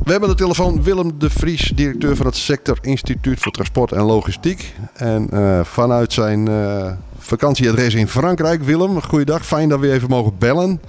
[0.07, 4.03] We hebben de telefoon Willem de Vries, directeur van het Sector Instituut voor Transport en
[4.03, 4.75] Logistiek.
[4.95, 9.47] En uh, vanuit zijn uh, vakantieadres in Frankrijk, Willem, goeiedag.
[9.47, 10.81] Fijn dat we even mogen bellen.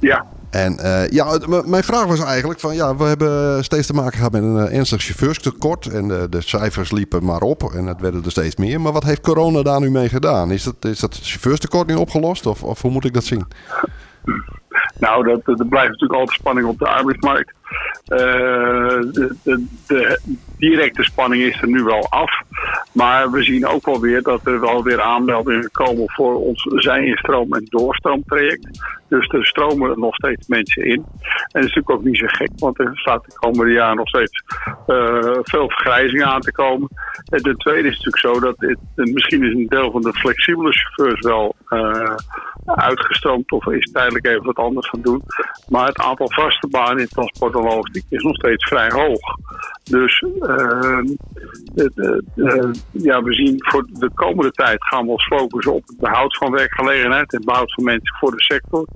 [0.00, 0.26] Ja.
[0.50, 4.32] En uh, ja, mijn vraag was eigenlijk van ja, we hebben steeds te maken gehad
[4.32, 5.86] met een ernstig chauffeurstekort.
[5.86, 8.80] En de, de, cijfers liepen maar op en het werden er steeds meer.
[8.80, 10.50] Maar wat heeft corona daar nu mee gedaan?
[10.50, 13.46] Is dat, is dat chauffeurstekort nu opgelost of, of hoe moet ik dat zien?
[14.98, 17.52] Nou, dat, blijft natuurlijk altijd spanning op de arbeidsmarkt.
[18.08, 20.20] Uh, de, de,
[20.58, 22.30] directe spanning is er nu wel af.
[22.92, 27.54] Maar we zien ook wel weer dat er wel weer aanmeldingen komen voor ons zij-instroom-
[27.54, 28.80] en doorstroomtraject.
[29.08, 30.92] Dus er stromen nog steeds mensen in.
[30.92, 31.04] En
[31.60, 34.42] dat is natuurlijk ook niet zo gek, want er staat de komende jaren nog steeds
[34.86, 36.88] uh, veel vergrijzing aan te komen.
[37.28, 40.12] En ten tweede is het natuurlijk zo dat het, misschien is een deel van de
[40.12, 42.14] flexibele chauffeurs wel uh,
[42.64, 45.22] uitgestroomd of is tijdelijk even wat anders gaan doen.
[45.68, 49.20] Maar het aantal vaste banen in transport en logistiek is nog steeds vrij hoog.
[49.84, 51.02] Dus uh,
[52.90, 56.50] ja, we zien voor de komende tijd gaan we ons focussen op het behoud van
[56.50, 58.86] werkgelegenheid en het behoud van mensen voor de sector.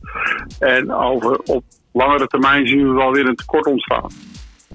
[0.58, 4.10] En over, op langere termijn zien we wel weer een tekort ontstaan.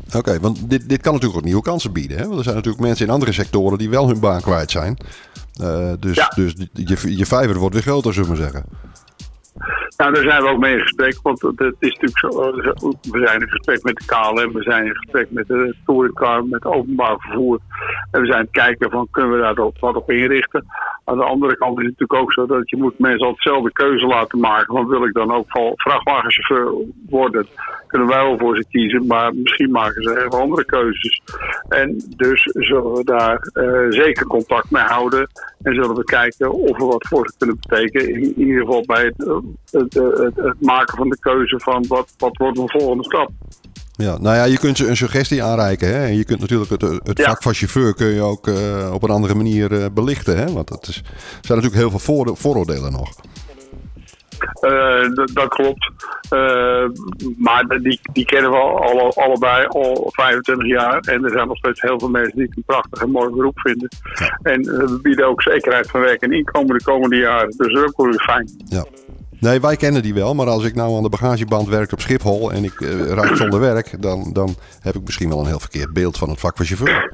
[0.08, 2.18] Oké, okay, want dit, dit kan natuurlijk ook nieuwe kansen bieden.
[2.18, 2.24] Hè?
[2.24, 4.98] Want er zijn natuurlijk mensen in andere sectoren die wel hun baan kwijt zijn.
[5.62, 6.32] Uh, dus ja.
[6.36, 8.66] dus je, je vijver wordt weer groter, zullen we maar zeggen.
[10.02, 11.20] Nou, daar zijn we ook mee in gesprek.
[11.22, 12.30] Want het is natuurlijk zo.
[13.12, 16.66] We zijn in gesprek met de KLM, we zijn in gesprek met de touringcar, met
[16.66, 17.60] openbaar vervoer.
[18.12, 20.66] En we zijn aan het kijken van kunnen we daar wat op inrichten.
[21.04, 23.72] Aan de andere kant is het natuurlijk ook zo dat je moet mensen altijd dezelfde
[23.72, 24.74] keuze laten maken.
[24.74, 26.74] Want wil ik dan ook van vrachtwagenchauffeur
[27.10, 27.48] worden,
[27.88, 29.08] kunnen wij wel voor ze kiezen.
[29.08, 31.22] Maar misschien maken ze even andere keuzes.
[31.70, 35.28] En dus zullen we daar uh, zeker contact mee houden.
[35.62, 38.10] En zullen we kijken of we wat voor ze kunnen betekenen.
[38.10, 42.38] In, ieder geval bij het, het, het, het, maken van de keuze van wat, wat
[42.38, 43.30] wordt de volgende stap.
[44.02, 45.88] Ja, nou ja, je kunt ze een suggestie aanreiken.
[45.88, 46.06] Hè?
[46.06, 47.26] En je kunt natuurlijk het, het ja.
[47.26, 50.38] vak van chauffeur kun je ook uh, op een andere manier uh, belichten.
[50.38, 50.52] Hè?
[50.52, 51.04] Want het is, er
[51.42, 53.10] zijn natuurlijk heel veel voor, vooroordelen nog.
[54.62, 55.92] Uh, dat klopt.
[57.38, 61.00] Maar die, die kennen we alle, allebei al 25 jaar.
[61.00, 63.60] En er zijn nog steeds heel veel mensen die het een prachtig en mooi beroep
[63.60, 63.90] vinden.
[64.14, 64.40] Ja.
[64.52, 67.48] En we bieden ook zekerheid van werk en inkomen de komende jaren.
[67.48, 68.50] Dus dat is ook weer fijn.
[68.66, 68.86] Ja.
[69.42, 70.36] Nee, wij kennen die wel.
[70.36, 73.60] Maar als ik nou aan de bagageband werk op Schiphol en ik uh, raak zonder
[73.60, 76.66] werk, dan, dan heb ik misschien wel een heel verkeerd beeld van het vak van
[76.66, 77.14] chauffeur.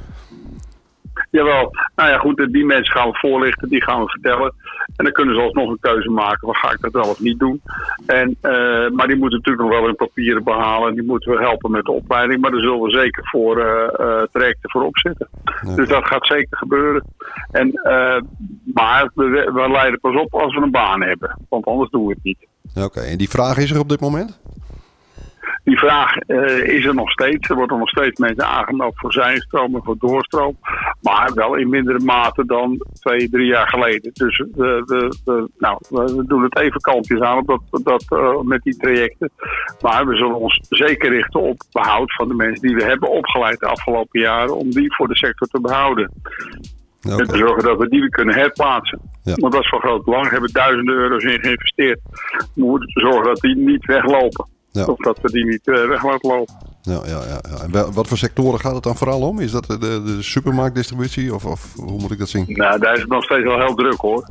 [1.30, 4.54] Jawel, nou ja goed, die mensen gaan we voorlichten, die gaan we vertellen.
[4.96, 7.40] En dan kunnen ze alsnog een keuze maken, van ga ik dat wel of niet
[7.40, 7.62] doen.
[8.06, 10.94] En, uh, maar die moeten natuurlijk nog wel hun papieren behalen.
[10.94, 12.42] Die moeten we helpen met de opleiding.
[12.42, 15.28] Maar daar zullen we zeker voor uh, trajecten voor opzetten.
[15.64, 15.76] Okay.
[15.76, 17.04] Dus dat gaat zeker gebeuren.
[17.52, 17.80] En,
[18.74, 21.40] maar we, we leiden pas op als we een baan hebben.
[21.50, 22.48] Want anders doen we het niet.
[22.76, 23.08] Oké, okay.
[23.08, 24.40] en die vraag is er op dit moment?
[25.64, 27.50] Die vraag uh, is er nog steeds.
[27.50, 30.58] Er worden nog steeds mensen aangemeld voor zijnstroom en voor doorstroom.
[31.02, 34.12] Maar wel in mindere mate dan twee, drie jaar geleden.
[34.14, 38.42] Dus we, we, we nou, we doen het even kalmpjes aan op dat, dat, uh,
[38.42, 39.32] met die trajecten.
[39.82, 43.60] Maar we zullen ons zeker richten op behoud van de mensen die we hebben opgeleid
[43.60, 44.56] de afgelopen jaren.
[44.56, 46.12] Om die voor de sector te behouden.
[47.06, 47.18] Okay.
[47.18, 49.00] En te zorgen dat we die kunnen herplaatsen.
[49.24, 49.34] Ja.
[49.36, 50.24] Want dat is van groot belang.
[50.24, 52.00] We hebben duizenden euro's in geïnvesteerd.
[52.56, 54.46] We moeten zorgen dat die niet weglopen.
[54.86, 56.56] Of dat we die niet uh, weg laten lopen.
[56.88, 57.40] Ja, ja, ja.
[57.64, 59.40] En wat voor sectoren gaat het dan vooral om?
[59.40, 62.44] Is dat de, de supermarktdistributie of, of hoe moet ik dat zien?
[62.48, 64.28] Nou, daar is het nog steeds wel heel druk hoor.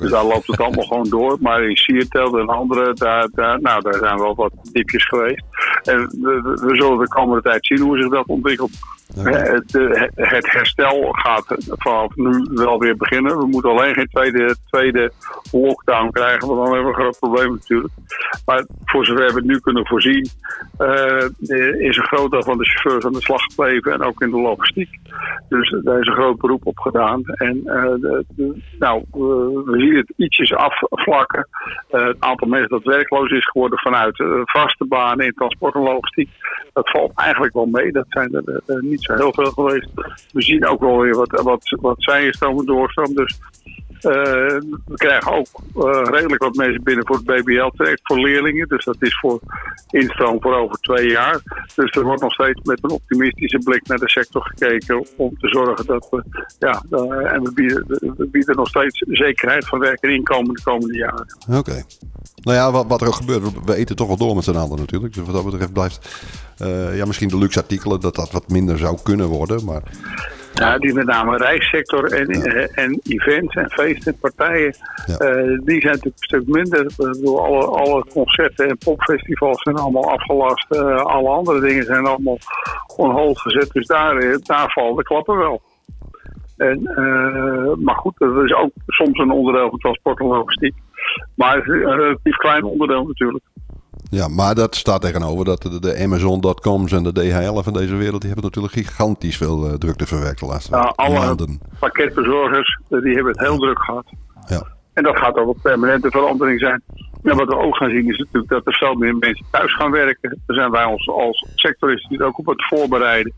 [0.00, 1.36] Dus daar loopt het allemaal gewoon door.
[1.40, 5.42] Maar in Siertel en andere, daar, daar, nou, daar zijn wel wat diepjes geweest.
[5.82, 8.70] En we, we- zullen de komende tijd zien hoe zich dat ontwikkelt.
[9.16, 13.38] Eh, Het, eh, het herstel gaat vanaf nu wel weer beginnen.
[13.38, 15.12] We moeten alleen geen tweede, tweede
[15.52, 17.92] lockdown krijgen, want dan hebben we een groot probleem natuurlijk.
[18.44, 20.28] Maar voor zover we het nu kunnen voorzien,
[20.78, 21.24] eh,
[21.78, 24.40] is een groot deel van de chauffeurs aan de slag gebleven en ook in de
[24.40, 24.88] logistiek.
[25.48, 27.22] Dus daar is een groot beroep op gedaan.
[27.24, 28.18] En eh,
[28.78, 31.48] nou, we- we zien het ietsjes afvlakken.
[31.90, 35.80] Eh, het aantal mensen dat werkloos is geworden vanuit eh, vaste banen in transport en
[35.82, 36.28] logistiek,
[36.72, 37.92] dat valt eigenlijk wel mee.
[37.92, 39.88] Dat zijn er eh, niet zo heel veel geweest.
[40.32, 43.14] We zien ook wel weer wat, wat, wat zijenstromen doorstroom.
[43.14, 48.68] Dus eh, we krijgen ook eh, redelijk wat mensen binnen voor het BBL-traject voor leerlingen.
[48.68, 49.40] Dus dat is voor
[49.90, 51.40] instroom voor over twee jaar.
[51.74, 55.48] Dus er wordt nog steeds met een optimistische blik naar de sector gekeken om te
[55.48, 56.24] zorgen dat we,
[56.58, 57.84] ja, eh, en we bieden,
[58.16, 61.26] we bieden nog steeds zekerheid van werk en inkomen de komende jaren.
[61.58, 61.82] Oké.
[62.42, 64.78] Nou ja, wat, wat er ook gebeurt, we- eten toch wel door met z'n allen
[64.78, 65.14] natuurlijk.
[65.14, 66.20] Dus wat dat betreft blijft,
[66.58, 69.64] eh, ja, misschien de luxe artikelen, dat dat wat minder zou kunnen worden.
[69.64, 69.82] Maar
[70.58, 74.74] Ja, die met name reissector en, eh, en events en feesten en partijen,
[75.06, 75.16] Ja.
[75.16, 76.80] eh, die zijn natuurlijk een stuk minder.
[76.80, 80.70] Ik bedoel, alle, alle concerten en popfestivals zijn allemaal afgelast.
[80.70, 82.38] Eh, alle andere dingen zijn allemaal
[82.96, 83.70] on hold gezet.
[83.72, 85.62] Dus daar, daar vallen de klappen wel.
[86.56, 86.82] En,
[87.78, 90.74] maar goed, dat is ook soms een onderdeel van transport en logistiek.
[91.34, 93.44] Maar een relatief klein onderdeel natuurlijk.
[94.10, 98.20] Ja, maar dat staat tegenover dat de, de Amazon.coms en de DHL van deze wereld...
[98.20, 101.60] die hebben natuurlijk gigantisch veel eh, drukte verwerkt de laatste Ja, alle maanden.
[101.78, 104.06] pakketbezorgers, eh, die hebben het heel druk gehad.
[104.46, 104.62] Ja.
[104.92, 106.82] En dat gaat ook een permanente verandering zijn.
[107.22, 109.90] En wat we ook gaan zien is natuurlijk dat er veel meer mensen thuis gaan
[109.90, 110.40] werken.
[110.46, 113.32] Daar zijn wij ons als sectorinstituut ook op het voorbereiden.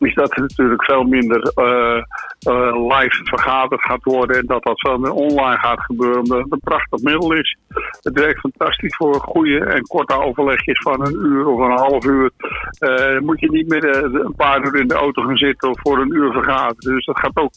[0.00, 4.36] Is dat er natuurlijk veel minder eh, eh, live vergaderd gaat worden.
[4.36, 6.18] En dat dat veel meer online gaat gebeuren.
[6.18, 7.56] Omdat het een prachtig middel is.
[8.00, 12.30] Het werkt fantastisch voor goede en korte overlegjes van een uur of een half uur.
[12.78, 15.98] Dan moet je niet meer een paar uur in de auto gaan zitten of voor
[15.98, 16.94] een uur vergaderen.
[16.94, 17.52] Dus dat gaat ook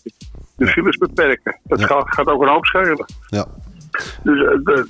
[0.58, 1.60] de files beperken.
[1.64, 1.86] Dat Ja.
[1.86, 3.06] gaat, gaat ook een hoop schelen.
[3.28, 3.46] Ja.
[4.24, 4.40] Dus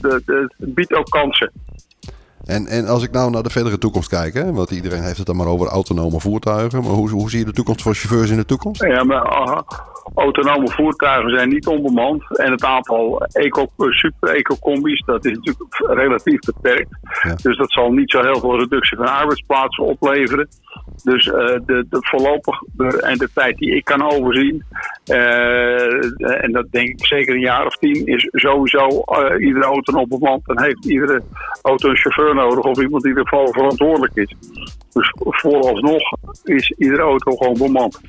[0.02, 1.52] het biedt ook kansen.
[2.46, 5.26] En, en als ik nou naar de verdere toekomst kijk, hè, want iedereen heeft het
[5.26, 6.84] dan maar over autonome voertuigen.
[6.84, 8.84] Maar hoe, hoe zie je de toekomst voor chauffeurs in de toekomst?
[8.84, 9.64] Ja, maar
[10.16, 12.38] autonome voertuigen zijn niet onbemand.
[12.38, 16.90] En het aantal eco, super-eco-combi's, dat is natuurlijk relatief beperkt.
[17.24, 17.36] Ja.
[17.42, 20.48] Dus dat zal niet zo heel veel reductie van arbeidsplaatsen opleveren.
[21.04, 21.34] Dus eh,
[21.66, 22.62] de, de voorlopig
[23.02, 24.64] en de tijd die ik kan overzien,
[25.06, 30.00] eh, en dat denk ik zeker een jaar of tien, is sowieso eh, iedere auto
[30.00, 30.46] op bemand.
[30.46, 31.22] Dan heeft iedere
[31.62, 34.36] auto een chauffeur nodig of iemand die ervoor verantwoordelijk is.
[34.94, 36.02] Dus vooralsnog
[36.44, 38.02] is iedere auto gewoon bemand.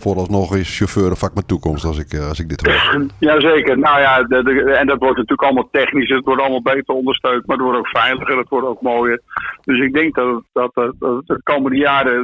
[0.00, 3.06] Vooralsnog is chauffeur een vak met toekomst als ik, eh, als ik dit hoor.
[3.30, 3.78] Jazeker.
[3.78, 6.08] Nou ja, de, de- en dat wordt natuurlijk allemaal technisch.
[6.08, 8.38] Het wordt allemaal beter ondersteund, maar het wordt ook veiliger.
[8.38, 9.20] Het wordt ook mooier.
[9.64, 12.20] Dus ik denk dat, dat, dat, dat de komende jaren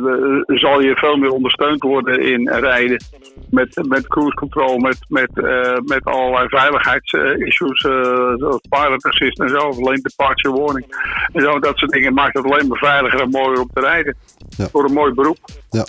[0.46, 3.02] eh, zal je veel meer ondersteund worden in rijden.
[3.50, 9.48] Met, met cruise control, met, met, eh, met allerlei veiligheidsissues, eh zoals pilot assist en
[9.48, 10.86] zo, lane departure warning.
[11.32, 14.16] En zo, dat soort dingen maakt het alleen maar veiliger en mooier om te rijden.
[14.56, 14.66] Ja.
[14.66, 15.38] Voor een mooi beroep,
[15.70, 15.86] Ja.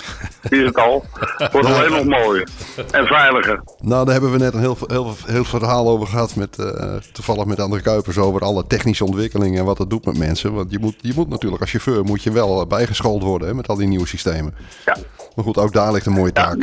[0.50, 1.06] is het al.
[1.52, 2.50] Wordt alleen nog mooier
[2.92, 3.62] en veiliger.
[3.80, 6.36] Nou, daar hebben we net een heel, heel, heel verhaal over gehad.
[6.36, 10.18] Met, eh, toevallig met André Kuipers over alle technische ontwikkelingen en wat dat doet met
[10.18, 10.54] mensen.
[10.54, 13.54] Want je moet, je moet natuurlijk als chauffeur moet je wel eh, bijgeschoold worden hè,
[13.54, 14.56] met al die nieuwe systemen.
[14.86, 14.98] Ja.
[15.36, 16.58] Maar goed, ook daar ligt een mooie taak.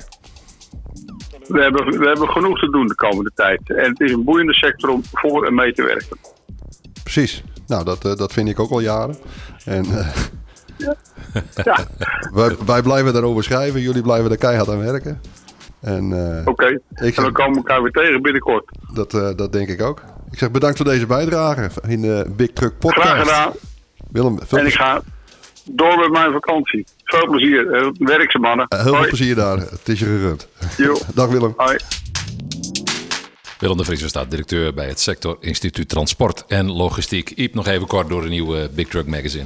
[1.47, 3.61] We hebben, we hebben genoeg te doen de komende tijd.
[3.67, 6.19] En het is een boeiende sector om voor en mee te werken.
[7.03, 7.43] Precies.
[7.67, 9.17] Nou, dat, eh, dat vind ik ook al jaren.
[9.65, 9.87] En
[10.77, 10.97] Ja,
[12.35, 13.81] wij, wij blijven daarover schrijven.
[13.81, 15.21] Jullie blijven er keihard aan werken.
[15.81, 16.81] En eh, oké.
[16.95, 18.65] En we komen elkaar weer tegen binnenkort.
[18.93, 20.03] dat, eh, dat denk ik ook.
[20.31, 23.09] Ik zeg bedankt voor deze bijdrage in de Big Truck Podcast.
[23.09, 23.53] Graag gedaan.
[24.11, 25.03] Willem, veel, En ik ga
[25.65, 26.87] door met mijn vakantie.
[27.05, 27.73] Veel plezier.
[27.73, 28.67] Eh, Werk ze mannen.
[28.69, 29.59] heel veel plezier daar.
[29.59, 30.49] Het is je gegund.
[30.77, 30.97] Jo.
[31.15, 31.55] Dag Willem.
[31.57, 31.77] Hoi.
[33.59, 37.31] Willem de Vries staat directeur bij het Sector Instituut Transport en Logistiek.
[37.31, 39.45] Iep nog even kort door de nieuwe Big Truck Magazine.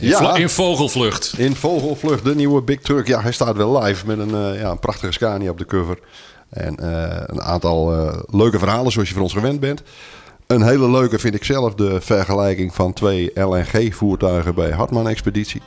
[0.00, 0.36] In, Ja.
[0.36, 1.34] in vogelvlucht.
[1.38, 3.06] In Vogelvlucht, de nieuwe Big Truck.
[3.06, 5.98] Ja, hij staat weer live met een, eh, ja, een prachtige Scania op de cover.
[6.48, 9.82] En eh, een aantal eh, leuke verhalen zoals je van ons gewend bent.
[10.46, 15.62] Een hele leuke vind ik zelf de vergelijking van twee LNG-voertuigen bij Hartman Expeditie.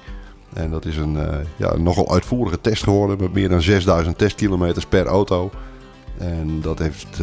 [0.53, 1.17] En dat is een
[1.55, 5.51] ja, nogal uitvoerige test geworden met meer dan 6000 testkilometers per auto.
[6.17, 7.19] En dat, heeft,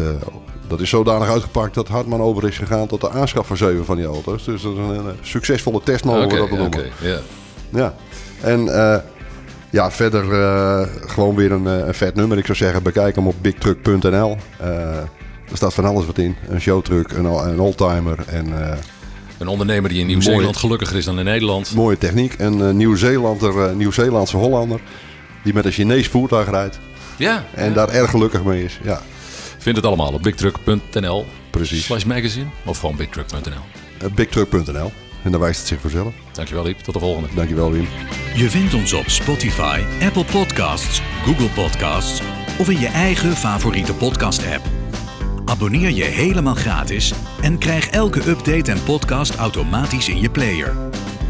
[0.71, 3.97] dat is zodanig uitgepakt dat Hartman over is gegaan tot de aanschaf van zeven van
[3.97, 4.45] die auto's.
[4.45, 6.85] Dus dat is een, succesvolle test mogen we Oké, dat benoemen.
[7.01, 7.19] ja.
[7.69, 7.95] Ja.
[8.41, 9.01] En eh,
[9.71, 12.39] ja, verder eh, gewoon weer een, eh, een vet nummer.
[12.39, 14.37] Ik zou zeggen, bekijk hem op bigtruck.nl.
[14.59, 16.37] Er staat van alles wat in.
[16.49, 18.53] Een showtruck, een, een oldtimer en
[19.39, 21.75] Een ondernemer die in Nieuw-Zeeland gelukkiger is dan in Nederland.
[21.75, 22.35] mooie techniek.
[22.39, 24.81] Een Nieuw-Zeelander, Nieuw-Zeelandse Hollander
[25.45, 26.79] die met een Chinees voertuig rijdt.
[27.17, 28.79] Ja, En daar erg gelukkig mee is.
[28.83, 29.01] Ja,
[29.61, 31.27] vind het allemaal op bigtruck.nl.
[31.51, 31.85] Precies.
[31.85, 33.63] Slash magazine of gewoon bigtruck.nl.
[33.99, 34.93] Eh, bigtruck.nl.
[35.23, 36.15] En daar wijst het zich vanzelf.
[36.33, 37.29] Dankjewel Iep, tot de volgende.
[37.35, 37.89] Dankjewel Wim.
[38.35, 42.23] Je vindt ons op Spotify, Apple Podcasts, Google Podcasts
[42.59, 44.65] of in je eigen favoriete podcast-app.
[45.45, 47.13] Abonneer je helemaal gratis
[47.43, 50.77] en krijg elke update en podcast automatisch in je player.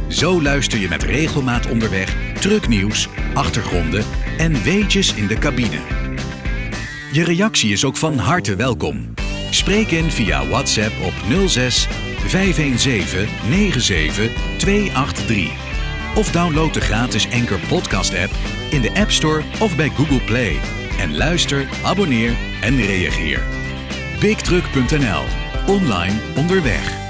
[0.09, 4.05] Zo luister je met regelmaat onderweg trucknieuws, achtergronden
[4.39, 5.79] en weetjes in de cabine.
[7.13, 9.15] Je reactie is ook van harte welkom.
[9.51, 11.13] Spreek in via WhatsApp op
[11.49, 11.87] 06
[12.27, 15.51] 517 97 283.
[16.15, 18.31] Of download de gratis Anchor Podcast app
[18.71, 20.57] in de App Store of bij Google Play.
[20.99, 23.43] En luister, abonneer en reageer.
[24.21, 25.25] BigTruck.nl.
[25.67, 27.10] Online onderweg.